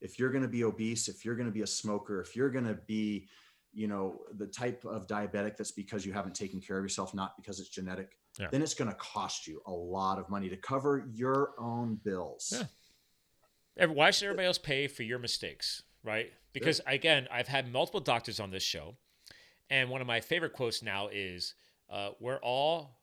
if 0.02 0.18
you're 0.18 0.32
going 0.32 0.42
to 0.42 0.48
be 0.48 0.64
obese, 0.64 1.08
if 1.08 1.24
you're 1.24 1.36
going 1.36 1.46
to 1.46 1.54
be 1.54 1.62
a 1.62 1.68
smoker, 1.68 2.20
if 2.20 2.36
you're 2.36 2.50
going 2.50 2.66
to 2.66 2.80
be, 2.88 3.28
you 3.74 3.88
know, 3.88 4.22
the 4.38 4.48
type 4.48 4.84
of 4.86 5.06
diabetic 5.06 5.56
that's 5.56 5.72
because 5.72 6.04
you 6.04 6.14
haven't 6.14 6.34
taken 6.34 6.60
care 6.60 6.78
of 6.80 6.84
yourself, 6.84 7.14
not 7.14 7.38
because 7.38 7.60
it's 7.60 7.70
genetic, 7.70 8.18
yeah. 8.40 8.48
then 8.52 8.62
it's 8.62 8.74
going 8.74 8.90
to 8.90 8.98
cost 8.98 9.48
you 9.48 9.62
a 9.66 9.72
lot 9.72 10.20
of 10.20 10.30
money 10.30 10.50
to 10.50 10.58
cover 10.58 11.06
your 11.12 11.52
own 11.60 12.00
bills. 12.04 12.54
Yeah. 13.78 13.86
Why 13.88 14.12
should 14.12 14.26
everybody 14.26 14.48
else 14.48 14.58
pay 14.58 14.88
for 14.88 15.04
your 15.04 15.20
mistakes? 15.20 15.84
Right? 16.04 16.32
Because 16.54 16.82
yeah. 16.86 16.94
again, 16.94 17.28
I've 17.32 17.48
had 17.48 17.72
multiple 17.72 18.02
doctors 18.02 18.40
on 18.40 18.52
this 18.52 18.64
show, 18.64 18.96
and 19.70 19.90
one 19.90 20.02
of 20.02 20.08
my 20.08 20.20
favorite 20.20 20.54
quotes 20.54 20.84
now 20.84 21.08
is, 21.12 21.54
uh, 21.90 22.10
"We're 22.20 22.40
all 22.40 23.02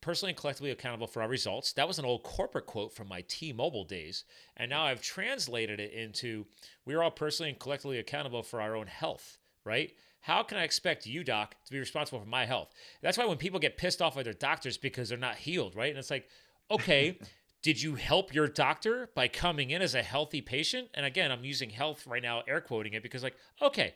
personally 0.00 0.30
and 0.30 0.38
collectively 0.38 0.70
accountable 0.70 1.06
for 1.06 1.22
our 1.22 1.28
results. 1.28 1.72
That 1.74 1.86
was 1.86 1.98
an 1.98 2.04
old 2.04 2.22
corporate 2.22 2.66
quote 2.66 2.92
from 2.94 3.08
my 3.08 3.22
T 3.28 3.52
Mobile 3.52 3.84
days. 3.84 4.24
And 4.56 4.70
now 4.70 4.84
I've 4.84 5.02
translated 5.02 5.80
it 5.80 5.92
into 5.92 6.46
we're 6.84 7.02
all 7.02 7.10
personally 7.10 7.50
and 7.50 7.58
collectively 7.58 7.98
accountable 7.98 8.42
for 8.42 8.60
our 8.60 8.76
own 8.76 8.86
health, 8.86 9.38
right? 9.64 9.92
How 10.20 10.42
can 10.42 10.58
I 10.58 10.64
expect 10.64 11.06
you, 11.06 11.24
doc, 11.24 11.56
to 11.64 11.72
be 11.72 11.78
responsible 11.78 12.20
for 12.20 12.28
my 12.28 12.44
health? 12.44 12.70
That's 13.00 13.16
why 13.16 13.24
when 13.24 13.38
people 13.38 13.58
get 13.58 13.78
pissed 13.78 14.02
off 14.02 14.16
at 14.18 14.24
their 14.24 14.32
doctors 14.34 14.76
because 14.76 15.08
they're 15.08 15.18
not 15.18 15.36
healed, 15.36 15.74
right? 15.74 15.90
And 15.90 15.98
it's 15.98 16.10
like, 16.10 16.28
okay, 16.70 17.18
did 17.62 17.82
you 17.82 17.94
help 17.94 18.34
your 18.34 18.46
doctor 18.46 19.10
by 19.14 19.28
coming 19.28 19.70
in 19.70 19.80
as 19.80 19.94
a 19.94 20.02
healthy 20.02 20.40
patient? 20.40 20.88
And 20.94 21.06
again, 21.06 21.32
I'm 21.32 21.44
using 21.44 21.70
health 21.70 22.06
right 22.06 22.22
now, 22.22 22.42
air 22.46 22.60
quoting 22.60 22.92
it 22.92 23.02
because, 23.02 23.22
like, 23.22 23.36
okay, 23.62 23.94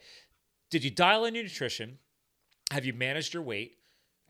did 0.71 0.83
you 0.83 0.91
dial 0.91 1.27
in 1.27 1.35
your 1.35 1.45
nutrition? 1.45 1.99
Have 2.71 2.85
you 2.85 2.95
managed 2.95 3.35
your 3.35 3.43
weight? 3.43 3.79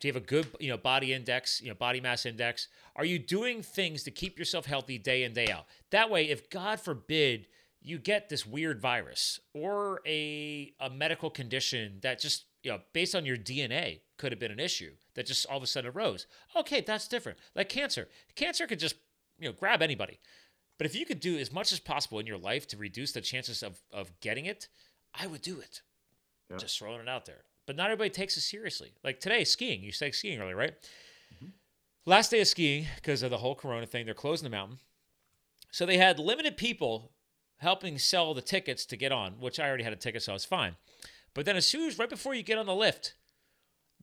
Do 0.01 0.09
you 0.09 0.15
have 0.15 0.23
a 0.23 0.27
good, 0.27 0.49
you 0.59 0.71
know, 0.71 0.77
body 0.77 1.13
index, 1.13 1.63
you 1.63 1.69
know, 1.69 1.75
body 1.75 2.01
mass 2.01 2.27
index? 2.27 2.69
Are 2.97 3.05
you 3.05 3.19
doing 3.19 3.63
things 3.63 4.03
to 4.03 4.11
keep 4.11 4.39
yourself 4.39 4.67
healthy 4.67 4.99
day 4.99 5.23
in 5.23 5.33
day 5.33 5.49
out? 5.49 5.67
That 5.91 6.11
way, 6.11 6.29
if 6.29 6.51
God 6.51 6.81
forbid 6.81 7.47
you 7.85 7.99
get 7.99 8.29
this 8.29 8.45
weird 8.45 8.81
virus 8.81 9.39
or 9.53 10.01
a 10.05 10.73
a 10.81 10.91
medical 10.91 11.31
condition 11.31 11.99
that 12.03 12.19
just, 12.19 12.47
you 12.65 12.73
know, 12.73 12.81
based 12.93 13.15
on 13.15 13.25
your 13.25 13.37
DNA 13.37 14.01
could 14.19 14.33
have 14.33 14.41
been 14.41 14.51
an 14.51 14.59
issue 14.59 14.93
that 15.15 15.27
just 15.27 15.47
all 15.47 15.59
of 15.59 15.63
a 15.63 15.67
sudden 15.67 15.93
arose. 15.95 16.27
Okay, 16.57 16.81
that's 16.81 17.07
different. 17.07 17.39
Like 17.55 17.69
cancer. 17.69 18.09
Cancer 18.35 18.67
could 18.67 18.81
just, 18.81 18.97
you 19.39 19.49
know, 19.49 19.55
grab 19.55 19.83
anybody. 19.83 20.19
But 20.79 20.87
if 20.87 20.97
you 20.97 21.07
could 21.07 21.21
do 21.21 21.39
as 21.39 21.53
much 21.53 21.71
as 21.71 21.79
possible 21.79 22.19
in 22.19 22.27
your 22.27 22.39
life 22.39 22.67
to 22.69 22.77
reduce 22.77 23.13
the 23.13 23.21
chances 23.21 23.63
of 23.63 23.81
of 23.93 24.19
getting 24.21 24.47
it, 24.47 24.69
I 25.15 25.29
would 25.29 25.43
do 25.43 25.61
it. 25.61 25.83
Yeah. 26.51 26.57
Just 26.57 26.79
throwing 26.79 27.01
it 27.01 27.09
out 27.09 27.27
there 27.27 27.45
but 27.67 27.77
not 27.77 27.87
everybody 27.87 28.11
takes 28.11 28.37
it 28.37 28.43
seriously. 28.43 28.93
Like 29.03 29.21
today, 29.21 29.45
skiing. 29.45 29.83
You 29.83 29.93
said 29.93 30.15
skiing 30.15 30.41
earlier, 30.41 30.57
right? 30.57 30.75
Mm-hmm. 31.35 31.47
Last 32.07 32.31
day 32.31 32.41
of 32.41 32.49
skiing 32.49 32.87
because 32.97 33.23
of 33.23 33.31
the 33.31 33.39
whole 33.39 33.55
Corona 33.55 33.87
thing. 33.87 34.05
They're 34.05 34.15
closing 34.15 34.45
the 34.45 34.55
mountain, 34.55 34.79
so 35.71 35.87
they 35.87 35.99
had 35.99 36.19
limited 36.19 36.57
people 36.57 37.13
helping 37.65 37.99
sell 37.99 38.33
the 38.33 38.41
tickets 38.41 38.87
to 38.87 38.97
get 38.97 39.11
on, 39.11 39.33
which 39.41 39.59
I 39.59 39.67
already 39.67 39.83
had 39.83 39.93
a 39.93 39.97
ticket, 39.97 40.23
so 40.23 40.33
I 40.33 40.35
was 40.35 40.45
fine. 40.45 40.77
But 41.35 41.47
then 41.47 41.57
as 41.57 41.67
soon 41.67 41.89
as 41.89 41.99
right 41.99 42.09
before 42.09 42.35
you 42.35 42.45
get 42.45 42.59
on 42.59 42.67
the 42.67 42.75
lift, 42.75 43.15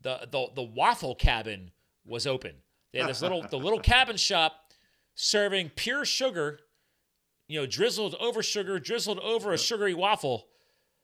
the 0.02 0.28
the, 0.30 0.48
the 0.54 0.64
waffle 0.64 1.16
cabin 1.16 1.72
was 2.06 2.28
open. 2.28 2.56
They 2.92 3.00
had 3.00 3.10
this 3.10 3.22
little 3.22 3.46
the 3.50 3.58
little 3.58 3.80
cabin 3.94 4.18
shop 4.18 4.74
serving 5.16 5.72
pure 5.76 6.04
sugar, 6.04 6.60
you 7.48 7.60
know, 7.60 7.66
drizzled 7.66 8.16
over 8.20 8.44
sugar, 8.44 8.80
drizzled 8.80 9.20
over 9.20 9.54
a 9.54 9.58
sugary 9.58 9.94
waffle 9.94 10.48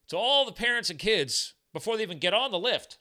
to 0.10 0.18
all 0.18 0.46
the 0.46 0.52
parents 0.52 0.90
and 0.90 1.00
kids 1.00 1.54
before 1.74 1.96
they 1.96 2.04
even 2.04 2.20
get 2.20 2.34
on 2.34 2.52
the 2.52 2.60
lift. 2.60 2.98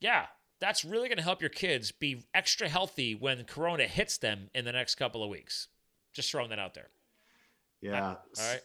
Yeah, 0.00 0.26
that's 0.60 0.84
really 0.84 1.08
going 1.08 1.18
to 1.18 1.24
help 1.24 1.40
your 1.40 1.50
kids 1.50 1.92
be 1.92 2.24
extra 2.32 2.68
healthy 2.68 3.14
when 3.14 3.44
Corona 3.44 3.84
hits 3.84 4.18
them 4.18 4.48
in 4.54 4.64
the 4.64 4.72
next 4.72 4.94
couple 4.94 5.22
of 5.22 5.30
weeks. 5.30 5.68
Just 6.12 6.30
throwing 6.30 6.50
that 6.50 6.58
out 6.58 6.74
there. 6.74 6.88
Yeah. 7.80 8.02
All 8.08 8.16
right. 8.38 8.60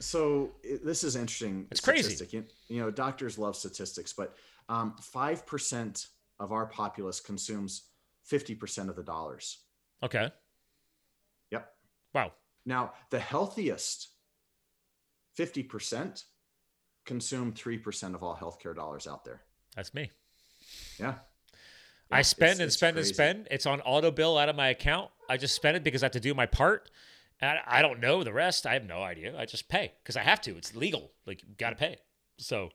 So 0.00 0.52
this 0.82 1.04
is 1.04 1.16
interesting. 1.16 1.66
It's 1.70 1.80
crazy. 1.80 2.26
You, 2.30 2.44
you, 2.68 2.80
know, 2.80 2.90
doctors 2.90 3.38
love 3.38 3.56
statistics, 3.56 4.12
but 4.12 4.34
um, 4.68 4.94
5% 5.00 6.06
of 6.40 6.52
our 6.52 6.66
populace 6.66 7.20
consumes 7.20 7.90
50% 8.30 8.88
of 8.88 8.96
the 8.96 9.02
dollars. 9.02 9.58
Okay. 10.02 10.30
Yep. 11.50 11.70
Wow. 12.14 12.32
Now, 12.64 12.92
the 13.10 13.18
healthiest 13.18 14.08
50% 15.38 16.24
consume 17.04 17.52
3% 17.52 18.14
of 18.14 18.22
all 18.22 18.36
healthcare 18.36 18.74
dollars 18.74 19.06
out 19.06 19.24
there. 19.24 19.42
That's 19.76 19.92
me. 19.92 20.10
Yeah. 20.98 21.14
I 22.10 22.22
spend 22.22 22.52
it's, 22.52 22.60
and 22.60 22.66
it's 22.66 22.74
spend 22.76 22.96
crazy. 22.96 23.08
and 23.08 23.14
spend. 23.14 23.48
It's 23.50 23.66
on 23.66 23.80
auto 23.82 24.10
bill 24.10 24.38
out 24.38 24.48
of 24.48 24.56
my 24.56 24.68
account. 24.68 25.10
I 25.28 25.36
just 25.36 25.54
spend 25.54 25.76
it 25.76 25.84
because 25.84 26.02
I 26.02 26.06
have 26.06 26.12
to 26.12 26.20
do 26.20 26.34
my 26.34 26.46
part. 26.46 26.90
And 27.44 27.60
I 27.66 27.82
don't 27.82 28.00
know 28.00 28.24
the 28.24 28.32
rest. 28.32 28.66
I 28.66 28.72
have 28.72 28.86
no 28.86 29.02
idea. 29.02 29.38
I 29.38 29.44
just 29.44 29.68
pay 29.68 29.92
because 30.02 30.16
I 30.16 30.22
have 30.22 30.40
to. 30.42 30.56
It's 30.56 30.74
legal. 30.74 31.10
Like, 31.26 31.42
you 31.42 31.48
got 31.58 31.70
to 31.70 31.76
pay. 31.76 31.98
So 32.38 32.70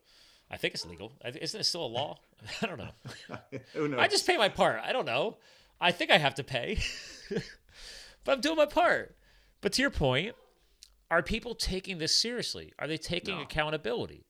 I 0.52 0.58
think 0.58 0.76
it's 0.76 0.86
legal. 0.86 1.14
Isn't 1.26 1.60
it 1.60 1.64
still 1.64 1.86
a 1.86 1.88
law? 1.88 2.20
I 2.62 2.68
don't 2.68 2.78
know. 2.78 2.92
Who 3.74 3.88
knows? 3.88 4.00
I 4.00 4.08
just 4.08 4.28
pay 4.28 4.38
my 4.38 4.50
part. 4.50 4.82
I 4.84 4.94
don't 4.94 5.06
know. 5.06 5.38
I 5.82 5.92
think 5.92 6.12
I 6.12 6.18
have 6.18 6.36
to 6.36 6.44
pay, 6.44 6.78
but 7.30 8.32
I'm 8.34 8.42
doing 8.42 8.58
my 8.58 8.66
part. 8.66 9.16
But 9.62 9.72
to 9.74 9.82
your 9.82 9.92
point, 9.92 10.36
are 11.10 11.24
people 11.24 11.56
taking 11.56 11.98
this 11.98 12.14
seriously? 12.14 12.74
Are 12.78 12.88
they 12.88 12.98
taking 12.98 13.38
no. 13.38 13.44
accountability? 13.44 14.26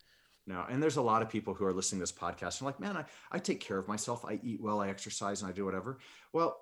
No. 0.45 0.63
And 0.69 0.81
there's 0.81 0.97
a 0.97 1.01
lot 1.01 1.23
of 1.23 1.29
people 1.29 1.55
who 1.55 1.65
are 1.65 1.73
listening 1.73 1.99
to 1.99 2.03
this 2.03 2.11
podcast 2.11 2.59
and 2.59 2.67
like, 2.67 2.79
man, 2.79 2.95
I, 2.95 3.05
I 3.31 3.39
take 3.39 3.59
care 3.61 3.79
of 3.79 3.87
myself. 3.87 4.23
I 4.25 4.39
eat 4.43 4.61
well, 4.61 4.79
I 4.79 4.89
exercise, 4.89 5.41
and 5.41 5.49
I 5.49 5.53
do 5.53 5.65
whatever. 5.65 5.97
Well, 6.33 6.55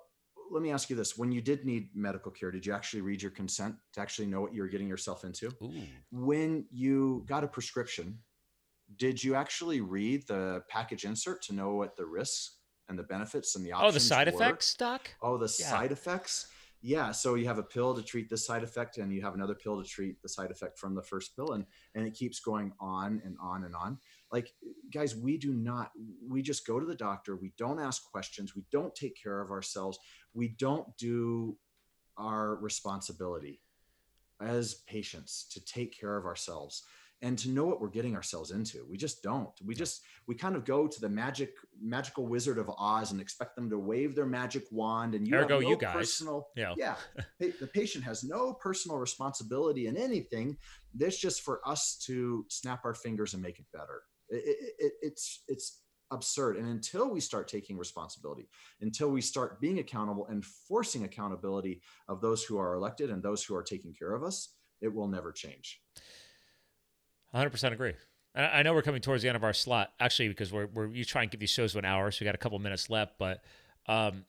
let 0.50 0.62
me 0.62 0.70
ask 0.70 0.90
you 0.90 0.96
this. 0.96 1.16
When 1.16 1.32
you 1.32 1.40
did 1.40 1.64
need 1.64 1.88
medical 1.94 2.30
care, 2.30 2.50
did 2.50 2.64
you 2.66 2.72
actually 2.72 3.02
read 3.02 3.22
your 3.22 3.30
consent 3.30 3.74
to 3.94 4.00
actually 4.00 4.26
know 4.26 4.40
what 4.40 4.54
you 4.54 4.62
were 4.62 4.68
getting 4.68 4.88
yourself 4.88 5.24
into? 5.24 5.48
Ooh. 5.62 5.72
When 6.10 6.66
you 6.70 7.24
got 7.26 7.44
a 7.44 7.48
prescription, 7.48 8.18
did 8.96 9.22
you 9.22 9.34
actually 9.34 9.80
read 9.80 10.26
the 10.26 10.62
package 10.68 11.04
insert 11.04 11.42
to 11.42 11.54
know 11.54 11.74
what 11.74 11.96
the 11.96 12.06
risks 12.06 12.56
and 12.88 12.98
the 12.98 13.02
benefits 13.02 13.54
and 13.54 13.64
the 13.64 13.72
options 13.72 13.90
Oh, 13.90 13.92
the 13.92 14.00
side 14.00 14.28
were? 14.32 14.34
effects, 14.42 14.74
doc? 14.74 15.10
Oh, 15.22 15.36
the 15.36 15.44
yeah. 15.60 15.70
side 15.70 15.92
effects? 15.92 16.48
yeah 16.80 17.10
so 17.10 17.34
you 17.34 17.44
have 17.44 17.58
a 17.58 17.62
pill 17.64 17.92
to 17.92 18.02
treat 18.02 18.30
this 18.30 18.46
side 18.46 18.62
effect 18.62 18.98
and 18.98 19.12
you 19.12 19.20
have 19.20 19.34
another 19.34 19.56
pill 19.56 19.82
to 19.82 19.88
treat 19.88 20.22
the 20.22 20.28
side 20.28 20.52
effect 20.52 20.78
from 20.78 20.94
the 20.94 21.02
first 21.02 21.34
pill 21.34 21.54
and 21.54 21.66
and 21.96 22.06
it 22.06 22.14
keeps 22.14 22.38
going 22.38 22.72
on 22.78 23.20
and 23.24 23.34
on 23.42 23.64
and 23.64 23.74
on 23.74 23.98
like 24.30 24.52
guys 24.94 25.16
we 25.16 25.36
do 25.36 25.52
not 25.52 25.90
we 26.28 26.40
just 26.40 26.64
go 26.64 26.78
to 26.78 26.86
the 26.86 26.94
doctor 26.94 27.34
we 27.34 27.52
don't 27.58 27.80
ask 27.80 28.08
questions 28.08 28.54
we 28.54 28.62
don't 28.70 28.94
take 28.94 29.20
care 29.20 29.40
of 29.40 29.50
ourselves 29.50 29.98
we 30.38 30.48
don't 30.48 30.96
do 30.96 31.56
our 32.16 32.54
responsibility 32.56 33.60
as 34.40 34.74
patients 34.86 35.48
to 35.52 35.64
take 35.64 35.98
care 35.98 36.16
of 36.16 36.24
ourselves 36.26 36.84
and 37.22 37.36
to 37.36 37.50
know 37.50 37.64
what 37.64 37.80
we're 37.80 37.88
getting 37.88 38.14
ourselves 38.14 38.52
into. 38.52 38.86
We 38.88 38.96
just 38.96 39.20
don't. 39.24 39.50
We 39.64 39.74
just 39.74 40.02
we 40.28 40.36
kind 40.36 40.54
of 40.54 40.64
go 40.64 40.86
to 40.86 41.00
the 41.00 41.08
magic 41.08 41.54
magical 41.82 42.28
wizard 42.28 42.56
of 42.58 42.70
Oz 42.78 43.10
and 43.10 43.20
expect 43.20 43.56
them 43.56 43.68
to 43.70 43.78
wave 43.78 44.14
their 44.14 44.26
magic 44.26 44.66
wand 44.70 45.16
and 45.16 45.26
you 45.26 45.34
Ergo, 45.34 45.54
have 45.54 45.62
no 45.64 45.70
you 45.70 45.76
guys. 45.76 45.94
personal 45.94 46.48
yeah. 46.54 46.74
yeah. 46.76 46.94
the 47.40 47.66
patient 47.74 48.04
has 48.04 48.22
no 48.22 48.52
personal 48.52 48.98
responsibility 48.98 49.88
in 49.88 49.96
anything. 49.96 50.56
This 50.94 51.18
just 51.18 51.42
for 51.42 51.60
us 51.66 51.98
to 52.06 52.46
snap 52.48 52.84
our 52.84 52.94
fingers 52.94 53.34
and 53.34 53.42
make 53.42 53.58
it 53.58 53.66
better. 53.72 54.02
It, 54.28 54.74
it, 54.78 54.92
it's 55.02 55.42
it's 55.48 55.80
absurd. 56.10 56.56
And 56.56 56.68
until 56.68 57.10
we 57.10 57.20
start 57.20 57.48
taking 57.48 57.76
responsibility, 57.76 58.48
until 58.80 59.10
we 59.10 59.20
start 59.20 59.60
being 59.60 59.78
accountable 59.78 60.26
and 60.26 60.44
forcing 60.44 61.04
accountability 61.04 61.80
of 62.08 62.20
those 62.20 62.44
who 62.44 62.58
are 62.58 62.74
elected 62.74 63.10
and 63.10 63.22
those 63.22 63.44
who 63.44 63.54
are 63.54 63.62
taking 63.62 63.92
care 63.92 64.14
of 64.14 64.22
us, 64.22 64.54
it 64.80 64.92
will 64.92 65.08
never 65.08 65.32
change. 65.32 65.80
100% 67.34 67.72
agree. 67.72 67.94
I 68.34 68.62
know 68.62 68.72
we're 68.72 68.82
coming 68.82 69.00
towards 69.00 69.22
the 69.22 69.28
end 69.28 69.36
of 69.36 69.44
our 69.44 69.52
slot, 69.52 69.92
actually, 69.98 70.28
because 70.28 70.52
we're, 70.52 70.66
we're 70.66 70.86
you 70.86 71.04
try 71.04 71.22
and 71.22 71.30
get 71.30 71.40
these 71.40 71.50
shows 71.50 71.72
to 71.72 71.78
an 71.78 71.84
hour, 71.84 72.10
so 72.10 72.18
we 72.20 72.24
got 72.24 72.34
a 72.34 72.38
couple 72.38 72.58
minutes 72.58 72.88
left. 72.88 73.18
But 73.18 73.42
um, 73.86 74.24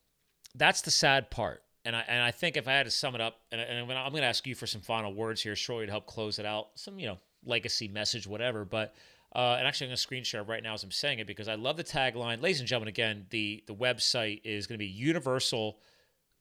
that's 0.55 0.81
the 0.81 0.89
sad 0.89 1.29
part, 1.29 1.61
and 1.85 1.95
I 1.95 2.03
and 2.07 2.23
I 2.23 2.31
think 2.31 2.57
if 2.57 2.67
I 2.67 2.71
had 2.71 2.85
to 2.85 2.91
sum 2.91 3.13
it 3.13 3.21
up, 3.21 3.35
and, 3.51 3.61
and 3.61 3.91
I'm 3.91 4.11
going 4.11 4.21
to 4.21 4.27
ask 4.27 4.47
you 4.47 4.55
for 4.55 4.65
some 4.65 4.81
final 4.81 5.13
words 5.13 5.41
here, 5.41 5.55
Shirley, 5.55 5.85
to 5.85 5.91
help 5.91 6.07
close 6.07 6.39
it 6.39 6.45
out, 6.45 6.69
some 6.75 6.97
you 6.97 7.07
know 7.07 7.17
legacy 7.45 7.87
message, 7.87 8.25
whatever. 8.25 8.65
But 8.65 8.95
uh, 9.35 9.55
and 9.57 9.67
actually, 9.67 9.85
I'm 9.85 9.89
going 9.89 9.97
to 9.97 10.01
screen 10.01 10.23
share 10.23 10.43
right 10.43 10.63
now 10.63 10.73
as 10.73 10.83
I'm 10.83 10.91
saying 10.91 11.19
it 11.19 11.27
because 11.27 11.47
I 11.47 11.55
love 11.55 11.77
the 11.77 11.83
tagline, 11.83 12.41
ladies 12.41 12.59
and 12.59 12.67
gentlemen. 12.67 12.89
Again, 12.89 13.25
the 13.29 13.63
the 13.67 13.75
website 13.75 14.41
is 14.43 14.67
going 14.67 14.77
to 14.77 14.83
be 14.83 14.87
universal 14.87 15.79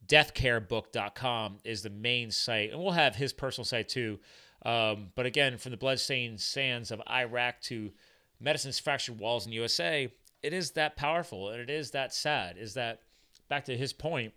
deathcarebook.com 0.07 1.57
is 1.65 1.81
the 1.81 1.89
main 1.89 2.31
site 2.31 2.71
and 2.71 2.81
we'll 2.81 2.93
have 2.93 3.17
his 3.17 3.33
personal 3.33 3.65
site 3.65 3.89
too 3.89 4.17
um, 4.63 5.11
but 5.15 5.25
again, 5.25 5.57
from 5.57 5.71
the 5.71 5.77
bloodstained 5.77 6.41
sands 6.41 6.91
of 6.91 7.01
Iraq 7.09 7.61
to 7.63 7.91
medicine's 8.39 8.79
fractured 8.79 9.19
walls 9.19 9.45
in 9.45 9.53
USA, 9.53 10.11
it 10.43 10.53
is 10.53 10.71
that 10.71 10.95
powerful 10.95 11.49
and 11.49 11.61
it 11.61 11.69
is 11.69 11.91
that 11.91 12.13
sad. 12.13 12.57
Is 12.57 12.73
that 12.73 13.01
back 13.47 13.65
to 13.65 13.77
his 13.77 13.93
point? 13.93 14.33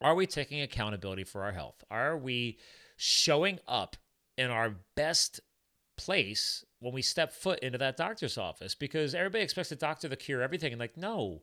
Are 0.00 0.14
we 0.14 0.26
taking 0.26 0.60
accountability 0.60 1.24
for 1.24 1.42
our 1.42 1.52
health? 1.52 1.82
Are 1.90 2.16
we 2.16 2.58
showing 2.96 3.58
up 3.66 3.96
in 4.36 4.50
our 4.50 4.76
best 4.94 5.40
place 5.96 6.64
when 6.80 6.92
we 6.92 7.02
step 7.02 7.32
foot 7.32 7.58
into 7.60 7.78
that 7.78 7.96
doctor's 7.96 8.38
office? 8.38 8.74
Because 8.74 9.14
everybody 9.14 9.44
expects 9.44 9.68
the 9.70 9.76
doctor 9.76 10.08
to 10.08 10.16
cure 10.16 10.42
everything, 10.42 10.72
and 10.72 10.80
like, 10.80 10.96
no, 10.96 11.42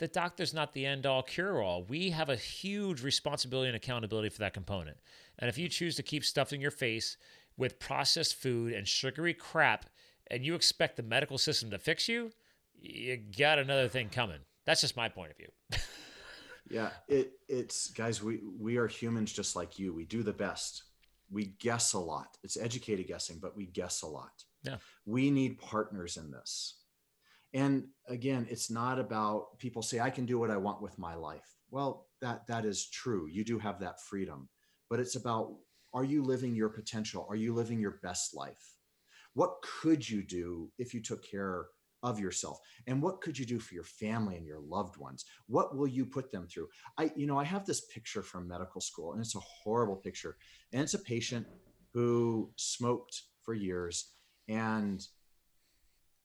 the 0.00 0.08
doctor's 0.08 0.54
not 0.54 0.72
the 0.72 0.86
end 0.86 1.04
all 1.04 1.22
cure 1.22 1.62
all. 1.62 1.84
We 1.84 2.10
have 2.10 2.30
a 2.30 2.36
huge 2.36 3.02
responsibility 3.02 3.68
and 3.68 3.76
accountability 3.76 4.30
for 4.30 4.38
that 4.38 4.54
component. 4.54 4.96
And 5.38 5.48
if 5.48 5.58
you 5.58 5.68
choose 5.68 5.94
to 5.96 6.02
keep 6.02 6.24
stuffing 6.24 6.60
your 6.60 6.70
face 6.70 7.18
with 7.58 7.78
processed 7.78 8.34
food 8.34 8.72
and 8.72 8.88
sugary 8.88 9.34
crap 9.34 9.84
and 10.30 10.44
you 10.44 10.54
expect 10.54 10.96
the 10.96 11.02
medical 11.02 11.36
system 11.36 11.70
to 11.70 11.78
fix 11.78 12.08
you, 12.08 12.32
you 12.80 13.18
got 13.38 13.58
another 13.58 13.88
thing 13.88 14.08
coming. 14.08 14.38
That's 14.64 14.80
just 14.80 14.96
my 14.96 15.10
point 15.10 15.32
of 15.32 15.36
view. 15.36 15.48
yeah, 16.70 16.90
it 17.06 17.32
it's 17.48 17.90
guys, 17.90 18.22
we 18.22 18.40
we 18.58 18.78
are 18.78 18.86
humans 18.86 19.32
just 19.32 19.54
like 19.54 19.78
you. 19.78 19.92
We 19.92 20.04
do 20.04 20.22
the 20.22 20.32
best. 20.32 20.84
We 21.30 21.46
guess 21.58 21.92
a 21.92 21.98
lot. 21.98 22.38
It's 22.42 22.56
educated 22.56 23.06
guessing, 23.06 23.38
but 23.40 23.56
we 23.56 23.66
guess 23.66 24.02
a 24.02 24.06
lot. 24.06 24.44
Yeah. 24.62 24.76
We 25.06 25.30
need 25.30 25.58
partners 25.58 26.16
in 26.16 26.30
this. 26.30 26.76
And 27.52 27.84
again, 28.08 28.46
it's 28.48 28.70
not 28.70 28.98
about 28.98 29.58
people 29.58 29.82
say 29.82 30.00
I 30.00 30.10
can 30.10 30.26
do 30.26 30.38
what 30.38 30.50
I 30.50 30.56
want 30.56 30.82
with 30.82 30.98
my 30.98 31.14
life. 31.14 31.56
Well, 31.70 32.06
that 32.20 32.46
that 32.46 32.64
is 32.64 32.88
true. 32.88 33.26
You 33.28 33.44
do 33.44 33.58
have 33.58 33.80
that 33.80 34.00
freedom. 34.00 34.48
But 34.88 35.00
it's 35.00 35.16
about 35.16 35.56
are 35.92 36.04
you 36.04 36.22
living 36.22 36.54
your 36.54 36.68
potential? 36.68 37.26
Are 37.28 37.36
you 37.36 37.52
living 37.52 37.80
your 37.80 37.98
best 38.02 38.34
life? 38.34 38.76
What 39.34 39.54
could 39.62 40.08
you 40.08 40.22
do 40.22 40.70
if 40.78 40.94
you 40.94 41.00
took 41.00 41.24
care 41.28 41.66
of 42.02 42.18
yourself 42.18 42.58
and 42.86 43.02
what 43.02 43.20
could 43.20 43.38
you 43.38 43.44
do 43.44 43.58
for 43.58 43.74
your 43.74 43.84
family 43.84 44.36
and 44.36 44.46
your 44.46 44.60
loved 44.60 44.96
ones 44.96 45.26
what 45.48 45.76
will 45.76 45.86
you 45.86 46.06
put 46.06 46.32
them 46.32 46.46
through 46.46 46.66
i 46.96 47.10
you 47.14 47.26
know 47.26 47.38
i 47.38 47.44
have 47.44 47.66
this 47.66 47.82
picture 47.92 48.22
from 48.22 48.48
medical 48.48 48.80
school 48.80 49.12
and 49.12 49.20
it's 49.20 49.34
a 49.34 49.40
horrible 49.40 49.96
picture 49.96 50.36
and 50.72 50.82
it's 50.82 50.94
a 50.94 50.98
patient 50.98 51.46
who 51.92 52.50
smoked 52.56 53.24
for 53.42 53.52
years 53.52 54.12
and 54.50 55.06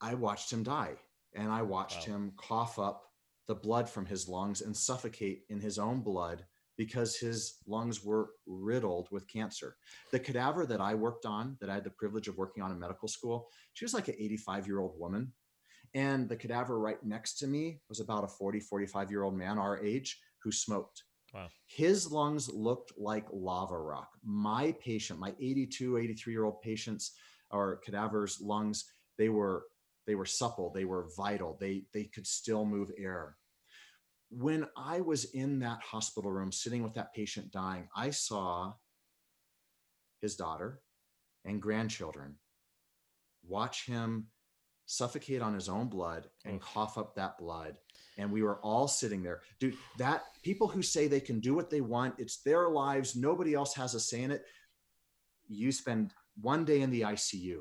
i 0.01 0.13
watched 0.13 0.51
him 0.51 0.63
die 0.63 0.93
and 1.35 1.51
i 1.51 1.61
watched 1.61 2.07
wow. 2.07 2.15
him 2.15 2.31
cough 2.37 2.79
up 2.79 3.03
the 3.47 3.55
blood 3.55 3.89
from 3.89 4.05
his 4.05 4.27
lungs 4.27 4.61
and 4.61 4.75
suffocate 4.75 5.43
in 5.49 5.59
his 5.59 5.77
own 5.77 6.01
blood 6.01 6.45
because 6.77 7.17
his 7.17 7.55
lungs 7.67 8.03
were 8.03 8.31
riddled 8.45 9.07
with 9.11 9.27
cancer. 9.27 9.77
The 10.11 10.19
cadaver 10.19 10.65
that 10.65 10.81
I 10.81 10.93
worked 10.93 11.25
on, 11.25 11.57
that 11.61 11.69
I 11.69 11.75
had 11.75 11.83
the 11.83 11.89
privilege 11.91 12.27
of 12.27 12.37
working 12.37 12.63
on 12.63 12.71
in 12.71 12.79
medical 12.79 13.07
school, 13.07 13.49
she 13.73 13.85
was 13.85 13.93
like 13.93 14.07
an 14.07 14.15
85 14.17 14.67
year 14.67 14.79
old 14.79 14.99
woman. 14.99 15.31
And 15.93 16.27
the 16.27 16.35
cadaver 16.35 16.79
right 16.79 17.01
next 17.03 17.37
to 17.39 17.47
me 17.47 17.79
was 17.87 18.01
about 18.01 18.25
a 18.25 18.27
40, 18.27 18.59
45 18.59 19.09
year 19.09 19.23
old 19.23 19.35
man 19.35 19.57
our 19.57 19.79
age 19.79 20.19
who 20.43 20.51
smoked. 20.51 21.03
Wow. 21.33 21.47
His 21.67 22.11
lungs 22.11 22.49
looked 22.49 22.93
like 22.97 23.25
lava 23.31 23.77
rock. 23.77 24.09
My 24.23 24.73
patient, 24.79 25.19
my 25.19 25.33
82, 25.39 25.97
83 25.97 26.33
year 26.33 26.45
old 26.45 26.61
patients 26.61 27.11
or 27.55 27.77
cadaver's 27.77 28.39
lungs, 28.41 28.85
they 29.17 29.29
were 29.29 29.63
they 30.07 30.15
were 30.15 30.25
supple, 30.25 30.71
they 30.71 30.85
were 30.85 31.07
vital, 31.17 31.57
they 31.59 31.83
they 31.93 32.03
could 32.05 32.27
still 32.27 32.65
move 32.65 32.91
air. 32.97 33.37
When 34.29 34.67
I 34.75 35.01
was 35.01 35.25
in 35.25 35.59
that 35.59 35.79
hospital 35.81 36.31
room 36.31 36.51
sitting 36.51 36.83
with 36.83 36.93
that 36.95 37.13
patient 37.13 37.51
dying, 37.51 37.87
I 37.95 38.09
saw 38.09 38.73
his 40.21 40.35
daughter 40.35 40.81
and 41.45 41.61
grandchildren 41.61 42.35
watch 43.47 43.85
him 43.85 44.27
suffocate 44.87 45.41
on 45.41 45.53
his 45.53 45.69
own 45.69 45.87
blood 45.87 46.27
and 46.45 46.61
cough 46.61 46.97
up 46.97 47.15
that 47.15 47.37
blood. 47.37 47.77
And 48.17 48.31
we 48.31 48.43
were 48.43 48.59
all 48.59 48.87
sitting 48.87 49.23
there. 49.23 49.41
Dude 49.59 49.75
that 49.97 50.23
people 50.43 50.67
who 50.67 50.81
say 50.81 51.07
they 51.07 51.19
can 51.19 51.39
do 51.39 51.53
what 51.53 51.69
they 51.69 51.81
want 51.81 52.15
it's 52.17 52.37
their 52.37 52.69
lives. 52.69 53.15
Nobody 53.15 53.53
else 53.53 53.73
has 53.75 53.93
a 53.93 53.99
say 53.99 54.23
in 54.23 54.31
it. 54.31 54.45
You 55.47 55.71
spend 55.71 56.13
one 56.41 56.65
day 56.65 56.81
in 56.81 56.91
the 56.91 57.01
icu 57.01 57.59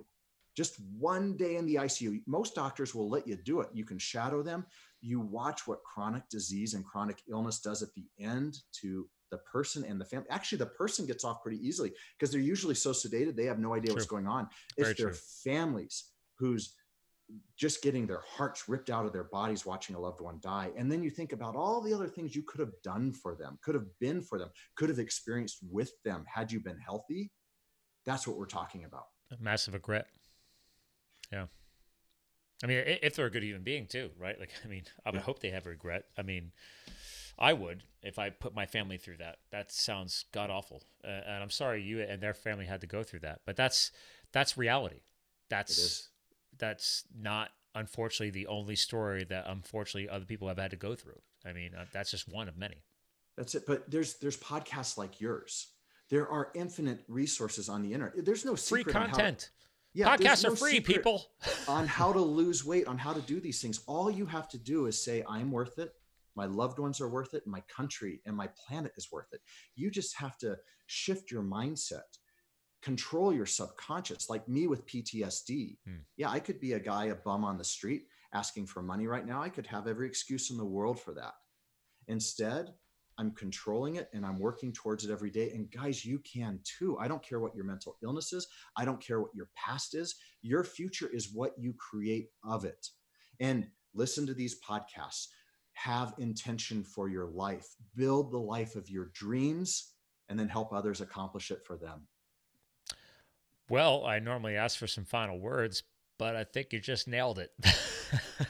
just 0.56 0.76
one 0.98 1.36
day 1.36 1.56
in 1.56 1.66
the 1.66 1.76
icu 1.76 2.20
most 2.26 2.54
doctors 2.54 2.94
will 2.94 3.08
let 3.08 3.26
you 3.26 3.36
do 3.36 3.60
it 3.60 3.68
you 3.72 3.84
can 3.84 3.98
shadow 3.98 4.42
them 4.42 4.64
you 5.00 5.20
watch 5.20 5.66
what 5.66 5.82
chronic 5.84 6.28
disease 6.28 6.74
and 6.74 6.84
chronic 6.84 7.22
illness 7.28 7.60
does 7.60 7.82
at 7.82 7.92
the 7.94 8.06
end 8.18 8.58
to 8.72 9.08
the 9.30 9.38
person 9.38 9.84
and 9.84 10.00
the 10.00 10.04
family 10.04 10.26
actually 10.30 10.58
the 10.58 10.66
person 10.66 11.06
gets 11.06 11.24
off 11.24 11.42
pretty 11.42 11.58
easily 11.66 11.92
because 12.18 12.30
they're 12.30 12.40
usually 12.40 12.74
so 12.74 12.90
sedated 12.90 13.34
they 13.36 13.46
have 13.46 13.58
no 13.58 13.74
idea 13.74 13.88
true. 13.88 13.94
what's 13.94 14.06
going 14.06 14.26
on 14.26 14.48
it's 14.76 14.88
Very 14.88 14.94
their 14.94 15.10
true. 15.10 15.18
families 15.42 16.10
who's 16.38 16.74
just 17.56 17.82
getting 17.82 18.06
their 18.06 18.22
hearts 18.26 18.68
ripped 18.68 18.90
out 18.90 19.06
of 19.06 19.12
their 19.12 19.24
bodies 19.24 19.64
watching 19.64 19.96
a 19.96 20.00
loved 20.00 20.20
one 20.20 20.38
die. 20.42 20.70
And 20.76 20.90
then 20.90 21.02
you 21.02 21.10
think 21.10 21.32
about 21.32 21.56
all 21.56 21.80
the 21.80 21.94
other 21.94 22.08
things 22.08 22.34
you 22.34 22.42
could 22.42 22.60
have 22.60 22.72
done 22.82 23.12
for 23.12 23.34
them, 23.34 23.58
could 23.62 23.74
have 23.74 23.86
been 24.00 24.20
for 24.20 24.38
them, 24.38 24.50
could 24.76 24.88
have 24.88 24.98
experienced 24.98 25.58
with 25.70 25.92
them 26.04 26.24
had 26.32 26.52
you 26.52 26.60
been 26.60 26.78
healthy. 26.78 27.30
That's 28.04 28.26
what 28.26 28.36
we're 28.36 28.46
talking 28.46 28.84
about. 28.84 29.06
A 29.30 29.42
massive 29.42 29.74
regret. 29.74 30.06
Yeah. 31.32 31.46
I 32.62 32.66
mean, 32.66 32.82
if 32.86 33.16
they're 33.16 33.26
a 33.26 33.30
good 33.30 33.42
human 33.42 33.62
being 33.62 33.86
too, 33.86 34.10
right? 34.18 34.38
Like, 34.38 34.50
I 34.64 34.68
mean, 34.68 34.84
I 35.04 35.10
would 35.10 35.18
yeah. 35.18 35.22
hope 35.22 35.40
they 35.40 35.50
have 35.50 35.66
regret. 35.66 36.04
I 36.16 36.22
mean, 36.22 36.52
I 37.38 37.52
would 37.52 37.82
if 38.02 38.18
I 38.18 38.30
put 38.30 38.54
my 38.54 38.66
family 38.66 38.96
through 38.96 39.18
that. 39.18 39.38
That 39.50 39.72
sounds 39.72 40.24
god 40.32 40.50
awful, 40.50 40.82
uh, 41.04 41.08
and 41.08 41.42
I'm 41.42 41.50
sorry 41.50 41.82
you 41.82 42.00
and 42.00 42.20
their 42.20 42.34
family 42.34 42.66
had 42.66 42.80
to 42.82 42.86
go 42.86 43.02
through 43.02 43.20
that. 43.20 43.40
But 43.44 43.56
that's 43.56 43.90
that's 44.32 44.56
reality. 44.56 45.00
That's 45.50 46.08
that's 46.58 47.04
not 47.14 47.50
unfortunately 47.74 48.30
the 48.30 48.46
only 48.46 48.76
story 48.76 49.24
that 49.24 49.46
unfortunately 49.48 50.08
other 50.08 50.24
people 50.24 50.48
have 50.48 50.58
had 50.58 50.70
to 50.70 50.76
go 50.76 50.94
through. 50.94 51.20
I 51.44 51.52
mean, 51.52 51.74
uh, 51.74 51.86
that's 51.92 52.10
just 52.10 52.28
one 52.28 52.48
of 52.48 52.56
many. 52.56 52.84
That's 53.36 53.54
it. 53.54 53.64
But 53.66 53.90
there's 53.90 54.14
there's 54.14 54.36
podcasts 54.36 54.96
like 54.96 55.20
yours. 55.20 55.68
There 56.14 56.28
are 56.28 56.52
infinite 56.54 57.00
resources 57.08 57.68
on 57.68 57.82
the 57.82 57.92
internet. 57.92 58.24
There's 58.24 58.44
no 58.44 58.54
free 58.54 58.84
content. 58.84 59.50
Yeah, 59.94 60.16
podcasts 60.16 60.44
no 60.44 60.52
are 60.52 60.56
free, 60.56 60.78
people. 60.78 61.26
on 61.68 61.88
how 61.88 62.12
to 62.12 62.20
lose 62.20 62.64
weight, 62.64 62.86
on 62.86 62.96
how 62.96 63.12
to 63.12 63.20
do 63.22 63.40
these 63.40 63.60
things. 63.60 63.80
All 63.88 64.08
you 64.08 64.24
have 64.26 64.48
to 64.50 64.58
do 64.58 64.86
is 64.86 65.04
say, 65.04 65.24
"I'm 65.28 65.50
worth 65.50 65.76
it." 65.80 65.92
My 66.36 66.46
loved 66.46 66.78
ones 66.78 67.00
are 67.00 67.08
worth 67.08 67.34
it. 67.34 67.48
My 67.48 67.62
country 67.62 68.20
and 68.26 68.36
my 68.36 68.46
planet 68.46 68.92
is 68.96 69.10
worth 69.10 69.32
it. 69.32 69.40
You 69.74 69.90
just 69.90 70.16
have 70.16 70.38
to 70.38 70.56
shift 70.86 71.32
your 71.32 71.42
mindset 71.42 72.02
control 72.80 73.32
your 73.32 73.46
subconscious 73.46 74.28
like 74.28 74.46
me 74.46 74.66
with 74.66 74.84
ptsd 74.84 75.78
hmm. 75.86 75.96
yeah 76.18 76.28
i 76.28 76.38
could 76.38 76.60
be 76.60 76.74
a 76.74 76.78
guy 76.78 77.06
a 77.06 77.14
bum 77.14 77.42
on 77.42 77.56
the 77.56 77.64
street 77.64 78.02
asking 78.34 78.66
for 78.66 78.82
money 78.82 79.06
right 79.06 79.26
now 79.26 79.42
i 79.42 79.48
could 79.48 79.66
have 79.66 79.86
every 79.86 80.06
excuse 80.06 80.50
in 80.50 80.58
the 80.58 80.64
world 80.64 81.00
for 81.00 81.14
that 81.14 81.32
instead 82.08 82.74
i'm 83.18 83.32
controlling 83.32 83.96
it 83.96 84.08
and 84.12 84.24
i'm 84.24 84.38
working 84.38 84.72
towards 84.72 85.04
it 85.04 85.10
every 85.10 85.30
day 85.30 85.50
and 85.50 85.70
guys 85.70 86.04
you 86.04 86.18
can 86.20 86.60
too. 86.64 86.96
I 86.98 87.08
don't 87.08 87.22
care 87.22 87.40
what 87.40 87.54
your 87.54 87.64
mental 87.64 87.96
illness 88.02 88.32
is. 88.32 88.46
I 88.76 88.84
don't 88.84 89.00
care 89.00 89.20
what 89.20 89.34
your 89.34 89.48
past 89.54 89.94
is. 89.94 90.16
Your 90.42 90.64
future 90.64 91.08
is 91.12 91.32
what 91.32 91.52
you 91.58 91.74
create 91.74 92.28
of 92.44 92.64
it. 92.64 92.88
And 93.40 93.68
listen 93.94 94.26
to 94.26 94.34
these 94.34 94.60
podcasts. 94.60 95.28
Have 95.72 96.14
intention 96.18 96.84
for 96.84 97.08
your 97.08 97.26
life. 97.26 97.66
Build 97.96 98.30
the 98.30 98.38
life 98.38 98.76
of 98.76 98.88
your 98.88 99.10
dreams 99.14 99.92
and 100.28 100.38
then 100.38 100.48
help 100.48 100.72
others 100.72 101.00
accomplish 101.00 101.50
it 101.50 101.64
for 101.64 101.76
them. 101.76 102.06
Well, 103.68 104.04
I 104.04 104.18
normally 104.18 104.56
ask 104.56 104.78
for 104.78 104.86
some 104.86 105.04
final 105.04 105.38
words, 105.38 105.82
but 106.18 106.36
I 106.36 106.44
think 106.44 106.72
you 106.72 106.80
just 106.80 107.08
nailed 107.08 107.38
it. 107.38 107.52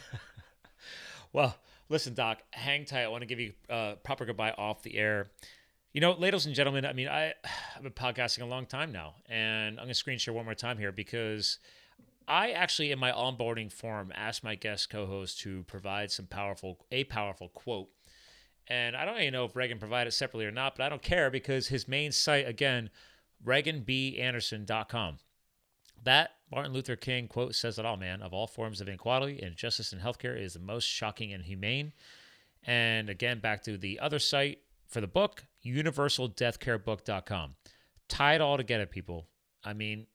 well, 1.32 1.56
listen, 1.88 2.14
Doc, 2.14 2.42
hang 2.50 2.84
tight. 2.84 3.02
I 3.02 3.08
want 3.08 3.22
to 3.22 3.26
give 3.26 3.40
you 3.40 3.52
a 3.68 3.94
proper 4.02 4.24
goodbye 4.24 4.52
off 4.52 4.82
the 4.82 4.96
air. 4.96 5.30
You 5.92 6.00
know, 6.00 6.12
ladies 6.12 6.46
and 6.46 6.54
gentlemen, 6.54 6.84
I 6.84 6.92
mean, 6.92 7.08
I, 7.08 7.34
I've 7.76 7.82
been 7.82 7.92
podcasting 7.92 8.42
a 8.42 8.46
long 8.46 8.66
time 8.66 8.92
now, 8.92 9.14
and 9.28 9.78
I'm 9.78 9.84
going 9.84 9.88
to 9.88 9.94
screen 9.94 10.18
share 10.18 10.34
one 10.34 10.44
more 10.44 10.54
time 10.54 10.78
here 10.78 10.92
because 10.92 11.58
I 12.26 12.50
actually, 12.50 12.90
in 12.90 12.98
my 12.98 13.12
onboarding 13.12 13.70
form, 13.70 14.12
asked 14.14 14.42
my 14.42 14.54
guest 14.54 14.90
co-host 14.90 15.40
to 15.40 15.62
provide 15.64 16.10
some 16.10 16.26
powerful, 16.26 16.84
a 16.90 17.04
powerful 17.04 17.48
quote. 17.48 17.88
And 18.66 18.96
I 18.96 19.04
don't 19.04 19.20
even 19.20 19.34
know 19.34 19.44
if 19.44 19.54
Reagan 19.54 19.78
provided 19.78 20.08
it 20.08 20.12
separately 20.12 20.46
or 20.46 20.50
not, 20.50 20.76
but 20.76 20.84
I 20.84 20.88
don't 20.88 21.02
care 21.02 21.30
because 21.30 21.68
his 21.68 21.86
main 21.86 22.12
site, 22.12 22.48
again, 22.48 22.88
ReaganBAnderson.com. 23.44 25.18
That 26.04 26.32
Martin 26.50 26.72
Luther 26.72 26.96
King 26.96 27.28
quote 27.28 27.54
says 27.54 27.78
it 27.78 27.84
all, 27.84 27.96
man. 27.96 28.22
Of 28.22 28.32
all 28.32 28.46
forms 28.46 28.80
of 28.80 28.88
inequality, 28.88 29.42
injustice 29.42 29.92
in 29.92 29.98
healthcare 29.98 30.40
is 30.40 30.54
the 30.54 30.60
most 30.60 30.84
shocking 30.84 31.32
and 31.32 31.44
humane. 31.44 31.92
And 32.62 33.10
again, 33.10 33.40
back 33.40 33.62
to 33.64 33.76
the 33.76 33.98
other 34.00 34.18
site 34.18 34.58
for 34.86 35.00
the 35.00 35.06
book, 35.06 35.44
universaldeathcarebook.com. 35.64 37.56
Tie 38.08 38.34
it 38.34 38.40
all 38.40 38.56
together, 38.56 38.86
people. 38.86 39.26
I 39.64 39.72
mean, 39.72 40.06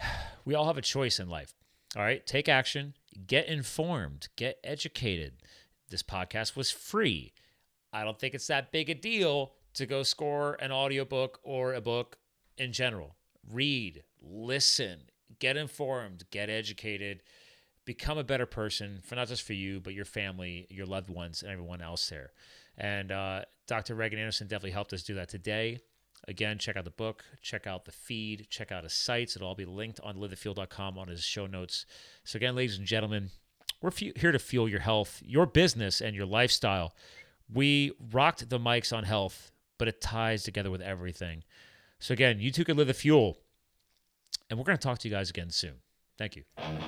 we 0.44 0.54
all 0.54 0.66
have 0.66 0.78
a 0.78 0.82
choice 0.82 1.18
in 1.20 1.28
life. 1.28 1.54
All 1.96 2.02
right, 2.02 2.24
take 2.26 2.48
action, 2.48 2.94
get 3.26 3.46
informed, 3.46 4.28
get 4.36 4.58
educated. 4.62 5.34
This 5.88 6.02
podcast 6.02 6.54
was 6.54 6.70
free. 6.70 7.32
I 7.92 8.04
don't 8.04 8.18
think 8.18 8.34
it's 8.34 8.46
that 8.48 8.70
big 8.70 8.90
a 8.90 8.94
deal 8.94 9.52
to 9.74 9.86
go 9.86 10.02
score 10.02 10.58
an 10.60 10.70
audiobook 10.70 11.40
or 11.42 11.72
a 11.72 11.80
book 11.80 12.18
in 12.58 12.72
general. 12.72 13.16
Read, 13.50 14.02
listen, 14.22 15.02
get 15.38 15.56
informed, 15.56 16.24
get 16.30 16.50
educated, 16.50 17.22
become 17.84 18.18
a 18.18 18.24
better 18.24 18.46
person 18.46 19.00
for 19.02 19.14
not 19.14 19.28
just 19.28 19.42
for 19.42 19.52
you, 19.52 19.80
but 19.80 19.94
your 19.94 20.04
family, 20.04 20.66
your 20.70 20.86
loved 20.86 21.10
ones, 21.10 21.42
and 21.42 21.50
everyone 21.50 21.80
else 21.80 22.08
there. 22.08 22.32
And 22.76 23.10
uh, 23.10 23.42
Dr. 23.66 23.94
Reagan 23.94 24.18
Anderson 24.18 24.46
definitely 24.46 24.72
helped 24.72 24.92
us 24.92 25.02
do 25.02 25.14
that 25.14 25.28
today. 25.28 25.80
Again, 26.26 26.58
check 26.58 26.76
out 26.76 26.84
the 26.84 26.90
book, 26.90 27.24
check 27.42 27.66
out 27.66 27.84
the 27.84 27.92
feed, 27.92 28.48
check 28.50 28.72
out 28.72 28.82
his 28.82 28.92
sites. 28.92 29.36
It'll 29.36 29.48
all 29.48 29.54
be 29.54 29.64
linked 29.64 30.00
on 30.00 30.16
livethefuel.com 30.16 30.98
on 30.98 31.08
his 31.08 31.22
show 31.22 31.46
notes. 31.46 31.86
So, 32.24 32.36
again, 32.36 32.56
ladies 32.56 32.76
and 32.76 32.86
gentlemen, 32.86 33.30
we're 33.80 33.92
here 33.92 34.32
to 34.32 34.38
fuel 34.38 34.68
your 34.68 34.80
health, 34.80 35.22
your 35.24 35.46
business, 35.46 36.00
and 36.00 36.16
your 36.16 36.26
lifestyle. 36.26 36.94
We 37.52 37.92
rocked 38.12 38.50
the 38.50 38.58
mics 38.58 38.94
on 38.94 39.04
health 39.04 39.52
but 39.78 39.88
it 39.88 40.00
ties 40.00 40.42
together 40.42 40.70
with 40.70 40.82
everything. 40.82 41.44
So 42.00 42.12
again, 42.12 42.40
you 42.40 42.50
too 42.50 42.64
can 42.64 42.76
live 42.76 42.88
the 42.88 42.94
fuel. 42.94 43.38
And 44.50 44.58
we're 44.58 44.64
going 44.64 44.78
to 44.78 44.82
talk 44.82 44.98
to 45.00 45.08
you 45.08 45.14
guys 45.14 45.30
again 45.30 45.50
soon. 45.50 45.74
Thank 46.18 46.34
you. 46.34 46.42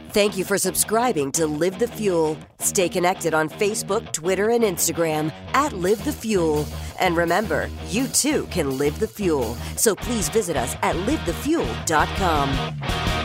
Thank 0.08 0.36
you 0.36 0.44
for 0.44 0.58
subscribing 0.58 1.30
to 1.32 1.46
Live 1.46 1.78
the 1.78 1.86
Fuel. 1.86 2.36
Stay 2.58 2.88
connected 2.88 3.32
on 3.32 3.48
Facebook, 3.48 4.12
Twitter, 4.12 4.50
and 4.50 4.64
Instagram 4.64 5.32
at 5.54 5.72
Live 5.72 6.04
the 6.04 6.12
Fuel. 6.12 6.66
And 6.98 7.16
remember, 7.16 7.70
you 7.88 8.08
too 8.08 8.48
can 8.50 8.76
live 8.76 8.98
the 8.98 9.06
fuel. 9.06 9.54
So 9.76 9.94
please 9.94 10.28
visit 10.28 10.56
us 10.56 10.74
at 10.82 10.96
livethefuel.com. 10.96 13.19